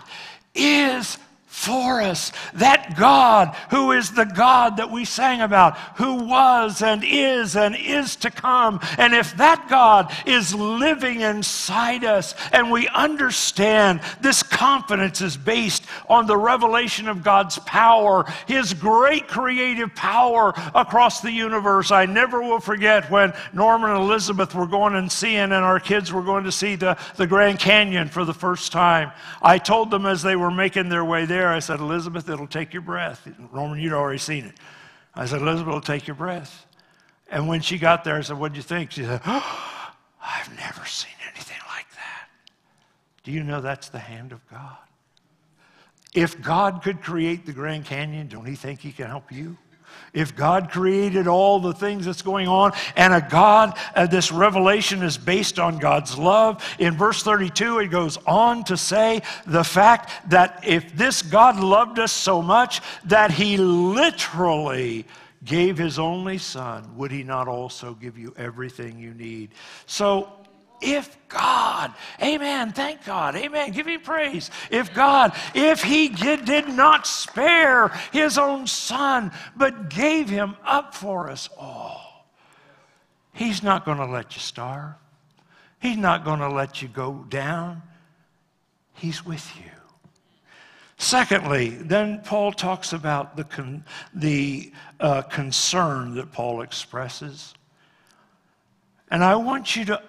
is 0.55 1.18
for 1.57 2.02
us. 2.02 2.32
That 2.54 2.96
God 2.96 3.57
who 3.70 3.92
is 3.92 4.11
the 4.11 4.24
God 4.26 4.76
that 4.76 4.90
we 4.90 5.07
sang 5.07 5.40
about, 5.40 5.78
who 5.96 6.26
was 6.26 6.82
and 6.82 7.02
is 7.02 7.57
and 7.57 7.74
is 7.74 8.14
to 8.16 8.30
come. 8.30 8.78
And 8.98 9.14
if 9.14 9.34
that 9.38 9.66
God 9.68 10.12
is 10.26 10.54
living 10.54 11.22
inside 11.22 12.04
us 12.04 12.34
and 12.52 12.70
we 12.70 12.86
understand 12.88 14.02
this 14.20 14.42
confidence 14.42 15.22
is 15.22 15.38
based 15.38 15.84
on 16.11 16.26
the 16.26 16.36
revelation 16.36 17.09
of 17.09 17.24
God's 17.24 17.59
power, 17.61 18.26
His 18.46 18.74
great 18.74 19.26
creative 19.26 19.94
power 19.94 20.52
across 20.74 21.22
the 21.22 21.32
universe. 21.32 21.90
I 21.90 22.04
never 22.04 22.42
will 22.42 22.61
forget 22.61 23.11
when 23.11 23.32
Norman 23.54 23.90
and 23.90 24.00
Elizabeth 24.00 24.54
were 24.54 24.66
going 24.66 24.94
and 24.94 25.11
seeing, 25.11 25.38
and 25.38 25.54
our 25.54 25.80
kids 25.80 26.12
were 26.12 26.22
going 26.22 26.44
to 26.44 26.52
see 26.52 26.76
the, 26.76 26.98
the 27.16 27.26
Grand 27.26 27.59
Canyon 27.59 28.09
for 28.09 28.26
the 28.26 28.34
first 28.34 28.72
time. 28.72 29.11
I 29.40 29.57
told 29.57 29.90
them 29.90 30.04
as 30.04 30.22
they 30.22 30.36
were 30.36 30.50
making 30.50 30.90
their 30.90 31.04
way 31.04 31.24
there, 31.24 31.45
I 31.53 31.59
said, 31.59 31.80
Elizabeth, 31.80 32.28
it'll 32.28 32.47
take 32.47 32.72
your 32.72 32.82
breath. 32.82 33.26
Roman, 33.53 33.78
you'd 33.78 33.92
already 33.92 34.18
seen 34.18 34.44
it. 34.44 34.55
I 35.14 35.26
said, 35.26 35.42
Elizabeth, 35.42 35.68
it'll 35.68 35.80
take 35.80 36.07
your 36.07 36.16
breath. 36.16 36.66
And 37.28 37.49
when 37.49 37.61
she 37.61 37.78
got 37.78 38.05
there, 38.05 38.16
I 38.16 38.20
said, 38.20 38.38
What 38.38 38.53
do 38.53 38.57
you 38.57 38.62
think? 38.62 38.92
She 38.92 39.03
said, 39.03 39.20
oh, 39.26 39.82
I've 40.22 40.55
never 40.57 40.84
seen 40.84 41.14
anything 41.32 41.59
like 41.68 41.90
that. 41.94 42.28
Do 43.24 43.32
you 43.32 43.42
know 43.42 43.61
that's 43.61 43.88
the 43.88 43.99
hand 43.99 44.32
of 44.32 44.47
God? 44.49 44.76
If 46.14 46.40
God 46.40 46.82
could 46.82 47.03
create 47.03 47.44
the 47.44 47.53
Grand 47.53 47.84
Canyon, 47.84 48.28
don't 48.28 48.47
He 48.47 48.55
think 48.55 48.80
He 48.80 48.92
can 48.92 49.07
help 49.07 49.32
you? 49.32 49.57
If 50.16 50.34
God 50.34 50.70
created 50.70 51.28
all 51.28 51.60
the 51.60 51.74
things 51.74 52.06
that's 52.06 52.22
going 52.22 52.48
on, 52.48 52.72
and 52.96 53.12
a 53.12 53.20
God, 53.20 53.78
uh, 53.94 54.06
this 54.06 54.32
revelation 54.32 55.02
is 55.02 55.18
based 55.18 55.58
on 55.58 55.78
God's 55.78 56.16
love. 56.16 56.64
In 56.78 56.96
verse 56.96 57.22
32, 57.22 57.80
it 57.80 57.88
goes 57.88 58.16
on 58.26 58.64
to 58.64 58.78
say 58.78 59.20
the 59.46 59.62
fact 59.62 60.30
that 60.30 60.64
if 60.66 60.96
this 60.96 61.20
God 61.20 61.60
loved 61.60 61.98
us 61.98 62.12
so 62.12 62.40
much 62.40 62.80
that 63.04 63.30
he 63.30 63.58
literally 63.58 65.04
gave 65.44 65.76
his 65.76 65.98
only 65.98 66.38
son, 66.38 66.96
would 66.96 67.10
he 67.10 67.22
not 67.22 67.46
also 67.46 67.92
give 67.92 68.16
you 68.16 68.34
everything 68.38 68.98
you 68.98 69.12
need? 69.12 69.50
So 69.84 70.32
if 70.81 71.16
God, 71.29 71.93
amen, 72.22 72.72
thank 72.72 73.05
God, 73.05 73.37
amen, 73.37 73.72
give 73.72 73.87
him 73.87 74.01
praise. 74.01 74.51
If 74.70 74.95
God, 74.95 75.33
if 75.55 75.83
he 75.83 76.09
did, 76.09 76.68
not 76.68 77.07
spare 77.07 77.89
his 78.12 78.39
own 78.39 78.66
son, 78.66 79.33
but 79.57 79.91
gave 79.91 80.29
him 80.29 80.57
up 80.64 80.95
for 80.95 81.31
us 81.31 81.49
all, 81.59 82.27
he's 83.33 83.62
not 83.62 83.85
going 83.85 83.99
to 83.99 84.07
let 84.07 84.35
you 84.35 84.41
starve. 84.41 84.95
He's 85.81 85.97
not 85.97 86.24
going 86.24 86.41
to 86.41 86.49
let 86.49 86.83
you 86.83 86.89
go 86.89 87.24
down. 87.29 87.83
He's 88.95 89.24
with 89.24 89.57
you. 89.57 89.70
Secondly, 90.99 91.68
then 91.68 92.22
Paul 92.24 92.53
talks 92.53 92.93
about 92.95 93.37
the, 93.37 93.45
con- 93.45 93.85
the 94.14 94.72
uh, 94.99 95.22
concern 95.22 96.14
that 96.14 96.33
Paul 96.33 96.62
expresses. 96.62 97.55
And 99.11 99.22
I 99.22 99.37
want 99.37 99.77
you 99.77 99.85
to 99.87 100.03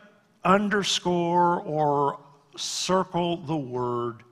underscore 0.47 1.61
or 1.61 2.19
circle 2.55 3.37
the 3.37 3.55
word 3.55 4.23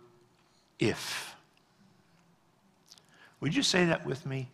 if. 0.79 1.35
Would 3.41 3.53
you 3.53 3.61
say 3.61 3.85
that 3.85 4.05
with 4.05 4.25
me? 4.25 4.49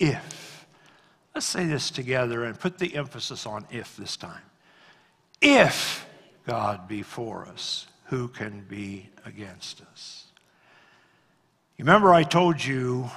If. 0.00 0.66
Let's 1.32 1.46
say 1.46 1.66
this 1.66 1.90
together 1.90 2.44
and 2.44 2.58
put 2.58 2.78
the 2.78 2.96
emphasis 2.96 3.46
on 3.46 3.66
if 3.70 3.96
this 3.96 4.16
time. 4.16 4.42
If 5.40 6.06
God 6.46 6.88
be 6.88 7.02
for 7.02 7.46
us, 7.46 7.86
who 8.06 8.28
can 8.28 8.64
be 8.68 9.08
against 9.24 9.80
us? 9.92 10.26
You 11.76 11.84
remember 11.84 12.12
I 12.12 12.24
told 12.24 12.62
you 12.62 13.10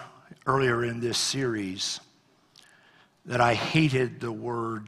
earlier 0.45 0.83
in 0.85 0.99
this 0.99 1.17
series 1.17 1.99
that 3.25 3.41
I 3.41 3.55
hated 3.55 4.19
the 4.19 4.31
word 4.31 4.87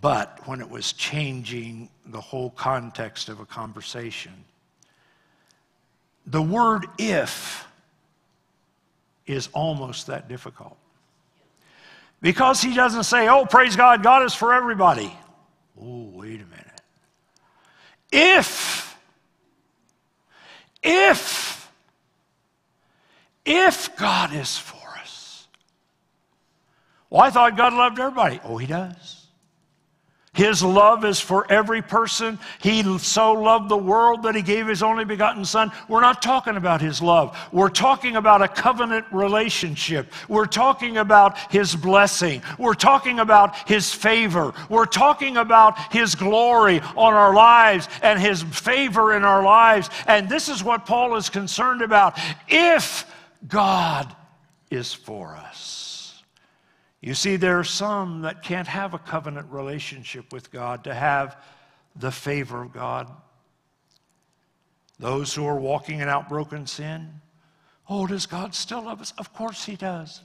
but 0.00 0.46
when 0.46 0.60
it 0.60 0.68
was 0.68 0.92
changing 0.92 1.88
the 2.06 2.20
whole 2.20 2.50
context 2.50 3.28
of 3.28 3.40
a 3.40 3.46
conversation. 3.46 4.32
The 6.26 6.42
word 6.42 6.86
if 6.98 7.66
is 9.26 9.48
almost 9.52 10.06
that 10.08 10.28
difficult. 10.28 10.76
Because 12.20 12.60
he 12.60 12.74
doesn't 12.74 13.04
say, 13.04 13.28
oh, 13.28 13.46
praise 13.46 13.76
God, 13.76 14.02
God 14.02 14.24
is 14.24 14.34
for 14.34 14.52
everybody. 14.52 15.16
Oh, 15.80 16.10
wait 16.12 16.40
a 16.40 16.44
minute. 16.44 16.66
If, 18.12 18.98
if, 20.82 21.70
if 23.44 23.96
God 23.96 24.34
is 24.34 24.58
for 24.58 24.88
us. 24.98 25.46
Well, 27.08 27.22
I 27.22 27.30
thought 27.30 27.56
God 27.56 27.72
loved 27.72 27.98
everybody. 27.98 28.40
Oh, 28.44 28.58
he 28.58 28.66
does. 28.66 29.19
His 30.40 30.62
love 30.62 31.04
is 31.04 31.20
for 31.20 31.44
every 31.52 31.82
person. 31.82 32.38
He 32.62 32.82
so 32.96 33.34
loved 33.34 33.68
the 33.68 33.76
world 33.76 34.22
that 34.22 34.34
He 34.34 34.40
gave 34.40 34.68
His 34.68 34.82
only 34.82 35.04
begotten 35.04 35.44
Son. 35.44 35.70
We're 35.86 36.00
not 36.00 36.22
talking 36.22 36.56
about 36.56 36.80
His 36.80 37.02
love. 37.02 37.38
We're 37.52 37.68
talking 37.68 38.16
about 38.16 38.40
a 38.40 38.48
covenant 38.48 39.04
relationship. 39.12 40.10
We're 40.28 40.46
talking 40.46 40.96
about 40.96 41.36
His 41.52 41.76
blessing. 41.76 42.40
We're 42.58 42.72
talking 42.72 43.20
about 43.20 43.68
His 43.68 43.92
favor. 43.92 44.54
We're 44.70 44.86
talking 44.86 45.36
about 45.36 45.92
His 45.92 46.14
glory 46.14 46.80
on 46.96 47.12
our 47.12 47.34
lives 47.34 47.86
and 48.02 48.18
His 48.18 48.42
favor 48.42 49.12
in 49.12 49.24
our 49.24 49.42
lives. 49.42 49.90
And 50.06 50.26
this 50.26 50.48
is 50.48 50.64
what 50.64 50.86
Paul 50.86 51.16
is 51.16 51.28
concerned 51.28 51.82
about. 51.82 52.18
If 52.48 53.04
God 53.46 54.16
is 54.70 54.94
for 54.94 55.36
us. 55.36 55.79
You 57.00 57.14
see, 57.14 57.36
there 57.36 57.58
are 57.58 57.64
some 57.64 58.22
that 58.22 58.42
can't 58.42 58.68
have 58.68 58.92
a 58.92 58.98
covenant 58.98 59.50
relationship 59.50 60.32
with 60.32 60.50
God 60.50 60.84
to 60.84 60.94
have 60.94 61.36
the 61.96 62.10
favor 62.10 62.62
of 62.62 62.72
God. 62.72 63.10
Those 64.98 65.34
who 65.34 65.46
are 65.46 65.58
walking 65.58 66.00
in 66.00 66.08
outbroken 66.08 66.66
sin. 66.66 67.08
Oh, 67.88 68.06
does 68.06 68.26
God 68.26 68.54
still 68.54 68.82
love 68.82 69.00
us? 69.00 69.14
Of 69.16 69.32
course 69.32 69.64
He 69.64 69.76
does. 69.76 70.20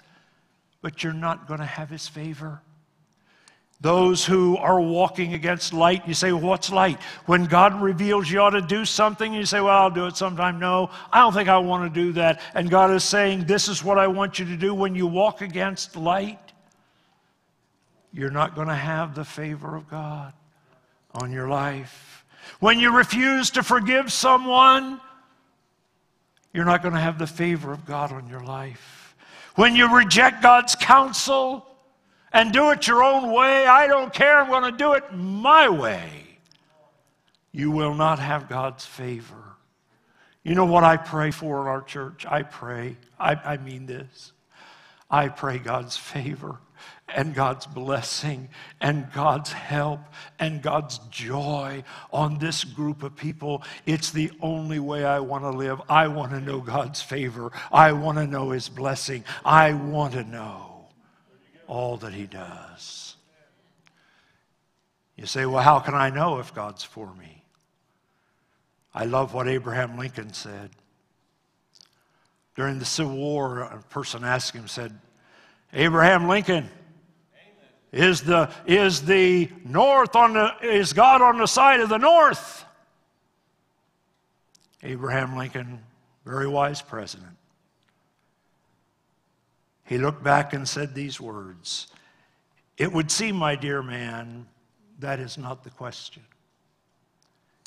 But 0.82 1.02
you're 1.02 1.14
not 1.14 1.48
going 1.48 1.62
to 1.62 1.66
have 1.66 1.90
His 1.90 2.08
favor. 2.08 2.62
Those 3.82 4.26
who 4.26 4.58
are 4.58 4.80
walking 4.80 5.34
against 5.34 5.74
light, 5.74 6.08
you 6.08 6.14
say, 6.14 6.32
well, 6.32 6.42
What's 6.42 6.72
light? 6.72 7.02
When 7.26 7.46
God 7.46 7.82
reveals 7.82 8.30
you 8.30 8.40
ought 8.40 8.52
to 8.52 8.62
do 8.62 8.84
something, 8.84 9.34
you 9.34 9.46
say, 9.46 9.62
Well, 9.62 9.78
I'll 9.78 9.90
do 9.90 10.08
it 10.08 10.18
sometime. 10.18 10.60
No, 10.60 10.90
I 11.12 11.20
don't 11.20 11.34
think 11.34 11.50
I 11.50 11.58
want 11.58 11.94
to 11.94 12.02
do 12.02 12.14
that. 12.14 12.42
And 12.54 12.70
God 12.70 12.92
is 12.92 13.04
saying, 13.04 13.46
This 13.46 13.68
is 13.68 13.84
what 13.84 13.98
I 13.98 14.08
want 14.08 14.40
you 14.40 14.46
to 14.46 14.58
do. 14.58 14.74
When 14.74 14.94
you 14.94 15.08
walk 15.08 15.42
against 15.42 15.96
light, 15.96 16.45
you're 18.16 18.32
not 18.32 18.56
going 18.56 18.70
to 18.70 18.74
have 18.74 19.14
the 19.14 19.26
favor 19.26 19.76
of 19.76 19.88
God 19.88 20.34
on 21.14 21.32
your 21.32 21.48
life. 21.48 22.26
When 22.60 22.80
you 22.80 22.96
refuse 22.96 23.52
to 23.52 23.64
forgive 23.64 24.12
someone, 24.12 25.00
you're 26.54 26.66
not 26.66 26.82
going 26.82 26.96
to 26.96 27.00
have 27.00 27.20
the 27.20 27.28
favor 27.28 27.72
of 27.72 27.86
God 27.86 28.12
on 28.12 28.28
your 28.28 28.40
life. 28.40 29.16
When 29.56 29.76
you 29.76 29.96
reject 29.96 30.42
God's 30.42 30.76
counsel, 30.76 31.68
and 32.36 32.52
do 32.52 32.72
it 32.72 32.86
your 32.86 33.02
own 33.02 33.32
way. 33.32 33.66
I 33.66 33.88
don't 33.88 34.14
care. 34.14 34.42
I'm 34.42 34.50
going 34.50 34.70
to 34.70 34.78
do 34.78 34.92
it 34.92 35.06
my 35.14 35.70
way. 35.70 36.10
You 37.54 37.72
will 37.72 37.94
not 37.96 38.20
have 38.20 38.50
God's 38.50 38.86
favor. 38.86 39.56
You 40.44 40.54
know 40.54 40.66
what 40.66 40.84
I 40.84 40.98
pray 40.98 41.32
for 41.32 41.62
in 41.62 41.68
our 41.68 41.82
church? 41.82 42.26
I 42.28 42.44
pray, 42.44 42.98
I, 43.18 43.36
I 43.36 43.58
mean 43.58 43.86
this. 43.86 44.34
I 45.10 45.30
pray 45.30 45.60
God's 45.60 45.98
favor 45.98 46.60
and 47.08 47.36
God's 47.36 47.66
blessing 47.68 48.50
and 48.82 49.12
God's 49.14 49.52
help 49.52 50.00
and 50.40 50.62
God's 50.62 50.98
joy 51.10 51.84
on 52.12 52.40
this 52.40 52.64
group 52.64 53.04
of 53.04 53.16
people. 53.16 53.64
It's 53.86 54.12
the 54.12 54.32
only 54.42 54.80
way 54.80 55.06
I 55.06 55.20
want 55.20 55.44
to 55.44 55.52
live. 55.52 55.82
I 55.88 56.08
want 56.08 56.32
to 56.32 56.42
know 56.42 56.60
God's 56.60 57.02
favor. 57.02 57.52
I 57.72 57.92
want 57.94 58.18
to 58.18 58.28
know 58.28 58.52
His 58.52 58.70
blessing. 58.70 59.24
I 59.44 59.74
want 59.74 60.14
to 60.14 60.24
know 60.24 60.76
all 61.68 61.98
that 61.98 62.14
he 62.14 62.26
does. 62.26 63.16
You 65.16 65.26
say, 65.26 65.46
well, 65.46 65.64
how 65.64 65.80
can 65.80 65.94
I 65.94 66.10
know 66.10 66.40
if 66.40 66.54
God's 66.54 66.84
for 66.84 67.14
me? 67.16 67.44
I 68.94 69.06
love 69.06 69.34
what 69.34 69.48
Abraham 69.48 69.98
Lincoln 69.98 70.34
said. 70.34 70.72
During 72.56 72.80
the 72.80 72.86
Civil 72.86 73.18
War, 73.18 73.62
a 73.62 73.82
person 73.90 74.24
asked 74.24 74.54
him, 74.54 74.68
said, 74.68 74.98
Abraham 75.74 76.28
Lincoln, 76.28 76.70
is 77.92 78.22
the, 78.22 78.50
is 78.66 79.04
the 79.04 79.50
north 79.64 80.16
on 80.16 80.34
the, 80.34 80.54
is 80.62 80.94
God 80.94 81.22
on 81.22 81.38
the 81.38 81.46
side 81.46 81.80
of 81.80 81.90
the 81.90 81.98
north? 81.98 82.66
Abraham 84.84 85.38
Lincoln, 85.38 85.82
very 86.26 86.48
wise 86.48 86.82
president, 86.82 87.36
he 89.86 89.98
looked 89.98 90.24
back 90.24 90.54
and 90.54 90.68
said 90.68 90.94
these 90.94 91.22
words 91.22 91.88
It 92.78 92.92
would 92.92 93.12
seem, 93.12 93.36
my 93.36 93.56
dear 93.56 93.82
man, 93.82 94.46
that 95.00 95.20
is 95.20 95.38
not 95.38 95.64
the 95.64 95.70
question. 95.70 96.24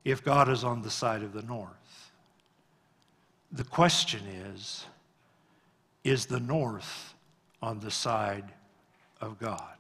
If 0.05 0.23
God 0.25 0.49
is 0.49 0.65
on 0.65 0.83
the 0.83 0.91
side 0.91 1.23
of 1.23 1.33
the 1.33 1.43
north, 1.43 1.78
the 3.53 3.65
question 3.65 4.21
is 4.55 4.85
Is 6.05 6.27
the 6.27 6.41
north 6.41 7.15
on 7.63 7.81
the 7.81 7.91
side 7.91 8.45
of 9.21 9.39
God? 9.39 9.79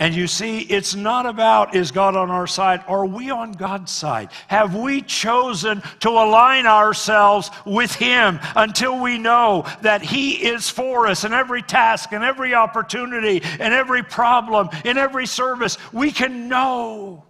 And 0.00 0.12
you 0.12 0.26
see, 0.26 0.58
it's 0.58 0.96
not 0.96 1.24
about 1.24 1.76
is 1.76 1.92
God 1.92 2.16
on 2.16 2.28
our 2.28 2.48
side? 2.48 2.82
Are 2.88 3.06
we 3.06 3.30
on 3.30 3.52
God's 3.52 3.92
side? 3.92 4.30
Have 4.48 4.74
we 4.74 5.02
chosen 5.02 5.82
to 6.00 6.10
align 6.10 6.66
ourselves 6.66 7.48
with 7.64 7.94
Him 7.94 8.40
until 8.56 9.00
we 9.00 9.18
know 9.18 9.64
that 9.82 10.02
He 10.02 10.32
is 10.32 10.68
for 10.68 11.06
us 11.06 11.22
in 11.22 11.32
every 11.32 11.62
task, 11.62 12.12
in 12.12 12.24
every 12.24 12.54
opportunity, 12.54 13.36
in 13.36 13.72
every 13.72 14.02
problem, 14.02 14.68
in 14.84 14.98
every 14.98 15.26
service? 15.26 15.78
We 15.92 16.10
can 16.10 16.48
know 16.48 17.22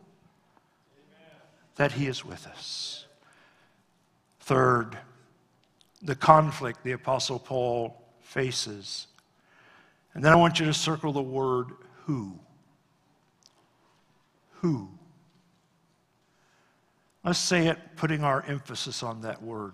that 1.76 1.92
He 1.92 2.06
is 2.06 2.24
with 2.24 2.46
us. 2.46 2.93
Third, 4.44 4.98
the 6.02 6.14
conflict 6.14 6.84
the 6.84 6.92
Apostle 6.92 7.38
Paul 7.38 7.98
faces. 8.20 9.06
And 10.12 10.22
then 10.22 10.32
I 10.32 10.36
want 10.36 10.60
you 10.60 10.66
to 10.66 10.74
circle 10.74 11.14
the 11.14 11.22
word 11.22 11.68
who 12.04 12.38
who. 14.60 14.90
Let's 17.24 17.38
say 17.38 17.68
it 17.68 17.78
putting 17.96 18.22
our 18.22 18.44
emphasis 18.46 19.02
on 19.02 19.22
that 19.22 19.42
word. 19.42 19.72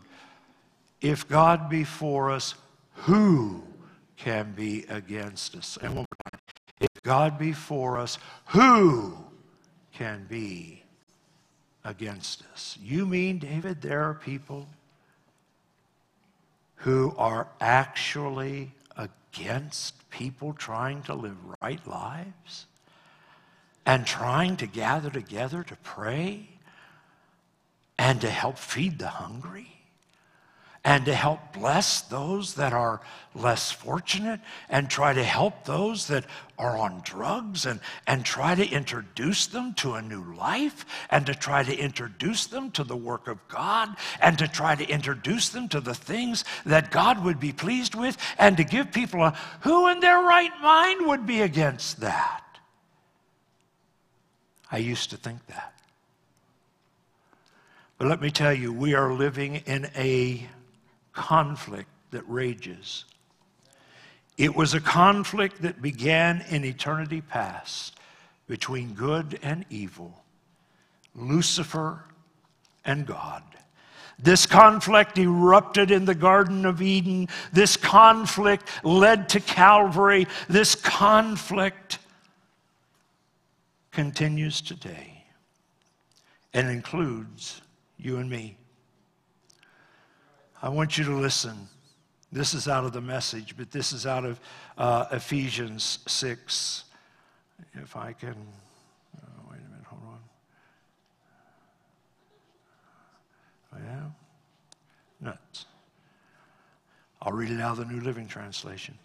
If 1.00 1.26
God 1.26 1.68
be 1.68 1.82
for 1.82 2.30
us, 2.30 2.54
who 2.92 3.64
can 4.16 4.52
be 4.52 4.84
against 4.88 5.56
us? 5.56 5.78
And 5.82 5.96
one 5.96 6.06
more 6.10 6.30
time. 6.30 6.40
If 6.80 7.02
God 7.02 7.40
be 7.40 7.52
for 7.52 7.98
us, 7.98 8.18
who 8.46 9.16
can 9.92 10.26
be 10.28 10.79
against 11.84 12.42
us? 12.52 12.78
You 12.82 13.06
mean, 13.06 13.38
David, 13.38 13.82
there 13.82 14.02
are 14.02 14.14
people 14.14 14.68
who 16.76 17.14
are 17.18 17.48
actually 17.60 18.72
against 18.96 20.08
people 20.10 20.52
trying 20.54 21.02
to 21.02 21.14
live 21.14 21.36
right 21.60 21.86
lives? 21.86 22.66
and 23.86 24.06
trying 24.06 24.56
to 24.56 24.66
gather 24.66 25.10
together 25.10 25.62
to 25.62 25.76
pray 25.76 26.48
and 27.98 28.20
to 28.20 28.30
help 28.30 28.58
feed 28.58 28.98
the 28.98 29.08
hungry 29.08 29.79
and 30.84 31.04
to 31.04 31.14
help 31.14 31.52
bless 31.52 32.00
those 32.02 32.54
that 32.54 32.72
are 32.72 33.00
less 33.34 33.70
fortunate 33.70 34.40
and 34.70 34.88
try 34.88 35.12
to 35.12 35.22
help 35.22 35.64
those 35.64 36.06
that 36.06 36.24
are 36.58 36.76
on 36.76 37.02
drugs 37.04 37.66
and, 37.66 37.80
and 38.06 38.24
try 38.24 38.54
to 38.54 38.66
introduce 38.66 39.46
them 39.46 39.74
to 39.74 39.92
a 39.92 40.02
new 40.02 40.22
life 40.34 40.86
and 41.10 41.26
to 41.26 41.34
try 41.34 41.62
to 41.62 41.76
introduce 41.76 42.46
them 42.46 42.70
to 42.70 42.82
the 42.82 42.96
work 42.96 43.28
of 43.28 43.46
God 43.48 43.94
and 44.20 44.38
to 44.38 44.48
try 44.48 44.74
to 44.74 44.88
introduce 44.88 45.50
them 45.50 45.68
to 45.68 45.80
the 45.80 45.94
things 45.94 46.44
that 46.64 46.90
God 46.90 47.24
would 47.24 47.38
be 47.38 47.52
pleased 47.52 47.94
with 47.94 48.16
and 48.38 48.56
to 48.56 48.64
give 48.64 48.90
people 48.90 49.22
a 49.22 49.36
who 49.60 49.88
in 49.88 50.00
their 50.00 50.20
right 50.20 50.52
mind 50.62 51.06
would 51.06 51.26
be 51.26 51.42
against 51.42 52.00
that? 52.00 52.42
I 54.72 54.78
used 54.78 55.10
to 55.10 55.16
think 55.18 55.46
that. 55.48 55.74
But 57.98 58.08
let 58.08 58.22
me 58.22 58.30
tell 58.30 58.54
you, 58.54 58.72
we 58.72 58.94
are 58.94 59.12
living 59.12 59.56
in 59.66 59.90
a 59.94 60.48
conflict 61.12 61.88
that 62.10 62.22
rages. 62.28 63.04
It 64.36 64.54
was 64.54 64.74
a 64.74 64.80
conflict 64.80 65.62
that 65.62 65.82
began 65.82 66.44
in 66.48 66.64
eternity 66.64 67.20
past 67.20 67.96
between 68.46 68.94
good 68.94 69.38
and 69.42 69.64
evil, 69.70 70.22
Lucifer 71.14 72.04
and 72.84 73.06
God. 73.06 73.42
This 74.18 74.46
conflict 74.46 75.18
erupted 75.18 75.90
in 75.90 76.04
the 76.04 76.14
Garden 76.14 76.66
of 76.66 76.82
Eden. 76.82 77.28
This 77.52 77.76
conflict 77.76 78.68
led 78.84 79.28
to 79.30 79.40
Calvary. 79.40 80.26
This 80.48 80.74
conflict 80.74 81.98
continues 83.92 84.60
today 84.60 85.24
and 86.52 86.68
includes 86.68 87.62
you 87.98 88.18
and 88.18 88.28
me. 88.28 88.56
I 90.62 90.68
want 90.68 90.98
you 90.98 91.04
to 91.04 91.14
listen. 91.14 91.68
This 92.32 92.54
is 92.54 92.68
out 92.68 92.84
of 92.84 92.92
the 92.92 93.00
message, 93.00 93.56
but 93.56 93.70
this 93.70 93.92
is 93.92 94.06
out 94.06 94.24
of 94.24 94.40
uh, 94.78 95.06
Ephesians 95.12 96.00
6. 96.06 96.84
If 97.74 97.96
I 97.96 98.12
can, 98.12 98.34
oh, 99.16 99.50
wait 99.50 99.58
a 99.58 99.70
minute, 99.70 99.86
hold 99.86 100.02
on. 100.04 100.18
Oh, 103.74 103.78
yeah? 103.84 105.26
Nuts. 105.28 105.66
I'll 107.22 107.32
read 107.32 107.50
it 107.50 107.60
out 107.60 107.78
of 107.78 107.88
the 107.88 107.92
New 107.92 108.00
Living 108.00 108.28
Translation. 108.28 108.96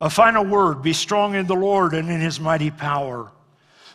A 0.00 0.10
final 0.10 0.44
word 0.44 0.82
be 0.82 0.92
strong 0.92 1.34
in 1.34 1.46
the 1.46 1.54
Lord 1.54 1.94
and 1.94 2.10
in 2.10 2.20
his 2.20 2.38
mighty 2.38 2.70
power. 2.70 3.30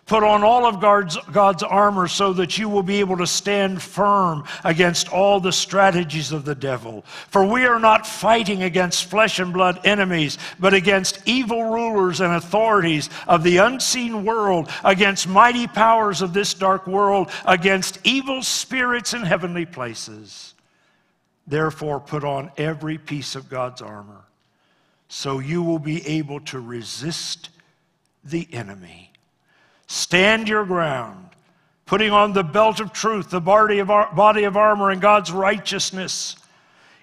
Put 0.05 0.23
on 0.23 0.43
all 0.43 0.65
of 0.65 0.81
God's, 0.81 1.17
God's, 1.31 1.61
armor 1.61 2.07
so 2.07 2.33
that 2.33 2.57
you 2.57 2.67
will 2.67 2.83
be 2.83 2.99
able 2.99 3.17
to 3.17 3.27
stand 3.27 3.81
firm 3.81 4.43
against 4.63 5.11
all 5.13 5.39
the 5.39 5.51
strategies 5.51 6.31
of 6.31 6.45
the 6.45 6.55
devil. 6.55 7.03
For 7.29 7.45
we 7.45 7.65
are 7.65 7.79
not 7.79 8.07
fighting 8.07 8.63
against 8.63 9.05
flesh 9.05 9.39
and 9.39 9.53
blood 9.53 9.79
enemies, 9.85 10.37
but 10.59 10.73
against 10.73 11.19
evil 11.25 11.63
rulers 11.65 12.21
and 12.21 12.33
authorities 12.33 13.09
of 13.27 13.43
the 13.43 13.57
unseen 13.57 14.25
world, 14.25 14.69
against 14.83 15.27
mighty 15.27 15.67
powers 15.67 16.21
of 16.21 16.33
this 16.33 16.53
dark 16.53 16.87
world, 16.87 17.29
against 17.45 17.99
evil 18.03 18.41
spirits 18.41 19.13
in 19.13 19.21
heavenly 19.21 19.65
places. 19.65 20.55
Therefore, 21.45 21.99
put 21.99 22.23
on 22.23 22.51
every 22.57 22.97
piece 22.97 23.35
of 23.35 23.49
God's 23.49 23.81
armor 23.81 24.25
so 25.09 25.39
you 25.39 25.63
will 25.63 25.79
be 25.79 26.05
able 26.07 26.39
to 26.39 26.59
resist 26.59 27.49
the 28.23 28.47
enemy. 28.53 29.08
Stand 29.91 30.47
your 30.47 30.65
ground, 30.65 31.29
putting 31.87 32.11
on 32.11 32.31
the 32.31 32.43
belt 32.43 32.79
of 32.79 32.93
truth, 32.93 33.31
the 33.31 33.41
body 33.41 33.79
of, 33.79 33.87
body 33.87 34.43
of 34.43 34.55
armor, 34.55 34.91
and 34.91 35.01
God's 35.01 35.31
righteousness. 35.31 36.35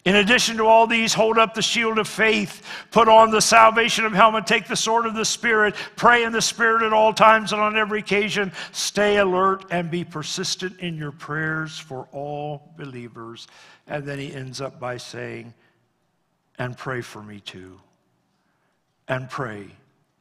In 0.04 0.14
addition 0.14 0.58
to 0.58 0.66
all 0.66 0.86
these, 0.86 1.12
hold 1.12 1.36
up 1.36 1.52
the 1.52 1.62
shield 1.62 1.98
of 1.98 2.06
faith, 2.06 2.64
put 2.92 3.08
on 3.08 3.32
the 3.32 3.40
salvation 3.40 4.04
of 4.04 4.12
helmet, 4.12 4.46
take 4.46 4.68
the 4.68 4.76
sword 4.76 5.04
of 5.04 5.16
the 5.16 5.24
Spirit, 5.24 5.74
pray 5.96 6.22
in 6.22 6.30
the 6.30 6.40
Spirit 6.40 6.84
at 6.84 6.92
all 6.92 7.12
times 7.12 7.52
and 7.52 7.60
on 7.60 7.76
every 7.76 7.98
occasion. 7.98 8.52
Stay 8.70 9.16
alert 9.16 9.64
and 9.72 9.90
be 9.90 10.04
persistent 10.04 10.78
in 10.78 10.96
your 10.96 11.10
prayers 11.10 11.76
for 11.76 12.06
all 12.12 12.72
believers. 12.76 13.48
And 13.88 14.04
then 14.04 14.20
he 14.20 14.32
ends 14.32 14.60
up 14.60 14.78
by 14.78 14.98
saying, 14.98 15.54
and 16.56 16.78
pray 16.78 17.00
for 17.00 17.20
me 17.20 17.40
too. 17.40 17.80
And 19.08 19.28
pray 19.28 19.66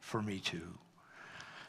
for 0.00 0.20
me 0.20 0.40
too. 0.40 0.66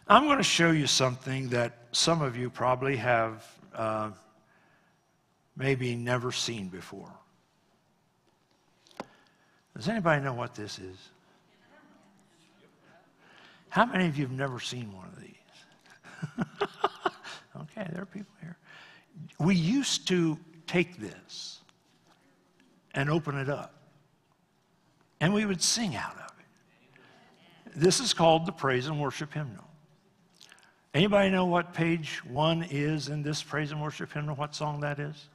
I'm 0.10 0.24
going 0.24 0.38
to 0.38 0.43
show 0.43 0.72
you 0.72 0.88
something 0.88 1.49
that 1.49 1.74
some 1.91 2.22
of 2.22 2.38
you 2.38 2.49
probably 2.49 2.95
have 2.95 3.45
uh, 3.76 4.12
maybe 5.58 5.95
never 5.95 6.32
seen 6.32 6.70
before. 6.70 7.12
Does 9.76 9.89
anybody 9.89 10.24
know 10.24 10.34
what 10.34 10.55
this 10.55 10.80
is? 10.80 10.97
How 13.68 13.86
many 13.86 14.08
of 14.08 14.18
you 14.18 14.26
have 14.26 14.36
never 14.36 14.62
seen 14.62 14.93
one 14.93 15.08
of 15.08 15.22
these? 15.22 15.36
okay, 17.62 17.89
there 17.91 18.01
are 18.01 18.05
people 18.05 18.34
here. 18.39 18.55
We 19.39 19.55
used 19.55 20.08
to 20.08 20.39
take 20.68 20.97
this 20.97 21.60
and 22.93 23.10
open 23.10 23.38
it 23.38 23.49
up, 23.49 23.76
and 25.20 25.34
we 25.34 25.45
would 25.45 25.62
sing 25.62 25.97
out 25.97 26.16
of 26.16 26.32
it. 26.39 27.76
This 27.76 27.99
is 27.99 28.14
called 28.14 28.45
the 28.45 28.53
Praise 28.53 28.88
and 28.88 29.01
Worship 29.01 29.34
Hymnal. 29.34 29.68
Anybody 30.93 31.29
know 31.29 31.45
what 31.45 31.73
page 31.73 32.23
one 32.25 32.63
is 32.69 33.09
in 33.09 33.21
this 33.21 33.43
praise 33.43 33.71
and 33.71 33.81
worship 33.81 34.11
hymn? 34.11 34.27
What 34.27 34.55
song 34.55 34.79
that 34.81 34.99
is? 34.99 35.29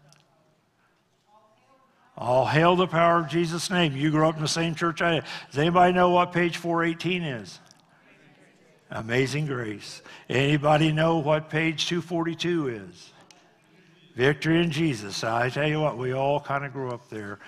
All 2.17 2.45
hail 2.45 2.77
the 2.77 2.87
power 2.87 3.21
of 3.21 3.29
Jesus' 3.29 3.71
name. 3.71 3.97
You 3.97 4.11
grew 4.11 4.27
up 4.29 4.37
in 4.37 4.43
the 4.43 4.49
same 4.49 4.75
church 4.75 5.01
I 5.01 5.15
did. 5.15 5.25
Does 5.51 5.59
anybody 5.59 5.93
know 5.93 6.11
what 6.11 6.33
page 6.33 6.57
418 6.57 7.23
is? 7.23 7.59
Amazing 8.91 9.47
grace. 9.47 10.03
Anybody 10.29 10.93
know 10.93 11.19
what 11.19 11.49
page 11.49 11.87
242 11.87 12.69
is? 12.69 13.13
Victory 14.15 14.63
in 14.63 14.71
Jesus. 14.71 15.25
I 15.25 15.49
tell 15.49 15.67
you 15.67 15.81
what, 15.81 15.97
we 15.97 16.13
all 16.13 16.39
kind 16.39 16.65
of 16.65 16.73
grew 16.73 16.91
up 16.91 17.09
there. 17.09 17.39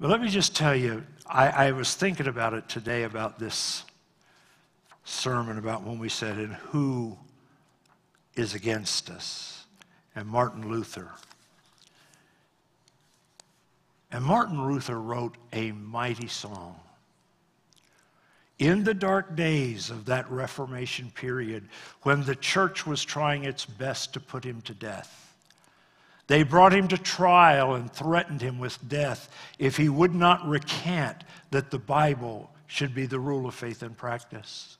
But 0.00 0.10
let 0.10 0.20
me 0.20 0.28
just 0.28 0.56
tell 0.56 0.74
you, 0.74 1.04
I, 1.26 1.68
I 1.68 1.72
was 1.72 1.94
thinking 1.94 2.26
about 2.26 2.54
it 2.54 2.68
today 2.68 3.04
about 3.04 3.38
this 3.38 3.84
sermon 5.04 5.58
about 5.58 5.84
when 5.84 6.00
we 6.00 6.08
said, 6.08 6.38
and 6.38 6.54
who 6.54 7.16
is 8.34 8.54
against 8.54 9.10
us, 9.10 9.66
and 10.14 10.26
Martin 10.26 10.68
Luther. 10.70 11.08
And 14.10 14.24
Martin 14.24 14.66
Luther 14.70 15.00
wrote 15.00 15.36
a 15.52 15.72
mighty 15.72 16.28
song. 16.28 16.78
In 18.58 18.84
the 18.84 18.94
dark 18.94 19.34
days 19.34 19.90
of 19.90 20.04
that 20.04 20.30
Reformation 20.30 21.10
period, 21.14 21.68
when 22.02 22.22
the 22.24 22.36
church 22.36 22.86
was 22.86 23.04
trying 23.04 23.44
its 23.44 23.64
best 23.64 24.12
to 24.12 24.20
put 24.20 24.44
him 24.44 24.60
to 24.62 24.74
death, 24.74 25.34
they 26.28 26.42
brought 26.44 26.72
him 26.72 26.88
to 26.88 26.98
trial 26.98 27.74
and 27.74 27.92
threatened 27.92 28.40
him 28.40 28.58
with 28.58 28.78
death 28.88 29.28
if 29.58 29.76
he 29.76 29.88
would 29.88 30.14
not 30.14 30.46
recant 30.46 31.24
that 31.50 31.70
the 31.70 31.78
Bible 31.78 32.50
should 32.66 32.94
be 32.94 33.06
the 33.06 33.18
rule 33.18 33.46
of 33.46 33.54
faith 33.54 33.82
and 33.82 33.96
practice. 33.96 34.78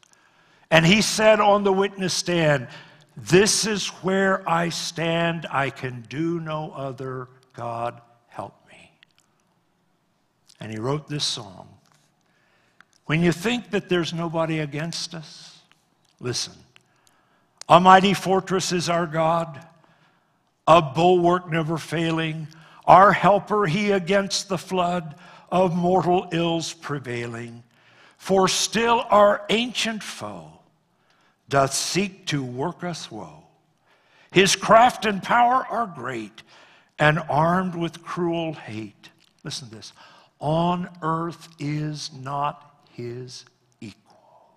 And 0.71 0.87
he 0.87 1.03
said 1.03 1.41
on 1.41 1.65
the 1.65 1.73
witness 1.73 2.15
stand, 2.15 2.69
this 3.17 3.67
is 3.67 3.89
where 3.89 4.49
I 4.49 4.71
stand. 4.71 5.47
I 5.51 5.71
can 5.71 6.05
do 6.09 6.41
no 6.41 6.73
other. 6.73 7.29
God, 7.53 8.01
help 8.29 8.55
me. 8.69 8.91
And 10.61 10.73
he 10.73 10.79
wrote 10.79 11.09
this 11.09 11.25
song. 11.25 11.69
When 13.07 13.21
you 13.21 13.33
think 13.33 13.71
that 13.71 13.89
there's 13.89 14.15
nobody 14.15 14.61
against 14.61 15.15
us, 15.15 15.59
listen. 16.21 16.55
A 17.69 17.79
mighty 17.79 18.15
fortress 18.15 18.73
is 18.73 18.89
our 18.89 19.07
God, 19.07 19.65
a 20.67 20.81
bulwark 20.81 21.51
never 21.51 21.79
failing, 21.79 22.49
our 22.87 23.13
helper, 23.13 23.67
he 23.67 23.91
against 23.91 24.49
the 24.49 24.59
flood 24.59 25.15
of 25.51 25.77
mortal 25.77 26.29
ills 26.33 26.73
prevailing. 26.73 27.63
For 28.17 28.49
still 28.49 29.05
our 29.11 29.45
ancient 29.51 30.03
foe 30.03 30.52
doth 31.53 31.75
seek 31.75 32.25
to 32.25 32.43
work 32.43 32.83
us 32.83 33.11
woe. 33.11 33.45
His 34.31 34.57
craft 34.57 35.05
and 35.05 35.23
power 35.23 35.67
are 35.69 35.87
great, 35.87 36.43
and 36.99 37.19
armed 37.29 37.75
with 37.75 38.03
cruel 38.03 38.55
hate. 38.55 39.11
Listen 39.45 39.69
to 39.69 39.75
this 39.75 39.93
on 40.41 40.89
earth 41.03 41.49
is 41.59 42.11
not 42.15 42.81
his 42.93 43.45
equal. 43.83 44.57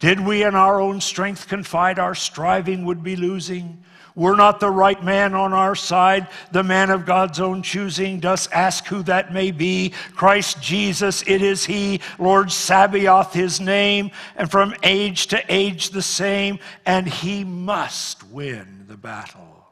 Did 0.00 0.18
we 0.18 0.42
in 0.42 0.56
our 0.56 0.80
own 0.80 1.00
strength 1.00 1.46
confide, 1.46 2.00
our 2.00 2.16
striving 2.16 2.84
would 2.84 3.04
be 3.04 3.14
losing. 3.14 3.84
We're 4.14 4.36
not 4.36 4.60
the 4.60 4.70
right 4.70 5.02
man 5.02 5.34
on 5.34 5.52
our 5.52 5.74
side, 5.74 6.28
the 6.50 6.62
man 6.62 6.90
of 6.90 7.06
God's 7.06 7.40
own 7.40 7.62
choosing. 7.62 8.20
Dost 8.20 8.50
ask 8.52 8.86
who 8.86 9.02
that 9.04 9.32
may 9.32 9.50
be. 9.50 9.92
Christ 10.14 10.60
Jesus, 10.60 11.22
it 11.26 11.42
is 11.42 11.64
He, 11.64 12.00
Lord 12.18 12.52
Sabaoth, 12.52 13.32
His 13.32 13.60
name, 13.60 14.10
and 14.36 14.50
from 14.50 14.74
age 14.82 15.28
to 15.28 15.42
age 15.48 15.90
the 15.90 16.02
same, 16.02 16.58
and 16.84 17.08
He 17.08 17.44
must 17.44 18.22
win 18.24 18.84
the 18.88 18.96
battle. 18.96 19.66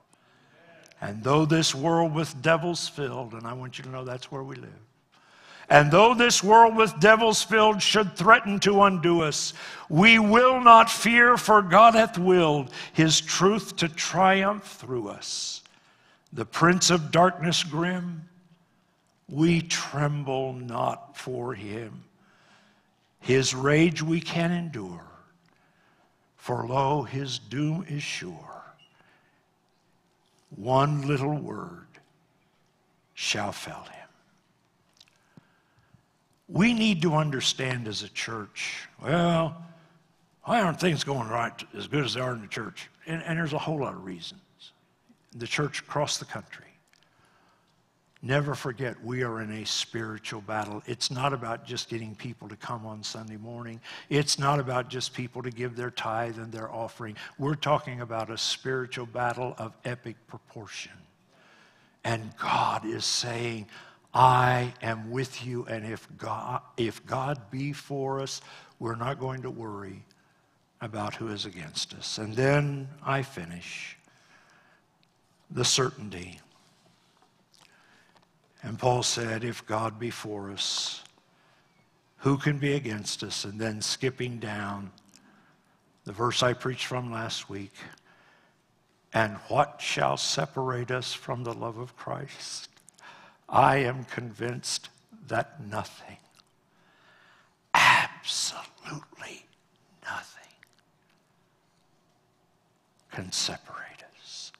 And 1.00 1.22
though 1.22 1.44
this 1.44 1.74
world 1.74 2.14
with 2.14 2.40
devils 2.42 2.88
filled, 2.88 3.32
and 3.32 3.46
I 3.46 3.52
want 3.54 3.78
you 3.78 3.84
to 3.84 3.90
know 3.90 4.04
that's 4.04 4.30
where 4.30 4.42
we 4.42 4.56
live, 4.56 4.70
and 5.70 5.88
though 5.88 6.14
this 6.14 6.42
world 6.42 6.74
with 6.74 6.98
devils 6.98 7.44
filled 7.44 7.80
should 7.80 8.16
threaten 8.16 8.58
to 8.60 8.82
undo 8.82 9.22
us, 9.22 9.54
we 9.88 10.18
will 10.18 10.60
not 10.60 10.90
fear, 10.90 11.36
for 11.36 11.62
God 11.62 11.94
hath 11.94 12.18
willed 12.18 12.72
his 12.92 13.20
truth 13.20 13.76
to 13.76 13.88
triumph 13.88 14.64
through 14.64 15.08
us. 15.08 15.62
The 16.32 16.44
prince 16.44 16.90
of 16.90 17.12
darkness 17.12 17.62
grim, 17.62 18.28
we 19.28 19.62
tremble 19.62 20.54
not 20.54 21.16
for 21.16 21.54
him. 21.54 22.02
His 23.20 23.54
rage 23.54 24.02
we 24.02 24.20
can 24.20 24.50
endure, 24.50 25.06
for 26.36 26.66
lo, 26.66 27.02
his 27.02 27.38
doom 27.38 27.84
is 27.88 28.02
sure. 28.02 28.64
One 30.56 31.06
little 31.06 31.36
word 31.36 31.86
shall 33.14 33.52
fell 33.52 33.84
him. 33.84 33.99
We 36.50 36.74
need 36.74 37.02
to 37.02 37.14
understand 37.14 37.86
as 37.86 38.02
a 38.02 38.08
church, 38.08 38.88
well, 39.00 39.62
why 40.42 40.60
aren't 40.60 40.80
things 40.80 41.04
going 41.04 41.28
right 41.28 41.52
as 41.76 41.86
good 41.86 42.04
as 42.04 42.14
they 42.14 42.20
are 42.20 42.34
in 42.34 42.40
the 42.40 42.48
church? 42.48 42.90
And, 43.06 43.22
and 43.22 43.38
there's 43.38 43.52
a 43.52 43.58
whole 43.58 43.80
lot 43.80 43.94
of 43.94 44.04
reasons. 44.04 44.40
The 45.36 45.46
church 45.46 45.80
across 45.80 46.18
the 46.18 46.24
country. 46.24 46.64
Never 48.22 48.54
forget, 48.54 49.02
we 49.02 49.22
are 49.22 49.40
in 49.40 49.50
a 49.50 49.64
spiritual 49.64 50.42
battle. 50.42 50.82
It's 50.86 51.10
not 51.10 51.32
about 51.32 51.64
just 51.64 51.88
getting 51.88 52.14
people 52.14 52.48
to 52.48 52.56
come 52.56 52.84
on 52.84 53.02
Sunday 53.02 53.38
morning. 53.38 53.80
It's 54.10 54.38
not 54.38 54.60
about 54.60 54.90
just 54.90 55.14
people 55.14 55.42
to 55.42 55.50
give 55.50 55.74
their 55.74 55.90
tithe 55.90 56.36
and 56.36 56.52
their 56.52 56.70
offering. 56.70 57.16
We're 57.38 57.54
talking 57.54 58.02
about 58.02 58.28
a 58.28 58.36
spiritual 58.36 59.06
battle 59.06 59.54
of 59.56 59.72
epic 59.86 60.16
proportion. 60.26 60.92
And 62.04 62.34
God 62.36 62.84
is 62.84 63.06
saying, 63.06 63.66
I 64.14 64.74
am 64.82 65.10
with 65.10 65.46
you, 65.46 65.66
and 65.66 65.86
if 65.86 66.08
God, 66.18 66.62
if 66.76 67.04
God 67.06 67.38
be 67.50 67.72
for 67.72 68.20
us, 68.20 68.40
we're 68.78 68.96
not 68.96 69.20
going 69.20 69.42
to 69.42 69.50
worry 69.50 70.04
about 70.80 71.14
who 71.14 71.28
is 71.28 71.46
against 71.46 71.94
us. 71.94 72.18
And 72.18 72.34
then 72.34 72.88
I 73.04 73.22
finish 73.22 73.96
the 75.50 75.64
certainty. 75.64 76.40
And 78.62 78.78
Paul 78.78 79.02
said, 79.02 79.44
If 79.44 79.66
God 79.66 79.98
be 79.98 80.10
for 80.10 80.50
us, 80.50 81.02
Who 82.20 82.36
can 82.38 82.58
be 82.58 82.74
against 82.74 83.22
us? 83.22 83.44
And 83.44 83.60
then 83.60 83.80
skipping 83.80 84.38
down, 84.38 84.90
the 86.04 86.12
verse 86.12 86.42
I 86.42 86.52
preached 86.54 86.86
from 86.86 87.12
last 87.12 87.48
week. 87.50 87.74
And 89.12 89.36
what 89.48 89.80
shall 89.80 90.16
separate 90.16 90.90
us 90.90 91.12
from 91.12 91.44
the 91.44 91.54
love 91.54 91.78
of 91.78 91.96
Christ? 91.96 92.69
I 93.50 93.78
am 93.78 94.04
convinced 94.04 94.90
that 95.26 95.60
nothing, 95.68 96.18
absolutely 97.74 99.44
nothing, 100.04 100.52
can 103.10 103.32
separate 103.32 104.04
us. 104.20 104.52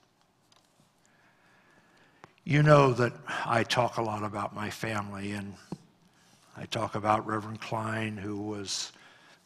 You 2.44 2.64
know 2.64 2.92
that 2.94 3.12
I 3.46 3.62
talk 3.62 3.96
a 3.96 4.02
lot 4.02 4.24
about 4.24 4.56
my 4.56 4.70
family, 4.70 5.32
and 5.32 5.54
I 6.56 6.66
talk 6.66 6.96
about 6.96 7.24
Reverend 7.26 7.60
Klein, 7.60 8.16
who 8.16 8.36
was 8.38 8.90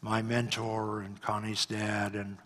my 0.01 0.23
mentor 0.23 1.01
and 1.01 1.21
Connie's 1.21 1.67
dad, 1.67 2.15
and 2.15 2.37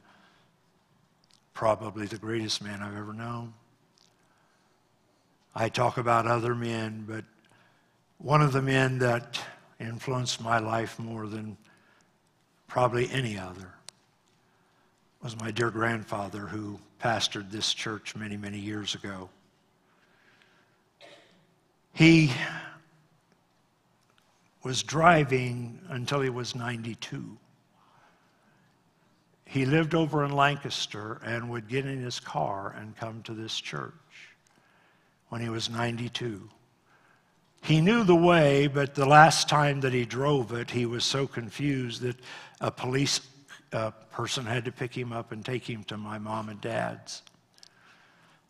probably 1.53 2.07
the 2.07 2.17
greatest 2.17 2.61
man 2.61 2.81
I've 2.81 2.97
ever 2.97 3.13
known. 3.13 3.53
I 5.55 5.69
talk 5.69 5.97
about 5.97 6.27
other 6.27 6.53
men, 6.53 7.05
but 7.07 7.25
one 8.17 8.41
of 8.41 8.53
the 8.53 8.61
men 8.61 8.99
that 8.99 9.41
influenced 9.79 10.41
my 10.41 10.59
life 10.59 10.99
more 10.99 11.27
than 11.27 11.57
probably 12.67 13.09
any 13.11 13.37
other 13.37 13.73
was 15.21 15.39
my 15.39 15.51
dear 15.51 15.69
grandfather 15.69 16.41
who 16.41 16.79
pastored 17.01 17.51
this 17.51 17.73
church 17.73 18.15
many, 18.15 18.37
many 18.37 18.59
years 18.59 18.95
ago. 18.95 19.29
He 21.93 22.31
was 24.63 24.83
driving 24.83 25.79
until 25.89 26.21
he 26.21 26.29
was 26.29 26.55
92. 26.55 27.37
He 29.45 29.65
lived 29.65 29.95
over 29.95 30.23
in 30.23 30.31
Lancaster 30.31 31.19
and 31.25 31.49
would 31.49 31.67
get 31.67 31.85
in 31.85 32.01
his 32.01 32.19
car 32.19 32.75
and 32.77 32.95
come 32.95 33.23
to 33.23 33.33
this 33.33 33.59
church 33.59 33.93
when 35.29 35.41
he 35.41 35.49
was 35.49 35.69
92. 35.69 36.49
He 37.61 37.81
knew 37.81 38.03
the 38.03 38.15
way, 38.15 38.67
but 38.67 38.95
the 38.95 39.05
last 39.05 39.49
time 39.49 39.81
that 39.81 39.93
he 39.93 40.05
drove 40.05 40.53
it, 40.53 40.71
he 40.71 40.85
was 40.85 41.03
so 41.03 41.27
confused 41.27 42.01
that 42.01 42.17
a 42.61 42.71
police 42.71 43.21
uh, 43.73 43.91
person 44.11 44.45
had 44.45 44.65
to 44.65 44.71
pick 44.71 44.95
him 44.95 45.13
up 45.13 45.31
and 45.31 45.45
take 45.45 45.69
him 45.69 45.83
to 45.85 45.97
my 45.97 46.17
mom 46.17 46.49
and 46.49 46.59
dad's. 46.61 47.21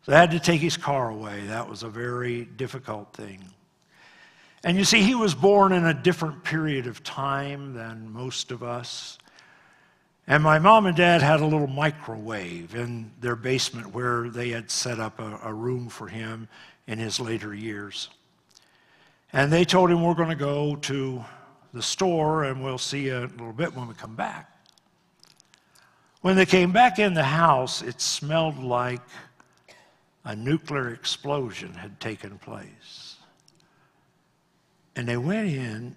So 0.02 0.12
they 0.12 0.16
had 0.16 0.30
to 0.30 0.40
take 0.40 0.60
his 0.60 0.76
car 0.76 1.10
away. 1.10 1.46
That 1.46 1.68
was 1.68 1.82
a 1.82 1.88
very 1.88 2.44
difficult 2.44 3.12
thing. 3.12 3.44
And 4.62 4.76
you 4.76 4.84
see, 4.84 5.02
he 5.02 5.14
was 5.14 5.34
born 5.34 5.72
in 5.72 5.86
a 5.86 5.94
different 5.94 6.44
period 6.44 6.86
of 6.86 7.02
time 7.02 7.74
than 7.74 8.12
most 8.12 8.50
of 8.50 8.62
us. 8.62 9.18
And 10.30 10.44
my 10.44 10.60
mom 10.60 10.86
and 10.86 10.96
dad 10.96 11.22
had 11.22 11.40
a 11.40 11.44
little 11.44 11.66
microwave 11.66 12.76
in 12.76 13.10
their 13.20 13.34
basement 13.34 13.92
where 13.92 14.30
they 14.30 14.50
had 14.50 14.70
set 14.70 15.00
up 15.00 15.18
a, 15.18 15.40
a 15.42 15.52
room 15.52 15.88
for 15.88 16.06
him 16.06 16.46
in 16.86 17.00
his 17.00 17.18
later 17.18 17.52
years. 17.52 18.10
And 19.32 19.52
they 19.52 19.64
told 19.64 19.90
him, 19.90 20.04
We're 20.04 20.14
going 20.14 20.28
to 20.28 20.36
go 20.36 20.76
to 20.76 21.24
the 21.74 21.82
store 21.82 22.44
and 22.44 22.62
we'll 22.62 22.78
see 22.78 23.06
you 23.06 23.16
a 23.16 23.22
little 23.22 23.52
bit 23.52 23.74
when 23.74 23.88
we 23.88 23.94
come 23.94 24.14
back. 24.14 24.56
When 26.20 26.36
they 26.36 26.46
came 26.46 26.70
back 26.70 27.00
in 27.00 27.12
the 27.12 27.24
house, 27.24 27.82
it 27.82 28.00
smelled 28.00 28.62
like 28.62 29.02
a 30.24 30.36
nuclear 30.36 30.90
explosion 30.90 31.74
had 31.74 31.98
taken 31.98 32.38
place. 32.38 33.16
And 34.94 35.08
they 35.08 35.16
went 35.16 35.48
in 35.48 35.96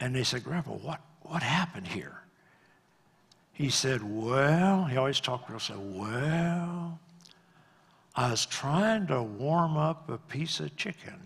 and 0.00 0.12
they 0.12 0.24
said, 0.24 0.42
Grandpa, 0.42 0.72
what, 0.72 1.00
what 1.22 1.44
happened 1.44 1.86
here? 1.86 2.15
He 3.56 3.70
said, 3.70 4.02
Well, 4.02 4.84
he 4.84 4.98
always 4.98 5.18
talked 5.18 5.48
real 5.48 5.58
slow. 5.58 5.78
Well, 5.78 6.98
I 8.14 8.30
was 8.30 8.44
trying 8.44 9.06
to 9.06 9.22
warm 9.22 9.78
up 9.78 10.10
a 10.10 10.18
piece 10.18 10.60
of 10.60 10.76
chicken. 10.76 11.18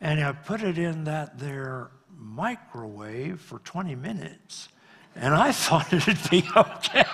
And 0.00 0.22
I 0.22 0.30
put 0.30 0.62
it 0.62 0.78
in 0.78 1.02
that 1.04 1.36
there 1.36 1.90
microwave 2.16 3.40
for 3.40 3.58
20 3.60 3.96
minutes. 3.96 4.68
And 5.16 5.34
I 5.34 5.50
thought 5.52 5.92
it'd 5.92 6.30
be 6.30 6.44
okay. 6.56 7.04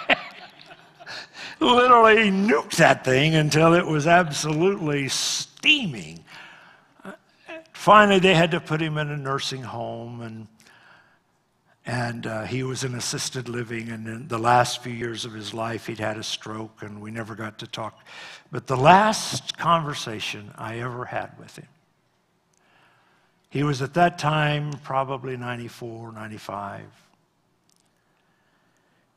Literally 1.61 2.31
nuked 2.31 2.77
that 2.77 3.03
thing 3.03 3.35
until 3.35 3.73
it 3.73 3.87
was 3.87 4.07
absolutely 4.07 5.09
steaming. 5.09 6.23
Uh, 7.03 7.13
finally, 7.73 8.19
they 8.19 8.35
had 8.35 8.51
to 8.51 8.61
put 8.61 8.83
him 8.83 8.99
in 8.99 9.11
a 9.11 9.17
nursing 9.17 9.63
home, 9.63 10.21
and, 10.21 10.47
and 11.91 12.25
uh, 12.25 12.45
he 12.45 12.63
was 12.63 12.85
in 12.85 12.95
assisted 12.95 13.49
living. 13.49 13.89
And 13.89 14.07
in 14.07 14.29
the 14.29 14.39
last 14.39 14.81
few 14.81 14.93
years 14.93 15.25
of 15.25 15.33
his 15.33 15.53
life, 15.53 15.89
he'd 15.89 15.99
had 15.99 16.19
a 16.19 16.23
stroke, 16.23 16.83
and 16.83 17.01
we 17.01 17.11
never 17.11 17.35
got 17.35 17.59
to 17.59 17.67
talk. 17.67 18.07
But 18.53 18.69
the 18.69 18.77
last 18.77 19.59
conversation 19.59 20.53
I 20.57 20.79
ever 20.79 21.05
had 21.05 21.37
with 21.37 21.57
him, 21.57 21.67
he 23.49 23.65
was 23.65 23.83
at 23.83 23.95
that 23.95 24.21
time 24.21 24.73
probably 24.85 25.37
94, 25.37 26.13
95. 26.13 26.83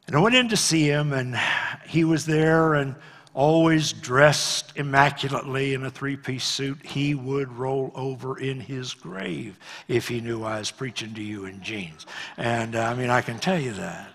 And 0.08 0.16
I 0.16 0.20
went 0.20 0.34
in 0.34 0.50
to 0.50 0.58
see 0.58 0.88
him, 0.88 1.14
and 1.14 1.40
he 1.86 2.04
was 2.04 2.26
there 2.26 2.74
and 2.74 2.96
always 3.34 3.94
dressed 3.94 4.74
immaculately 4.76 5.74
in 5.74 5.86
a 5.86 5.90
three 5.92 6.16
piece 6.16 6.46
suit. 6.46 6.86
He 6.86 7.16
would 7.16 7.52
roll 7.52 7.92
over 7.96 8.40
in 8.40 8.60
his 8.60 8.94
grave 8.94 9.58
if 9.88 10.08
he 10.08 10.22
knew 10.22 10.44
I 10.44 10.60
was 10.60 10.72
preaching 10.72 11.14
to 11.16 11.24
you 11.24 11.46
in 11.46 11.62
jeans. 11.62 12.06
And 12.38 12.76
uh, 12.76 12.84
I 12.84 12.94
mean, 12.94 13.10
I 13.10 13.22
can 13.22 13.40
tell 13.40 13.60
you 13.60 13.74
that. 13.74 14.10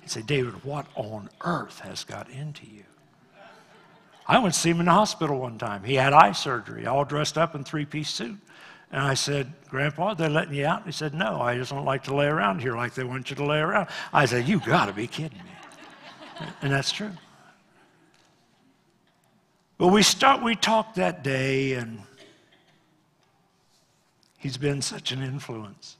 He'd 0.00 0.10
say, 0.10 0.22
David, 0.22 0.64
what 0.64 0.86
on 0.94 1.30
earth 1.42 1.80
has 1.80 2.04
got 2.04 2.28
into 2.30 2.66
you? 2.66 2.84
I 4.26 4.38
went 4.38 4.54
to 4.54 4.60
see 4.60 4.70
him 4.70 4.80
in 4.80 4.86
the 4.86 4.92
hospital 4.92 5.40
one 5.40 5.58
time. 5.58 5.82
He 5.82 5.94
had 5.94 6.12
eye 6.12 6.32
surgery, 6.32 6.86
all 6.86 7.04
dressed 7.04 7.36
up 7.36 7.54
in 7.54 7.64
three 7.64 7.84
piece 7.84 8.10
suit. 8.10 8.38
And 8.92 9.02
I 9.02 9.14
said, 9.14 9.52
Grandpa, 9.68 10.14
they're 10.14 10.28
letting 10.28 10.54
you 10.54 10.66
out? 10.66 10.78
And 10.78 10.86
he 10.86 10.92
said, 10.92 11.14
No, 11.14 11.40
I 11.40 11.56
just 11.56 11.70
don't 11.70 11.84
like 11.84 12.04
to 12.04 12.14
lay 12.14 12.26
around 12.26 12.60
here 12.60 12.76
like 12.76 12.94
they 12.94 13.04
want 13.04 13.30
you 13.30 13.36
to 13.36 13.44
lay 13.44 13.58
around. 13.58 13.88
I 14.12 14.26
said, 14.26 14.48
You 14.48 14.60
got 14.60 14.86
to 14.86 14.92
be 14.92 15.06
kidding 15.06 15.38
me. 15.38 16.46
And 16.62 16.72
that's 16.72 16.90
true. 16.90 17.12
But 19.80 19.86
we 19.86 20.02
start, 20.02 20.42
we 20.42 20.56
talked 20.56 20.96
that 20.96 21.24
day, 21.24 21.72
and 21.72 22.02
he's 24.36 24.58
been 24.58 24.82
such 24.82 25.10
an 25.10 25.22
influence. 25.22 25.96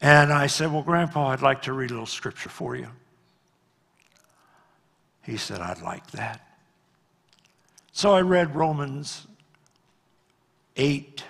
And 0.00 0.32
I 0.32 0.46
said, 0.46 0.72
Well, 0.72 0.80
Grandpa, 0.80 1.28
I'd 1.28 1.42
like 1.42 1.60
to 1.62 1.74
read 1.74 1.90
a 1.90 1.92
little 1.92 2.06
scripture 2.06 2.48
for 2.48 2.74
you. 2.74 2.88
He 5.22 5.36
said, 5.36 5.60
I'd 5.60 5.82
like 5.82 6.10
that. 6.12 6.40
So 7.92 8.12
I 8.14 8.22
read 8.22 8.56
Romans 8.56 9.26
8, 10.78 11.22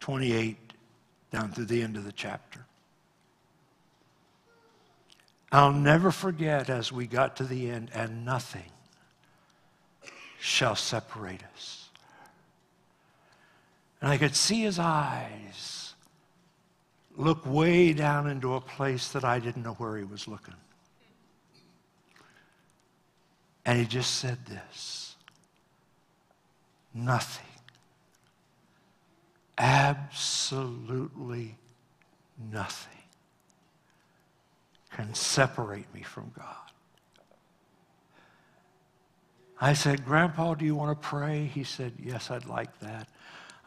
28, 0.00 0.56
down 1.30 1.52
through 1.52 1.66
the 1.66 1.80
end 1.80 1.96
of 1.96 2.02
the 2.02 2.10
chapter. 2.10 2.66
I'll 5.52 5.72
never 5.72 6.12
forget 6.12 6.70
as 6.70 6.92
we 6.92 7.06
got 7.06 7.36
to 7.36 7.44
the 7.44 7.70
end, 7.70 7.90
and 7.92 8.24
nothing 8.24 8.70
shall 10.38 10.76
separate 10.76 11.42
us. 11.54 11.88
And 14.00 14.10
I 14.10 14.16
could 14.16 14.36
see 14.36 14.62
his 14.62 14.78
eyes 14.78 15.94
look 17.16 17.44
way 17.44 17.92
down 17.92 18.28
into 18.28 18.54
a 18.54 18.60
place 18.60 19.08
that 19.08 19.24
I 19.24 19.40
didn't 19.40 19.64
know 19.64 19.74
where 19.74 19.96
he 19.98 20.04
was 20.04 20.28
looking. 20.28 20.54
And 23.66 23.78
he 23.78 23.84
just 23.84 24.16
said 24.16 24.38
this 24.46 25.16
nothing, 26.94 27.44
absolutely 29.58 31.56
nothing 32.50 32.99
can 34.90 35.14
separate 35.14 35.92
me 35.94 36.02
from 36.02 36.32
God. 36.36 36.56
I 39.60 39.74
said, 39.74 40.04
Grandpa, 40.06 40.54
do 40.54 40.64
you 40.64 40.74
want 40.74 41.00
to 41.00 41.08
pray? 41.08 41.44
He 41.44 41.64
said, 41.64 41.92
Yes, 42.02 42.30
I'd 42.30 42.46
like 42.46 42.78
that. 42.80 43.08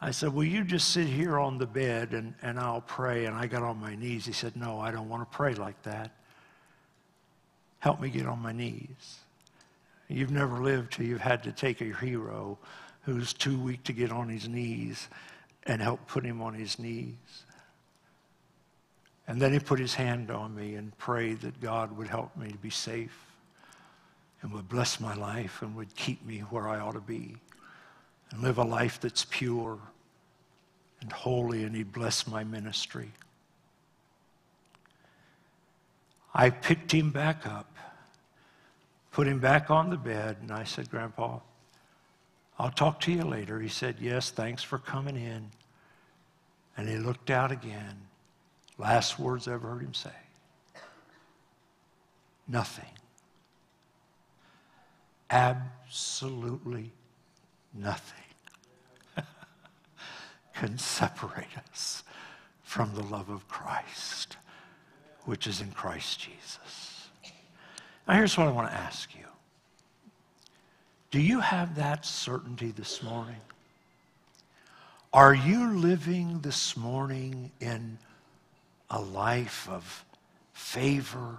I 0.00 0.10
said, 0.10 0.34
Will 0.34 0.44
you 0.44 0.64
just 0.64 0.90
sit 0.90 1.06
here 1.06 1.38
on 1.38 1.58
the 1.58 1.66
bed 1.66 2.12
and, 2.12 2.34
and 2.42 2.58
I'll 2.58 2.80
pray? 2.80 3.26
And 3.26 3.36
I 3.36 3.46
got 3.46 3.62
on 3.62 3.78
my 3.78 3.94
knees. 3.94 4.26
He 4.26 4.32
said, 4.32 4.56
No, 4.56 4.80
I 4.80 4.90
don't 4.90 5.08
want 5.08 5.30
to 5.30 5.36
pray 5.36 5.54
like 5.54 5.80
that. 5.84 6.10
Help 7.78 8.00
me 8.00 8.08
get 8.08 8.26
on 8.26 8.40
my 8.40 8.52
knees. 8.52 9.18
You've 10.08 10.32
never 10.32 10.62
lived 10.62 10.94
till 10.94 11.06
you've 11.06 11.20
had 11.20 11.44
to 11.44 11.52
take 11.52 11.80
a 11.80 11.92
hero 11.92 12.58
who's 13.02 13.32
too 13.32 13.58
weak 13.58 13.84
to 13.84 13.92
get 13.92 14.10
on 14.10 14.28
his 14.28 14.48
knees 14.48 15.08
and 15.64 15.80
help 15.80 16.06
put 16.06 16.24
him 16.24 16.42
on 16.42 16.54
his 16.54 16.78
knees. 16.78 17.43
And 19.26 19.40
then 19.40 19.52
he 19.52 19.58
put 19.58 19.78
his 19.78 19.94
hand 19.94 20.30
on 20.30 20.54
me 20.54 20.74
and 20.74 20.96
prayed 20.98 21.40
that 21.40 21.60
God 21.60 21.96
would 21.96 22.08
help 22.08 22.36
me 22.36 22.50
to 22.50 22.58
be 22.58 22.70
safe 22.70 23.26
and 24.42 24.52
would 24.52 24.68
bless 24.68 25.00
my 25.00 25.14
life 25.14 25.62
and 25.62 25.74
would 25.76 25.94
keep 25.96 26.24
me 26.26 26.40
where 26.40 26.68
I 26.68 26.78
ought 26.78 26.92
to 26.92 27.00
be 27.00 27.36
and 28.30 28.42
live 28.42 28.58
a 28.58 28.64
life 28.64 29.00
that's 29.00 29.24
pure 29.24 29.78
and 31.00 31.12
holy, 31.12 31.64
and 31.64 31.74
He'd 31.74 31.92
bless 31.92 32.26
my 32.26 32.44
ministry. 32.44 33.10
I 36.34 36.50
picked 36.50 36.90
him 36.92 37.10
back 37.10 37.46
up, 37.46 37.70
put 39.12 39.28
him 39.28 39.38
back 39.38 39.70
on 39.70 39.90
the 39.90 39.96
bed, 39.96 40.38
and 40.40 40.50
I 40.50 40.64
said, 40.64 40.90
Grandpa, 40.90 41.38
I'll 42.58 42.70
talk 42.70 43.00
to 43.00 43.12
you 43.12 43.22
later. 43.22 43.60
He 43.60 43.68
said, 43.68 43.96
Yes, 44.00 44.30
thanks 44.30 44.62
for 44.62 44.78
coming 44.78 45.16
in. 45.16 45.50
And 46.76 46.88
he 46.88 46.96
looked 46.96 47.30
out 47.30 47.52
again. 47.52 47.96
Last 48.78 49.18
words 49.18 49.46
I 49.46 49.54
ever 49.54 49.68
heard 49.68 49.82
him 49.82 49.94
say 49.94 50.10
nothing. 52.48 52.90
Absolutely 55.30 56.92
nothing 57.72 58.24
can 60.54 60.78
separate 60.78 61.46
us 61.70 62.04
from 62.62 62.94
the 62.94 63.02
love 63.02 63.28
of 63.28 63.48
Christ, 63.48 64.36
which 65.24 65.46
is 65.46 65.60
in 65.60 65.70
Christ 65.70 66.20
Jesus. 66.20 67.08
Now, 68.06 68.14
here's 68.14 68.36
what 68.36 68.46
I 68.46 68.50
want 68.50 68.68
to 68.68 68.76
ask 68.76 69.14
you 69.14 69.24
Do 71.10 71.20
you 71.20 71.40
have 71.40 71.76
that 71.76 72.04
certainty 72.04 72.70
this 72.70 73.02
morning? 73.02 73.40
Are 75.12 75.34
you 75.34 75.70
living 75.70 76.40
this 76.40 76.76
morning 76.76 77.52
in 77.60 77.98
a 78.90 79.00
life 79.00 79.68
of 79.68 80.04
favor? 80.52 81.38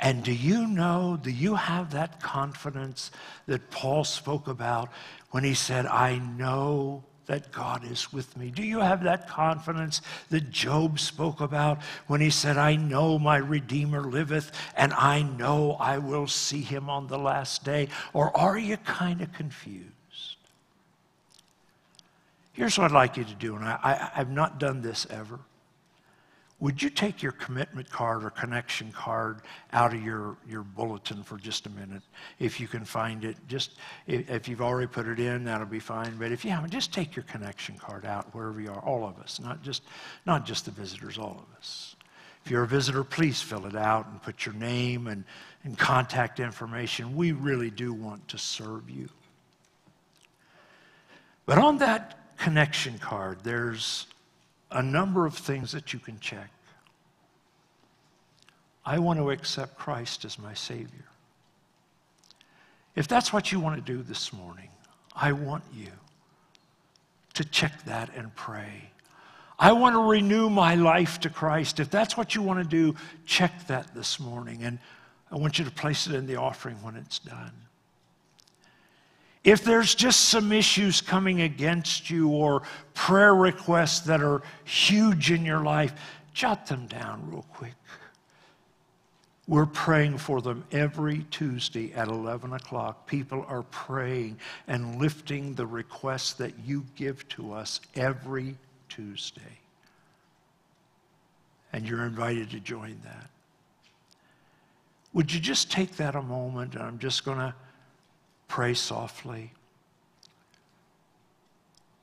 And 0.00 0.24
do 0.24 0.32
you 0.32 0.66
know, 0.66 1.18
do 1.22 1.30
you 1.30 1.54
have 1.54 1.92
that 1.92 2.20
confidence 2.20 3.12
that 3.46 3.70
Paul 3.70 4.04
spoke 4.04 4.48
about 4.48 4.88
when 5.30 5.44
he 5.44 5.54
said, 5.54 5.86
I 5.86 6.18
know 6.18 7.04
that 7.26 7.52
God 7.52 7.84
is 7.88 8.12
with 8.12 8.36
me? 8.36 8.50
Do 8.50 8.64
you 8.64 8.80
have 8.80 9.04
that 9.04 9.28
confidence 9.28 10.02
that 10.30 10.50
Job 10.50 10.98
spoke 10.98 11.40
about 11.40 11.80
when 12.08 12.20
he 12.20 12.30
said, 12.30 12.58
I 12.58 12.74
know 12.74 13.18
my 13.18 13.36
Redeemer 13.36 14.02
liveth 14.02 14.50
and 14.76 14.92
I 14.92 15.22
know 15.22 15.76
I 15.78 15.98
will 15.98 16.26
see 16.26 16.62
him 16.62 16.90
on 16.90 17.06
the 17.06 17.18
last 17.18 17.64
day? 17.64 17.88
Or 18.12 18.36
are 18.36 18.58
you 18.58 18.76
kind 18.78 19.20
of 19.20 19.32
confused? 19.32 19.86
Here's 22.52 22.76
what 22.76 22.90
I'd 22.90 22.94
like 22.94 23.16
you 23.16 23.24
to 23.24 23.34
do, 23.34 23.56
and 23.56 23.64
I, 23.64 23.78
I, 23.82 24.20
I've 24.20 24.30
not 24.30 24.58
done 24.60 24.82
this 24.82 25.06
ever. 25.08 25.38
Would 26.62 26.80
you 26.80 26.90
take 26.90 27.24
your 27.24 27.32
commitment 27.32 27.90
card 27.90 28.22
or 28.22 28.30
connection 28.30 28.92
card 28.92 29.40
out 29.72 29.92
of 29.92 30.00
your, 30.00 30.36
your 30.48 30.62
bulletin 30.62 31.24
for 31.24 31.36
just 31.36 31.66
a 31.66 31.70
minute? 31.70 32.02
If 32.38 32.60
you 32.60 32.68
can 32.68 32.84
find 32.84 33.24
it, 33.24 33.36
just 33.48 33.72
if, 34.06 34.46
you've 34.46 34.62
already 34.62 34.86
put 34.86 35.08
it 35.08 35.18
in, 35.18 35.42
that'll 35.42 35.66
be 35.66 35.80
fine. 35.80 36.16
But 36.16 36.30
if 36.30 36.44
you 36.44 36.52
haven't, 36.52 36.70
just 36.70 36.92
take 36.92 37.16
your 37.16 37.24
connection 37.24 37.76
card 37.78 38.06
out 38.06 38.32
wherever 38.32 38.60
you 38.60 38.70
are, 38.70 38.78
all 38.78 39.04
of 39.04 39.18
us, 39.18 39.40
not 39.40 39.60
just, 39.64 39.82
not 40.24 40.46
just 40.46 40.66
the 40.66 40.70
visitors, 40.70 41.18
all 41.18 41.42
of 41.44 41.58
us. 41.58 41.96
If 42.44 42.50
you're 42.52 42.62
a 42.62 42.68
visitor, 42.68 43.02
please 43.02 43.42
fill 43.42 43.66
it 43.66 43.74
out 43.74 44.06
and 44.06 44.22
put 44.22 44.46
your 44.46 44.54
name 44.54 45.08
and, 45.08 45.24
and 45.64 45.76
contact 45.76 46.38
information. 46.38 47.16
We 47.16 47.32
really 47.32 47.70
do 47.70 47.92
want 47.92 48.28
to 48.28 48.38
serve 48.38 48.88
you. 48.88 49.08
But 51.44 51.58
on 51.58 51.78
that 51.78 52.36
connection 52.38 53.00
card, 53.00 53.38
there's 53.42 54.06
a 54.72 54.82
number 54.82 55.26
of 55.26 55.34
things 55.34 55.72
that 55.72 55.92
you 55.92 55.98
can 55.98 56.18
check. 56.20 56.50
I 58.84 58.98
want 58.98 59.18
to 59.18 59.30
accept 59.30 59.78
Christ 59.78 60.24
as 60.24 60.38
my 60.38 60.54
Savior. 60.54 61.04
If 62.96 63.08
that's 63.08 63.32
what 63.32 63.52
you 63.52 63.60
want 63.60 63.84
to 63.84 63.92
do 63.92 64.02
this 64.02 64.32
morning, 64.32 64.68
I 65.14 65.32
want 65.32 65.64
you 65.72 65.88
to 67.34 67.44
check 67.44 67.84
that 67.84 68.10
and 68.16 68.34
pray. 68.34 68.90
I 69.58 69.72
want 69.72 69.94
to 69.94 70.00
renew 70.00 70.50
my 70.50 70.74
life 70.74 71.20
to 71.20 71.30
Christ. 71.30 71.78
If 71.78 71.90
that's 71.90 72.16
what 72.16 72.34
you 72.34 72.42
want 72.42 72.58
to 72.58 72.68
do, 72.68 72.98
check 73.24 73.66
that 73.68 73.94
this 73.94 74.18
morning. 74.18 74.64
And 74.64 74.78
I 75.30 75.36
want 75.36 75.58
you 75.58 75.64
to 75.64 75.70
place 75.70 76.06
it 76.06 76.14
in 76.14 76.26
the 76.26 76.36
offering 76.36 76.76
when 76.82 76.96
it's 76.96 77.18
done. 77.20 77.52
If 79.44 79.64
there's 79.64 79.94
just 79.94 80.28
some 80.28 80.52
issues 80.52 81.00
coming 81.00 81.42
against 81.42 82.10
you 82.10 82.28
or 82.28 82.62
prayer 82.94 83.34
requests 83.34 84.00
that 84.00 84.22
are 84.22 84.42
huge 84.64 85.32
in 85.32 85.44
your 85.44 85.62
life, 85.62 85.94
jot 86.32 86.66
them 86.66 86.86
down 86.86 87.28
real 87.28 87.44
quick. 87.52 87.74
We're 89.48 89.66
praying 89.66 90.18
for 90.18 90.40
them 90.40 90.64
every 90.70 91.26
Tuesday 91.30 91.92
at 91.94 92.06
11 92.06 92.52
o'clock. 92.52 93.08
People 93.08 93.44
are 93.48 93.64
praying 93.64 94.38
and 94.68 95.00
lifting 95.00 95.54
the 95.54 95.66
requests 95.66 96.34
that 96.34 96.52
you 96.64 96.84
give 96.94 97.28
to 97.30 97.52
us 97.52 97.80
every 97.96 98.56
Tuesday. 98.88 99.42
And 101.72 101.88
you're 101.88 102.04
invited 102.04 102.50
to 102.50 102.60
join 102.60 103.00
that. 103.02 103.28
Would 105.12 105.32
you 105.32 105.40
just 105.40 105.70
take 105.70 105.96
that 105.96 106.14
a 106.14 106.22
moment? 106.22 106.76
I'm 106.76 106.98
just 107.00 107.24
going 107.24 107.38
to 107.38 107.54
pray 108.52 108.74
softly. 108.74 109.50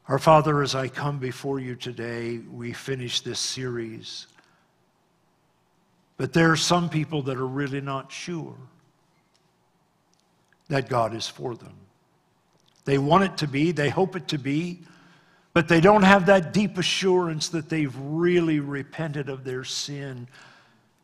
Our 0.08 0.18
Father, 0.18 0.64
as 0.64 0.74
I 0.74 0.88
come 0.88 1.20
before 1.20 1.60
you 1.60 1.76
today, 1.76 2.39
we 2.39 2.74
finish 2.74 3.22
this 3.22 3.38
series. 3.38 4.26
But 6.18 6.34
there 6.34 6.52
are 6.52 6.56
some 6.56 6.89
people 6.89 7.22
that 7.22 7.38
are 7.38 7.45
really 7.45 7.82
not 7.82 8.12
sure 8.12 8.56
that 10.70 10.89
God 10.89 11.14
is 11.14 11.28
for 11.28 11.54
them. 11.54 11.76
They 12.84 12.97
want 12.97 13.26
it 13.26 13.38
to 13.38 13.47
be, 13.47 13.72
they 13.72 13.89
hope 13.89 14.16
it 14.16 14.28
to 14.30 14.39
be, 14.39 14.80
but 15.54 15.68
they 15.68 15.80
don't 15.80 16.02
have 16.02 16.26
that 16.26 16.52
deep 16.52 16.80
assurance 16.80 17.50
that 17.50 17.70
they've 17.70 17.95
really 17.95 18.59
repented 18.59 19.30
of 19.30 19.43
their 19.43 19.63
sin 19.63 20.28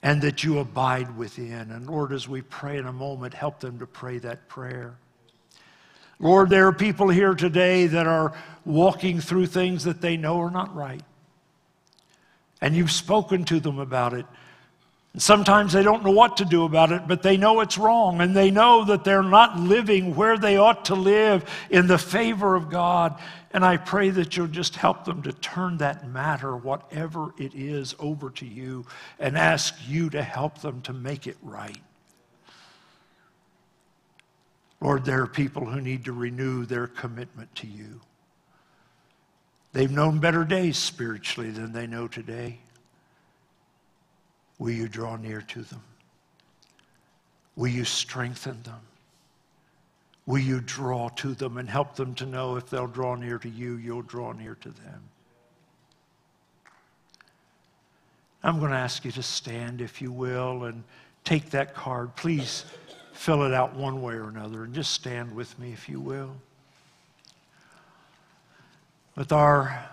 and 0.01 0.23
that 0.23 0.43
you 0.43 0.57
abide 0.57 1.15
within. 1.15 1.69
And 1.69 1.85
Lord, 1.85 2.13
as 2.13 2.27
we 2.27 2.41
pray 2.41 2.80
in 2.80 2.88
a 2.88 2.91
moment, 2.91 3.35
help 3.35 3.59
them 3.59 3.77
to 3.77 3.85
pray 3.85 4.17
that 4.17 4.47
prayer. 4.47 4.97
Lord, 6.19 6.49
there 6.49 6.67
are 6.67 6.73
people 6.73 7.09
here 7.09 7.33
today 7.35 7.87
that 7.87 8.07
are 8.07 8.33
walking 8.63 9.19
through 9.19 9.47
things 9.47 9.83
that 9.83 10.01
they 10.01 10.17
know 10.17 10.39
are 10.39 10.51
not 10.51 10.73
right. 10.75 11.03
And 12.61 12.75
you've 12.75 12.91
spoken 12.91 13.43
to 13.45 13.59
them 13.59 13.79
about 13.79 14.13
it. 14.13 14.25
And 15.13 15.21
sometimes 15.21 15.71
they 15.71 15.83
don't 15.83 16.03
know 16.03 16.11
what 16.11 16.37
to 16.37 16.45
do 16.45 16.63
about 16.65 16.91
it, 16.91 17.07
but 17.07 17.21
they 17.21 17.37
know 17.37 17.59
it's 17.61 17.77
wrong. 17.77 18.21
And 18.21 18.35
they 18.35 18.51
know 18.51 18.85
that 18.85 19.03
they're 19.03 19.23
not 19.23 19.59
living 19.59 20.15
where 20.15 20.37
they 20.37 20.57
ought 20.57 20.85
to 20.85 20.95
live 20.95 21.49
in 21.69 21.87
the 21.87 21.97
favor 21.97 22.55
of 22.55 22.69
God. 22.69 23.19
And 23.51 23.63
I 23.63 23.77
pray 23.77 24.09
that 24.09 24.35
you'll 24.35 24.47
just 24.47 24.75
help 24.75 25.05
them 25.05 25.21
to 25.21 25.31
turn 25.31 25.77
that 25.77 26.09
matter, 26.09 26.57
whatever 26.57 27.33
it 27.37 27.55
is, 27.55 27.95
over 27.99 28.29
to 28.31 28.45
you 28.45 28.85
and 29.19 29.37
ask 29.37 29.75
you 29.87 30.09
to 30.09 30.21
help 30.21 30.59
them 30.59 30.81
to 30.81 30.93
make 30.93 31.27
it 31.27 31.37
right. 31.41 31.77
Lord, 34.85 35.03
there 35.03 35.23
are 35.23 35.27
people 35.27 35.65
who 35.65 35.81
need 35.81 36.05
to 36.05 36.13
renew 36.13 36.63
their 36.63 36.85
commitment 36.85 37.55
to 37.55 37.65
you. 37.65 38.01
They've 39.73 39.89
known 39.89 40.19
better 40.19 40.43
days 40.43 40.77
spiritually 40.77 41.49
than 41.49 41.73
they 41.73 41.87
know 41.87 42.07
today. 42.07 42.59
Will 44.59 44.73
you 44.73 44.87
draw 44.87 45.15
near 45.15 45.41
to 45.41 45.63
them? 45.63 45.81
Will 47.55 47.69
you 47.69 47.83
strengthen 47.83 48.61
them? 48.61 48.81
Will 50.27 50.43
you 50.43 50.61
draw 50.61 51.09
to 51.15 51.33
them 51.33 51.57
and 51.57 51.67
help 51.67 51.95
them 51.95 52.13
to 52.13 52.27
know 52.27 52.55
if 52.55 52.69
they'll 52.69 52.85
draw 52.85 53.15
near 53.15 53.39
to 53.39 53.49
you, 53.49 53.77
you'll 53.77 54.03
draw 54.03 54.33
near 54.33 54.53
to 54.61 54.69
them? 54.69 55.01
I'm 58.43 58.59
going 58.59 58.69
to 58.69 58.77
ask 58.77 59.03
you 59.03 59.11
to 59.13 59.23
stand, 59.23 59.81
if 59.81 59.99
you 59.99 60.11
will, 60.11 60.65
and 60.65 60.83
take 61.23 61.49
that 61.49 61.73
card. 61.73 62.15
Please 62.15 62.65
fill 63.15 63.43
it 63.43 63.53
out 63.53 63.73
one 63.75 64.01
way 64.01 64.13
or 64.13 64.27
another 64.27 64.65
and 64.65 64.73
just 64.73 64.91
stand 64.91 65.33
with 65.35 65.57
me, 65.57 65.71
if 65.71 65.87
you 65.87 65.99
will. 65.99 66.35
With 69.15 69.31
our 69.31 69.89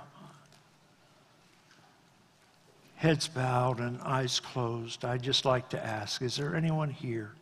heads 2.97 3.28
bowed 3.28 3.78
and 3.78 4.01
eyes 4.03 4.40
closed, 4.40 5.05
I'd 5.05 5.23
just 5.23 5.44
like 5.44 5.69
to 5.70 5.85
ask 5.85 6.20
is 6.20 6.36
there 6.36 6.55
anyone 6.55 6.90
here 6.90 7.32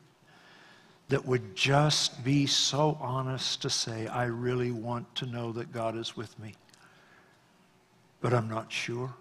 that 1.08 1.24
would 1.26 1.56
just 1.56 2.22
be 2.22 2.46
so 2.46 2.96
honest 3.00 3.62
to 3.62 3.70
say, 3.70 4.06
I 4.06 4.26
really 4.26 4.70
want 4.70 5.12
to 5.16 5.26
know 5.26 5.50
that 5.52 5.72
God 5.72 5.96
is 5.96 6.16
with 6.16 6.38
me, 6.38 6.54
but 8.20 8.32
I'm 8.32 8.48
not 8.48 8.70
sure? 8.70 9.12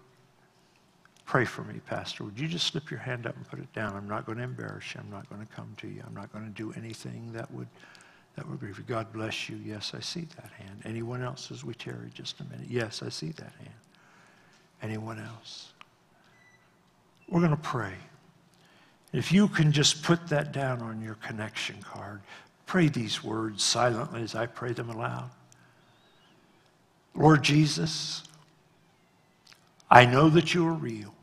Pray 1.30 1.44
for 1.44 1.62
me, 1.62 1.80
Pastor. 1.86 2.24
Would 2.24 2.40
you 2.40 2.48
just 2.48 2.66
slip 2.66 2.90
your 2.90 2.98
hand 2.98 3.24
up 3.24 3.36
and 3.36 3.48
put 3.48 3.60
it 3.60 3.72
down? 3.72 3.94
I'm 3.94 4.08
not 4.08 4.26
going 4.26 4.38
to 4.38 4.42
embarrass 4.42 4.92
you. 4.92 5.00
I'm 5.00 5.12
not 5.12 5.30
going 5.30 5.40
to 5.40 5.54
come 5.54 5.72
to 5.76 5.86
you. 5.86 6.02
I'm 6.04 6.12
not 6.12 6.32
going 6.32 6.44
to 6.44 6.50
do 6.50 6.72
anything 6.76 7.30
that 7.32 7.48
would 7.52 7.68
that 8.34 8.48
would 8.48 8.58
grieve 8.58 8.78
you. 8.78 8.82
God 8.82 9.12
bless 9.12 9.48
you. 9.48 9.56
Yes, 9.64 9.92
I 9.96 10.00
see 10.00 10.26
that 10.34 10.50
hand. 10.58 10.82
Anyone 10.84 11.22
else 11.22 11.52
as 11.52 11.62
we 11.62 11.72
tarry 11.72 12.10
just 12.12 12.40
a 12.40 12.44
minute? 12.46 12.66
Yes, 12.68 13.00
I 13.04 13.10
see 13.10 13.28
that 13.28 13.52
hand. 13.58 13.78
Anyone 14.82 15.20
else? 15.20 15.72
We're 17.28 17.38
going 17.38 17.52
to 17.52 17.56
pray. 17.58 17.94
If 19.12 19.30
you 19.30 19.46
can 19.46 19.70
just 19.70 20.02
put 20.02 20.26
that 20.30 20.50
down 20.50 20.82
on 20.82 21.00
your 21.00 21.14
connection 21.14 21.80
card, 21.80 22.22
pray 22.66 22.88
these 22.88 23.22
words 23.22 23.62
silently 23.62 24.22
as 24.22 24.34
I 24.34 24.46
pray 24.46 24.72
them 24.72 24.90
aloud. 24.90 25.30
Lord 27.14 27.44
Jesus, 27.44 28.24
I 29.88 30.04
know 30.06 30.28
that 30.28 30.54
you 30.54 30.66
are 30.66 30.72
real. 30.72 31.14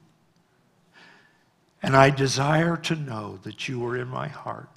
And 1.88 1.96
I 1.96 2.10
desire 2.10 2.76
to 2.76 2.98
know 2.98 3.40
that 3.44 3.70
you 3.70 3.86
are 3.86 3.96
in 3.96 4.10
my 4.10 4.28
heart. 4.28 4.68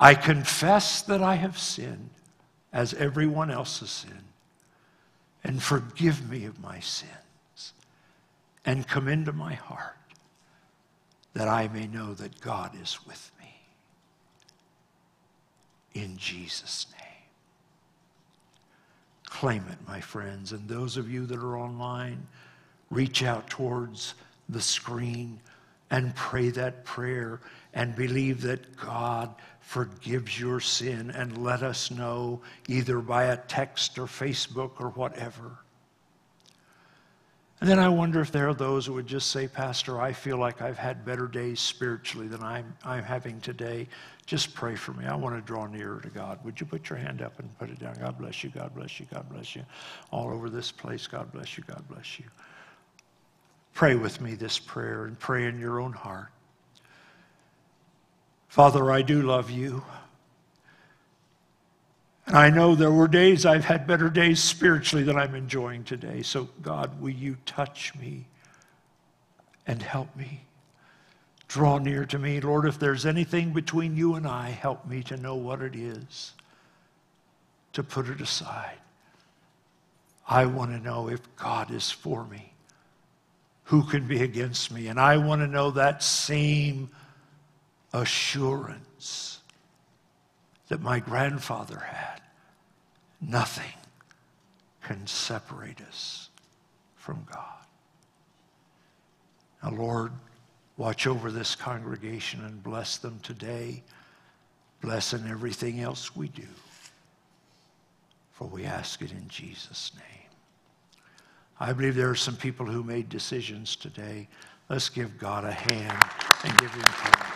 I 0.00 0.14
confess 0.14 1.02
that 1.02 1.22
I 1.22 1.34
have 1.34 1.58
sinned 1.58 2.08
as 2.72 2.94
everyone 2.94 3.50
else 3.50 3.80
has 3.80 3.90
sinned. 3.90 4.32
And 5.44 5.62
forgive 5.62 6.30
me 6.30 6.46
of 6.46 6.62
my 6.62 6.80
sins. 6.80 7.74
And 8.64 8.88
come 8.88 9.06
into 9.06 9.34
my 9.34 9.52
heart 9.52 9.98
that 11.34 11.46
I 11.46 11.68
may 11.68 11.86
know 11.86 12.14
that 12.14 12.40
God 12.40 12.70
is 12.80 13.06
with 13.06 13.30
me. 13.38 13.52
In 15.92 16.16
Jesus' 16.16 16.86
name. 16.98 17.06
Claim 19.26 19.66
it, 19.70 19.86
my 19.86 20.00
friends. 20.00 20.52
And 20.52 20.66
those 20.66 20.96
of 20.96 21.10
you 21.10 21.26
that 21.26 21.38
are 21.38 21.58
online, 21.58 22.26
reach 22.88 23.22
out 23.22 23.50
towards 23.50 24.14
the 24.48 24.62
screen 24.62 25.38
and 25.90 26.14
pray 26.14 26.50
that 26.50 26.84
prayer 26.84 27.40
and 27.74 27.94
believe 27.94 28.42
that 28.42 28.76
God 28.76 29.34
forgives 29.60 30.38
your 30.38 30.60
sin 30.60 31.10
and 31.10 31.44
let 31.44 31.62
us 31.62 31.90
know 31.90 32.40
either 32.68 33.00
by 33.00 33.24
a 33.24 33.36
text 33.36 33.98
or 33.98 34.06
Facebook 34.06 34.80
or 34.80 34.90
whatever. 34.90 35.58
And 37.60 37.68
then 37.68 37.78
I 37.78 37.88
wonder 37.88 38.20
if 38.20 38.32
there 38.32 38.48
are 38.48 38.54
those 38.54 38.86
who 38.86 38.94
would 38.94 39.06
just 39.06 39.30
say, 39.30 39.46
Pastor, 39.46 40.00
I 40.00 40.14
feel 40.14 40.38
like 40.38 40.62
I've 40.62 40.78
had 40.78 41.04
better 41.04 41.28
days 41.28 41.60
spiritually 41.60 42.26
than 42.26 42.42
I'm, 42.42 42.74
I'm 42.84 43.04
having 43.04 43.38
today. 43.42 43.86
Just 44.24 44.54
pray 44.54 44.76
for 44.76 44.94
me. 44.94 45.04
I 45.04 45.14
want 45.14 45.36
to 45.36 45.42
draw 45.42 45.66
nearer 45.66 46.00
to 46.00 46.08
God. 46.08 46.38
Would 46.42 46.58
you 46.58 46.64
put 46.64 46.88
your 46.88 46.98
hand 46.98 47.20
up 47.20 47.38
and 47.38 47.58
put 47.58 47.68
it 47.68 47.78
down? 47.78 47.96
God 48.00 48.16
bless 48.16 48.42
you. 48.42 48.48
God 48.48 48.74
bless 48.74 48.98
you. 48.98 49.06
God 49.12 49.28
bless 49.28 49.54
you. 49.54 49.62
All 50.10 50.30
over 50.30 50.48
this 50.48 50.72
place, 50.72 51.06
God 51.06 51.30
bless 51.32 51.58
you. 51.58 51.64
God 51.66 51.84
bless 51.88 52.18
you. 52.18 52.24
Pray 53.74 53.94
with 53.94 54.20
me 54.20 54.34
this 54.34 54.58
prayer 54.58 55.04
and 55.04 55.18
pray 55.18 55.46
in 55.46 55.58
your 55.58 55.80
own 55.80 55.92
heart. 55.92 56.28
Father, 58.48 58.90
I 58.90 59.02
do 59.02 59.22
love 59.22 59.50
you. 59.50 59.84
And 62.26 62.36
I 62.36 62.50
know 62.50 62.74
there 62.74 62.92
were 62.92 63.08
days 63.08 63.44
I've 63.44 63.64
had 63.64 63.86
better 63.86 64.08
days 64.08 64.42
spiritually 64.42 65.04
than 65.04 65.16
I'm 65.16 65.34
enjoying 65.34 65.84
today. 65.84 66.22
So, 66.22 66.48
God, 66.62 67.00
will 67.00 67.10
you 67.10 67.36
touch 67.46 67.94
me 67.96 68.26
and 69.66 69.82
help 69.82 70.14
me? 70.14 70.42
Draw 71.48 71.78
near 71.78 72.04
to 72.06 72.18
me. 72.18 72.40
Lord, 72.40 72.66
if 72.66 72.78
there's 72.78 73.04
anything 73.04 73.52
between 73.52 73.96
you 73.96 74.14
and 74.14 74.28
I, 74.28 74.50
help 74.50 74.86
me 74.86 75.02
to 75.04 75.16
know 75.16 75.34
what 75.34 75.60
it 75.62 75.74
is, 75.74 76.34
to 77.72 77.82
put 77.82 78.08
it 78.08 78.20
aside. 78.20 78.78
I 80.28 80.46
want 80.46 80.70
to 80.70 80.78
know 80.78 81.08
if 81.08 81.20
God 81.34 81.72
is 81.72 81.90
for 81.90 82.24
me, 82.24 82.49
who 83.70 83.84
can 83.84 84.04
be 84.08 84.20
against 84.20 84.72
me? 84.72 84.88
And 84.88 84.98
I 84.98 85.16
want 85.16 85.42
to 85.42 85.46
know 85.46 85.70
that 85.70 86.02
same 86.02 86.90
assurance 87.92 89.38
that 90.66 90.82
my 90.82 90.98
grandfather 90.98 91.78
had. 91.78 92.20
Nothing 93.20 93.72
can 94.82 95.06
separate 95.06 95.80
us 95.82 96.30
from 96.96 97.24
God. 97.30 97.64
Now, 99.62 99.70
Lord, 99.70 100.10
watch 100.76 101.06
over 101.06 101.30
this 101.30 101.54
congregation 101.54 102.44
and 102.44 102.60
bless 102.64 102.96
them 102.96 103.20
today. 103.22 103.84
Bless 104.80 105.12
in 105.12 105.30
everything 105.30 105.78
else 105.78 106.16
we 106.16 106.26
do. 106.26 106.42
For 108.32 108.48
we 108.48 108.64
ask 108.64 109.00
it 109.00 109.12
in 109.12 109.28
Jesus' 109.28 109.92
name. 109.94 110.19
I 111.62 111.74
believe 111.74 111.94
there 111.94 112.08
are 112.08 112.14
some 112.14 112.36
people 112.36 112.64
who 112.64 112.82
made 112.82 113.10
decisions 113.10 113.76
today. 113.76 114.28
Let's 114.70 114.88
give 114.88 115.18
God 115.18 115.44
a 115.44 115.52
hand 115.52 116.04
and 116.42 116.58
give 116.58 116.72
him 116.72 116.82
praise. 116.82 117.30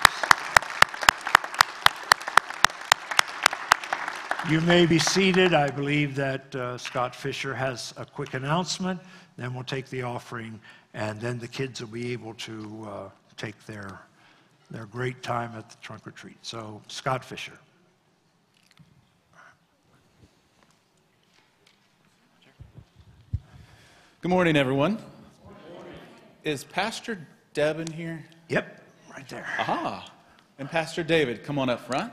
You 4.51 4.63
may 4.63 4.87
be 4.87 4.99
seated. 4.99 5.53
I 5.53 5.69
believe 5.69 6.15
that 6.15 6.55
uh, 6.55 6.79
Scott 6.79 7.15
Fisher 7.15 7.55
has 7.55 7.93
a 7.99 8.07
quick 8.07 8.33
announcement. 8.33 8.99
Then 9.37 9.53
we'll 9.53 9.63
take 9.65 9.91
the 9.91 10.03
offering, 10.03 10.59
and 10.95 11.21
then 11.21 11.39
the 11.39 11.49
kids 11.49 11.83
will 11.83 11.89
be 11.89 12.13
able 12.13 12.33
to 12.35 12.89
uh, 12.91 13.11
take 13.37 13.63
their, 13.67 14.01
their 14.71 14.87
great 14.87 15.23
time 15.23 15.53
at 15.55 15.69
the 15.69 15.77
trunk 15.83 16.07
or 16.07 16.13
treat. 16.13 16.39
So, 16.41 16.81
Scott 16.89 17.23
Fisher. 17.23 17.59
Good 24.25 24.31
morning, 24.31 24.57
everyone. 24.57 24.97
Is 26.45 26.65
Pastor 26.65 27.29
Deb 27.53 27.79
in 27.79 27.93
here? 27.93 28.25
Yep, 28.49 28.83
right 29.11 29.29
there. 29.29 29.45
Aha. 29.59 30.11
And 30.59 30.67
Pastor 30.71 31.03
David, 31.03 31.45
come 31.45 31.59
on 31.59 31.69
up 31.69 31.81
front. 31.81 32.11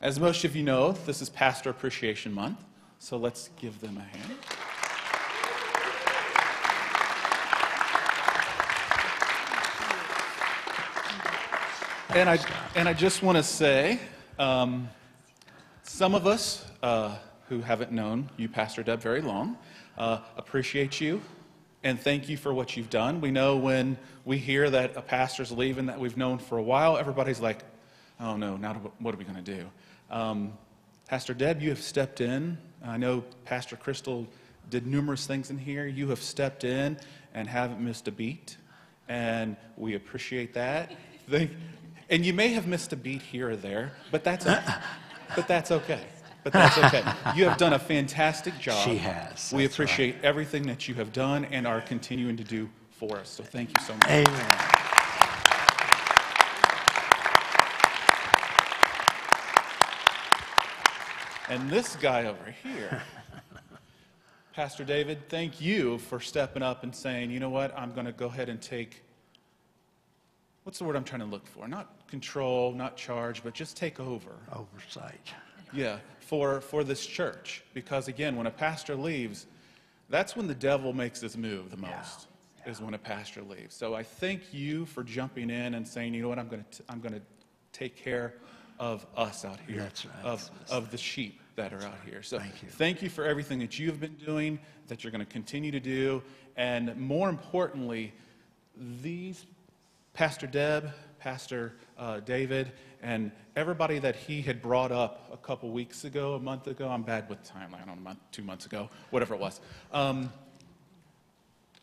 As 0.00 0.18
most 0.18 0.44
of 0.44 0.56
you 0.56 0.64
know, 0.64 0.90
this 1.06 1.22
is 1.22 1.30
Pastor 1.30 1.70
Appreciation 1.70 2.34
Month, 2.34 2.58
so 2.98 3.16
let's 3.16 3.50
give 3.60 3.80
them 3.80 3.98
a 3.98 4.00
hand. 4.00 4.32
And 12.16 12.28
I, 12.28 12.38
and 12.74 12.88
I 12.88 12.94
just 12.94 13.22
want 13.22 13.38
to 13.38 13.44
say, 13.44 14.00
um, 14.40 14.88
some 15.84 16.16
of 16.16 16.26
us 16.26 16.64
uh, 16.82 17.14
who 17.48 17.60
haven't 17.60 17.92
known 17.92 18.30
you, 18.36 18.48
Pastor 18.48 18.82
Deb, 18.82 19.00
very 19.00 19.20
long, 19.20 19.56
uh, 19.98 20.18
appreciate 20.36 21.00
you 21.00 21.20
and 21.84 22.00
thank 22.00 22.28
you 22.30 22.36
for 22.36 22.52
what 22.52 22.76
you've 22.76 22.90
done. 22.90 23.20
We 23.20 23.30
know 23.30 23.56
when 23.56 23.98
we 24.24 24.38
hear 24.38 24.68
that 24.70 24.96
a 24.96 25.02
pastor's 25.02 25.52
leaving 25.52 25.86
that 25.86 26.00
we've 26.00 26.16
known 26.16 26.38
for 26.38 26.56
a 26.56 26.62
while, 26.62 26.96
everybody's 26.96 27.40
like, 27.40 27.62
oh 28.18 28.36
no, 28.36 28.56
now 28.56 28.72
what 28.98 29.14
are 29.14 29.18
we 29.18 29.24
going 29.24 29.44
to 29.44 29.56
do? 29.56 29.66
Um, 30.10 30.54
Pastor 31.06 31.34
Deb, 31.34 31.60
you 31.60 31.68
have 31.68 31.80
stepped 31.80 32.22
in. 32.22 32.56
I 32.82 32.96
know 32.96 33.22
Pastor 33.44 33.76
Crystal 33.76 34.26
did 34.70 34.86
numerous 34.86 35.26
things 35.26 35.50
in 35.50 35.58
here. 35.58 35.86
You 35.86 36.08
have 36.08 36.22
stepped 36.22 36.64
in 36.64 36.98
and 37.34 37.46
haven't 37.46 37.80
missed 37.80 38.08
a 38.08 38.12
beat, 38.12 38.56
and 39.06 39.56
we 39.76 39.94
appreciate 39.94 40.54
that. 40.54 40.90
And 42.08 42.24
you 42.24 42.32
may 42.32 42.48
have 42.48 42.66
missed 42.66 42.94
a 42.94 42.96
beat 42.96 43.20
here 43.20 43.50
or 43.50 43.56
there, 43.56 43.92
but 44.10 44.24
that's 44.24 44.46
but 45.36 45.46
that's 45.46 45.70
okay. 45.70 46.00
But 46.44 46.52
that's 46.52 46.76
okay. 46.76 47.02
You 47.34 47.48
have 47.48 47.56
done 47.56 47.72
a 47.72 47.78
fantastic 47.78 48.58
job. 48.58 48.84
She 48.84 48.98
has, 48.98 49.50
We 49.52 49.62
that's 49.62 49.74
appreciate 49.74 50.16
everything 50.22 50.66
that 50.66 50.86
you 50.86 50.94
have 50.94 51.10
done 51.10 51.46
and 51.46 51.66
are 51.66 51.80
continuing 51.80 52.36
to 52.36 52.44
do 52.44 52.68
for 52.90 53.16
us. 53.16 53.30
So 53.30 53.42
thank 53.42 53.70
you 53.70 53.82
so 53.82 53.94
much. 53.94 54.10
Amen. 54.10 54.58
And 61.48 61.70
this 61.70 61.96
guy 61.96 62.26
over 62.26 62.54
here, 62.62 63.02
Pastor 64.52 64.84
David, 64.84 65.28
thank 65.30 65.62
you 65.62 65.96
for 65.96 66.20
stepping 66.20 66.62
up 66.62 66.82
and 66.82 66.94
saying, 66.94 67.30
you 67.30 67.40
know 67.40 67.50
what, 67.50 67.76
I'm 67.76 67.92
going 67.92 68.06
to 68.06 68.12
go 68.12 68.26
ahead 68.26 68.50
and 68.50 68.60
take, 68.60 69.02
what's 70.64 70.78
the 70.78 70.84
word 70.84 70.96
I'm 70.96 71.04
trying 71.04 71.20
to 71.20 71.26
look 71.26 71.46
for? 71.46 71.66
Not 71.66 72.06
control, 72.08 72.72
not 72.72 72.98
charge, 72.98 73.42
but 73.42 73.54
just 73.54 73.78
take 73.78 73.98
over. 73.98 74.32
Oversight. 74.52 75.32
Yeah, 75.74 75.98
for, 76.20 76.60
for 76.60 76.84
this 76.84 77.04
church. 77.04 77.62
Because 77.74 78.08
again, 78.08 78.36
when 78.36 78.46
a 78.46 78.50
pastor 78.50 78.94
leaves, 78.94 79.46
that's 80.08 80.36
when 80.36 80.46
the 80.46 80.54
devil 80.54 80.92
makes 80.92 81.20
his 81.20 81.36
move 81.36 81.70
the 81.70 81.76
most, 81.76 82.28
is 82.66 82.80
when 82.80 82.94
a 82.94 82.98
pastor 82.98 83.42
leaves. 83.42 83.74
So 83.74 83.94
I 83.94 84.02
thank 84.02 84.52
you 84.52 84.86
for 84.86 85.02
jumping 85.02 85.50
in 85.50 85.74
and 85.74 85.86
saying, 85.86 86.14
you 86.14 86.22
know 86.22 86.28
what, 86.28 86.38
I'm 86.38 86.48
going 86.48 86.64
to, 86.70 86.82
I'm 86.88 87.00
going 87.00 87.14
to 87.14 87.22
take 87.72 87.96
care 87.96 88.34
of 88.78 89.06
us 89.16 89.44
out 89.44 89.58
here, 89.66 89.82
right. 89.82 90.06
of, 90.24 90.50
of 90.70 90.90
the 90.90 90.98
sheep 90.98 91.40
that 91.56 91.72
are 91.72 91.82
out 91.82 91.98
here. 92.04 92.22
So 92.22 92.38
Thank 92.38 92.62
you. 92.62 92.68
thank 92.68 93.02
you 93.02 93.08
for 93.08 93.24
everything 93.24 93.60
that 93.60 93.78
you've 93.78 94.00
been 94.00 94.16
doing, 94.16 94.58
that 94.88 95.04
you're 95.04 95.12
going 95.12 95.24
to 95.24 95.32
continue 95.32 95.70
to 95.70 95.80
do, 95.80 96.22
and 96.56 96.96
more 96.96 97.28
importantly, 97.28 98.12
these 99.02 99.46
Pastor 100.12 100.46
Deb, 100.46 100.90
Pastor 101.24 101.72
uh, 101.96 102.20
David, 102.20 102.70
and 103.02 103.32
everybody 103.56 103.98
that 103.98 104.14
he 104.14 104.42
had 104.42 104.60
brought 104.60 104.92
up 104.92 105.30
a 105.32 105.38
couple 105.38 105.70
weeks 105.70 106.04
ago, 106.04 106.34
a 106.34 106.38
month 106.38 106.66
ago. 106.66 106.86
I'm 106.86 107.02
bad 107.02 107.30
with 107.30 107.38
timeline. 107.42 108.16
Two 108.30 108.42
months 108.42 108.66
ago, 108.66 108.90
whatever 109.08 109.32
it 109.32 109.40
was. 109.40 109.58
Um, 109.90 110.30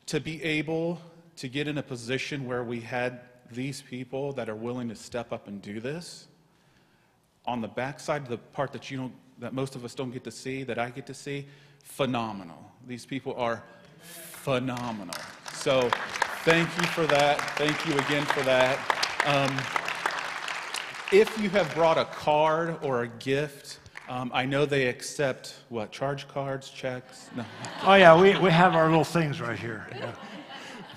to 0.05 0.19
be 0.19 0.43
able 0.43 1.01
to 1.38 1.47
get 1.47 1.68
in 1.68 1.80
a 1.80 1.81
position 1.81 2.45
where 2.45 2.63
we 2.63 2.81
had 2.81 3.22
these 3.51 3.81
people 3.81 4.31
that 4.34 4.47
are 4.47 4.55
willing 4.55 4.89
to 4.89 4.95
step 4.95 5.34
up 5.34 5.47
and 5.47 5.59
do 5.59 5.80
this 5.80 6.27
on 7.47 7.61
the 7.61 7.68
backside, 7.68 8.27
the 8.27 8.38
part 8.38 8.72
that 8.73 8.91
you 8.91 8.97
don't, 8.97 9.13
that 9.39 9.53
most 9.53 9.76
of 9.76 9.84
us 9.84 9.95
don't 9.95 10.11
get 10.11 10.23
to 10.26 10.31
see, 10.31 10.61
that 10.61 10.77
I 10.77 10.91
get 10.91 11.07
to 11.07 11.15
see, 11.15 11.47
phenomenal. 11.84 12.63
These 12.85 13.07
people 13.07 13.34
are 13.38 13.63
phenomenal. 14.03 15.18
So 15.51 15.89
thank 16.43 16.69
you 16.77 16.85
for 16.89 17.07
that. 17.07 17.41
Thank 17.57 17.88
you 17.88 17.97
again 17.97 18.26
for 18.26 18.43
that. 18.43 19.01
Um, 19.26 19.56
if 21.11 21.38
you 21.39 21.49
have 21.52 21.73
brought 21.76 21.98
a 21.98 22.06
card 22.06 22.77
or 22.84 23.03
a 23.03 23.07
gift, 23.07 23.77
Um, 24.10 24.30
I 24.34 24.45
know 24.45 24.65
they 24.65 24.88
accept 24.88 25.56
what 25.69 25.91
charge 25.91 26.27
cards, 26.27 26.69
checks. 26.69 27.30
No. 27.35 27.45
Oh, 27.85 27.93
yeah, 27.93 28.19
we, 28.19 28.38
we 28.39 28.52
have 28.52 28.76
our 28.76 28.88
little 28.89 29.06
things 29.06 29.39
right 29.39 29.57
here. 29.57 29.88
Yeah. 29.95 30.11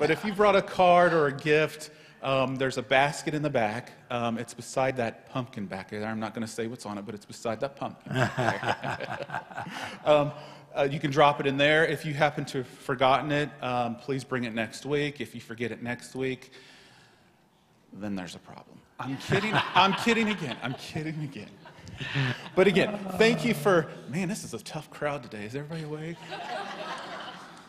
But 0.00 0.10
if 0.10 0.24
you 0.24 0.32
brought 0.32 0.56
a 0.56 0.62
card 0.62 1.12
or 1.12 1.28
a 1.28 1.32
gift, 1.32 1.90
um, 2.22 2.56
there's 2.56 2.76
a 2.76 2.82
basket 2.82 3.32
in 3.34 3.42
the 3.42 3.50
back. 3.50 3.92
Um, 4.10 4.36
it's 4.36 4.52
beside 4.54 4.96
that 4.96 5.28
pumpkin 5.30 5.66
back 5.66 5.90
there. 5.90 6.04
I'm 6.06 6.18
not 6.18 6.34
going 6.34 6.44
to 6.46 6.52
say 6.52 6.66
what's 6.66 6.86
on 6.86 6.98
it, 6.98 7.06
but 7.06 7.14
it's 7.14 7.26
beside 7.26 7.60
that 7.60 7.76
pumpkin. 7.76 8.12
um, 10.04 10.32
uh, 10.76 10.88
you 10.90 10.98
can 10.98 11.12
drop 11.12 11.38
it 11.38 11.46
in 11.46 11.56
there. 11.56 11.86
If 11.86 12.04
you 12.04 12.14
happen 12.14 12.44
to 12.46 12.58
have 12.58 12.66
forgotten 12.66 13.30
it, 13.30 13.48
um, 13.62 13.94
please 13.94 14.24
bring 14.24 14.42
it 14.42 14.54
next 14.54 14.84
week. 14.86 15.20
If 15.20 15.36
you 15.36 15.40
forget 15.40 15.70
it 15.70 15.82
next 15.84 16.16
week, 16.16 16.50
then 18.02 18.14
there's 18.14 18.34
a 18.34 18.38
problem. 18.40 18.78
I'm 18.98 19.16
kidding. 19.18 19.52
I'm 19.74 19.92
kidding 19.94 20.28
again. 20.28 20.56
I'm 20.62 20.74
kidding 20.74 21.22
again. 21.22 21.50
But 22.54 22.66
again, 22.66 22.98
thank 23.18 23.44
you 23.44 23.54
for 23.54 23.88
man. 24.08 24.28
This 24.28 24.44
is 24.44 24.54
a 24.54 24.58
tough 24.58 24.90
crowd 24.90 25.22
today. 25.22 25.44
Is 25.44 25.54
everybody 25.54 25.84
awake? 25.84 26.16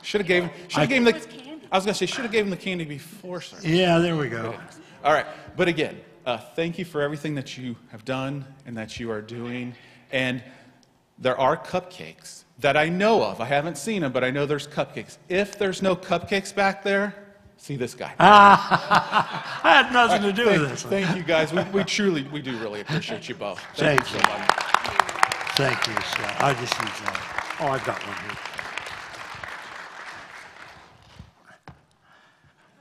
Should 0.01 0.21
have 0.21 0.27
gave. 0.27 0.49
Should 0.67 0.81
have 0.81 0.89
gave 0.89 0.99
him 0.99 1.05
the. 1.05 1.65
I 1.71 1.77
was 1.77 1.85
gonna 1.85 1.95
say 1.95 2.05
should 2.05 2.23
have 2.23 2.31
gave 2.31 2.45
him 2.45 2.51
the 2.51 2.57
candy 2.57 2.85
before 2.85 3.41
service. 3.41 3.65
Yeah, 3.65 3.99
there 3.99 4.15
we 4.15 4.29
go. 4.29 4.55
All 5.03 5.13
right, 5.13 5.25
but 5.55 5.67
again, 5.67 5.99
uh, 6.25 6.37
thank 6.37 6.79
you 6.79 6.85
for 6.85 7.01
everything 7.01 7.35
that 7.35 7.57
you 7.57 7.75
have 7.89 8.05
done 8.05 8.45
and 8.65 8.75
that 8.77 8.99
you 8.99 9.11
are 9.11 9.21
doing. 9.21 9.75
And 10.11 10.43
there 11.17 11.39
are 11.39 11.57
cupcakes 11.57 12.43
that 12.59 12.77
I 12.77 12.89
know 12.89 13.23
of. 13.23 13.41
I 13.41 13.45
haven't 13.45 13.77
seen 13.77 14.01
them, 14.01 14.11
but 14.11 14.23
I 14.23 14.31
know 14.31 14.45
there's 14.45 14.67
cupcakes. 14.67 15.17
If 15.29 15.57
there's 15.57 15.81
no 15.81 15.95
cupcakes 15.95 16.53
back 16.53 16.83
there, 16.83 17.13
see 17.57 17.75
this 17.75 17.93
guy. 17.93 18.13
Ah, 18.19 19.61
I 19.63 19.83
had 19.83 19.93
nothing 19.93 20.21
to 20.23 20.33
do 20.33 20.45
thank, 20.45 20.61
with 20.61 20.69
this. 20.69 20.83
thank 20.83 21.15
you 21.15 21.23
guys. 21.23 21.53
We, 21.53 21.63
we 21.71 21.83
truly, 21.83 22.23
we 22.23 22.41
do 22.41 22.57
really 22.57 22.81
appreciate 22.81 23.27
you 23.29 23.35
both. 23.35 23.59
Thank 23.75 24.01
you 24.01 24.19
so 24.19 24.27
much. 24.27 24.49
Thank 25.55 25.87
you, 25.87 25.93
Scott. 25.93 26.41
I 26.41 26.53
just 26.53 26.79
use 26.79 26.99
that. 27.01 27.57
Oh, 27.61 27.67
I've 27.67 27.85
got 27.85 28.05
one 28.05 28.17
here. 28.17 28.55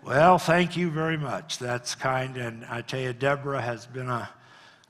Well, 0.05 0.39
thank 0.39 0.77
you 0.77 0.91
very 0.91 1.17
much. 1.17 1.59
That's 1.59 1.95
kind. 1.95 2.37
And 2.37 2.65
I 2.67 2.83
tell 2.83 3.01
you, 3.01 3.13
Deborah 3.13 3.63
has 3.63 3.87
been 3.87 4.11
a, 4.11 4.29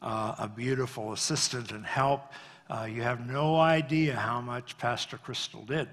uh, 0.03 0.35
a 0.39 0.49
beautiful 0.49 1.13
assistant 1.13 1.71
and 1.71 1.87
help. 1.87 2.33
Uh, 2.69 2.89
you 2.91 3.03
have 3.03 3.27
no 3.27 3.57
idea 3.61 4.17
how 4.17 4.41
much 4.41 4.77
Pastor 4.79 5.19
Crystal 5.19 5.63
did. 5.65 5.89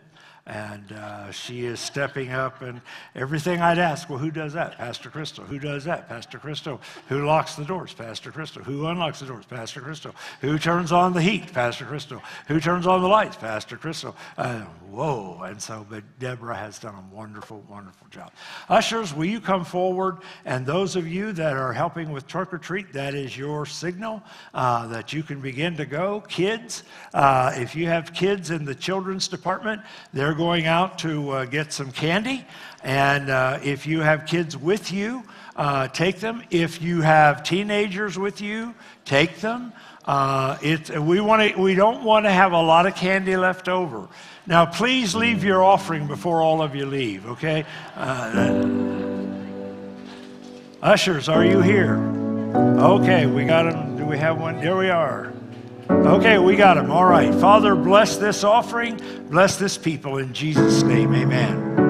And 0.47 0.91
uh, 0.91 1.31
she 1.31 1.65
is 1.65 1.80
stepping 1.80 2.31
up, 2.31 2.61
and 2.61 2.81
everything 3.15 3.61
I'd 3.61 3.77
ask, 3.77 4.09
well, 4.09 4.18
who 4.18 4.31
does 4.31 4.53
that? 4.53 4.77
Pastor 4.77 5.09
Crystal. 5.09 5.45
Who 5.45 5.59
does 5.59 5.84
that? 5.84 6.09
Pastor 6.09 6.39
Crystal. 6.39 6.81
Who 7.09 7.26
locks 7.26 7.55
the 7.55 7.63
doors? 7.63 7.93
Pastor 7.93 8.31
Crystal. 8.31 8.63
Who 8.63 8.88
unlocks 8.88 9.19
the 9.19 9.27
doors? 9.27 9.45
Pastor 9.45 9.81
Crystal. 9.81 10.15
Who 10.41 10.57
turns 10.57 10.91
on 10.91 11.13
the 11.13 11.22
heat? 11.22 11.53
Pastor 11.53 11.85
Crystal. 11.85 12.22
Who 12.47 12.59
turns 12.59 12.88
on 12.88 13.01
the 13.01 13.07
lights? 13.07 13.35
Pastor 13.38 13.77
Crystal. 13.77 14.15
Uh, 14.35 14.61
whoa. 14.89 15.41
And 15.43 15.61
so, 15.61 15.85
but 15.88 16.03
Deborah 16.18 16.57
has 16.57 16.80
done 16.80 16.95
a 16.95 17.15
wonderful, 17.15 17.63
wonderful 17.69 18.07
job. 18.09 18.31
Ushers, 18.68 19.13
will 19.13 19.26
you 19.26 19.39
come 19.39 19.63
forward? 19.63 20.18
And 20.45 20.65
those 20.65 20.95
of 20.95 21.07
you 21.07 21.34
that 21.34 21.53
are 21.53 21.72
helping 21.72 22.11
with 22.11 22.26
trunk 22.26 22.51
or 22.51 22.57
treat, 22.57 22.91
that 22.93 23.13
is 23.13 23.38
your 23.38 23.68
signal 23.68 24.23
uh, 24.55 24.88
that 24.88 25.13
you 25.13 25.22
can 25.22 25.39
begin 25.39 25.77
to 25.77 25.85
go. 25.85 26.22
Kids, 26.22 26.84
uh, 27.13 27.51
if 27.55 27.76
you 27.76 27.85
have 27.88 28.11
kids 28.13 28.49
in 28.49 28.65
the 28.65 28.76
children's 28.76 29.27
department, 29.27 29.81
they're 30.32 30.38
going 30.38 30.66
out 30.66 30.98
to 30.99 31.30
uh, 31.32 31.44
get 31.44 31.74
some 31.74 31.91
candy. 31.91 32.45
And 32.86 33.30
uh, 33.30 33.60
if 33.62 33.86
you 33.86 33.99
have 33.99 34.26
kids 34.26 34.56
with 34.56 34.90
you, 34.90 35.26
uh, 35.58 35.90
take 35.90 36.22
them. 36.22 36.41
If 36.49 36.82
you 36.82 37.02
have 37.02 37.44
teenagers 37.44 38.18
with 38.18 38.40
you, 38.40 38.74
take 39.03 39.41
them. 39.41 39.74
Uh, 40.06 40.58
it, 40.62 40.98
we, 40.98 41.20
wanna, 41.20 41.52
we 41.58 41.76
don't 41.76 42.06
want 42.06 42.26
to 42.26 42.32
have 42.32 42.53
a 42.53 42.62
lot 42.62 42.86
of 42.86 42.95
candy 42.95 43.36
left 43.36 43.68
over. 43.68 44.08
Now, 44.48 44.66
please 44.66 45.14
leave 45.14 45.44
your 45.44 45.62
offering 45.62 46.08
before 46.08 46.41
all 46.41 46.62
of 46.62 46.78
you 46.78 46.86
leave, 46.86 47.26
okay? 47.28 47.66
Uh, 47.98 48.56
ushers, 50.82 51.28
are 51.28 51.44
you 51.44 51.60
here? 51.60 51.98
Okay, 52.56 53.26
we 53.26 53.44
got 53.44 53.64
them. 53.64 53.98
Do 53.98 54.06
we 54.06 54.18
have 54.18 54.40
one? 54.40 54.62
There 54.62 54.78
we 54.78 54.90
are. 54.90 55.31
Okay, 55.91 56.38
we 56.38 56.55
got 56.55 56.77
him. 56.77 56.91
All 56.91 57.05
right. 57.05 57.34
Father, 57.35 57.76
bless 57.76 58.18
this 58.18 58.43
offering. 58.43 58.99
Bless 59.30 59.57
this 59.57 59.77
people 59.77 60.18
in 60.18 60.34
Jesus' 60.34 60.84
name. 60.84 61.13
Amen. 61.13 61.81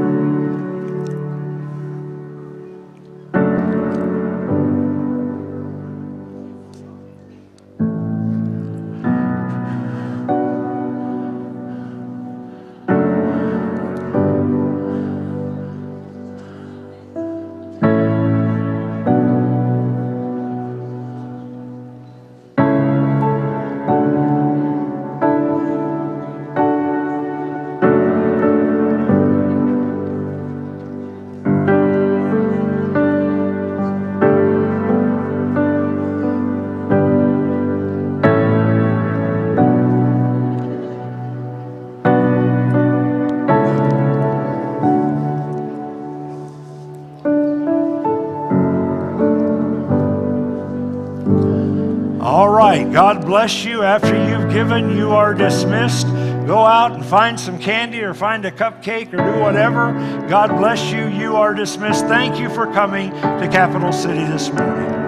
Bless 53.41 53.65
you. 53.65 53.81
After 53.81 54.13
you've 54.29 54.53
given, 54.53 54.95
you 54.95 55.13
are 55.13 55.33
dismissed. 55.33 56.05
Go 56.45 56.59
out 56.59 56.91
and 56.91 57.03
find 57.03 57.39
some 57.39 57.57
candy 57.57 58.03
or 58.03 58.13
find 58.13 58.45
a 58.45 58.51
cupcake 58.51 59.11
or 59.13 59.17
do 59.17 59.39
whatever. 59.39 59.93
God 60.29 60.49
bless 60.49 60.91
you. 60.91 61.07
You 61.07 61.37
are 61.37 61.55
dismissed. 61.55 62.05
Thank 62.05 62.39
you 62.39 62.49
for 62.51 62.67
coming 62.67 63.09
to 63.09 63.49
Capital 63.51 63.91
City 63.91 64.25
this 64.25 64.51
morning. 64.53 65.00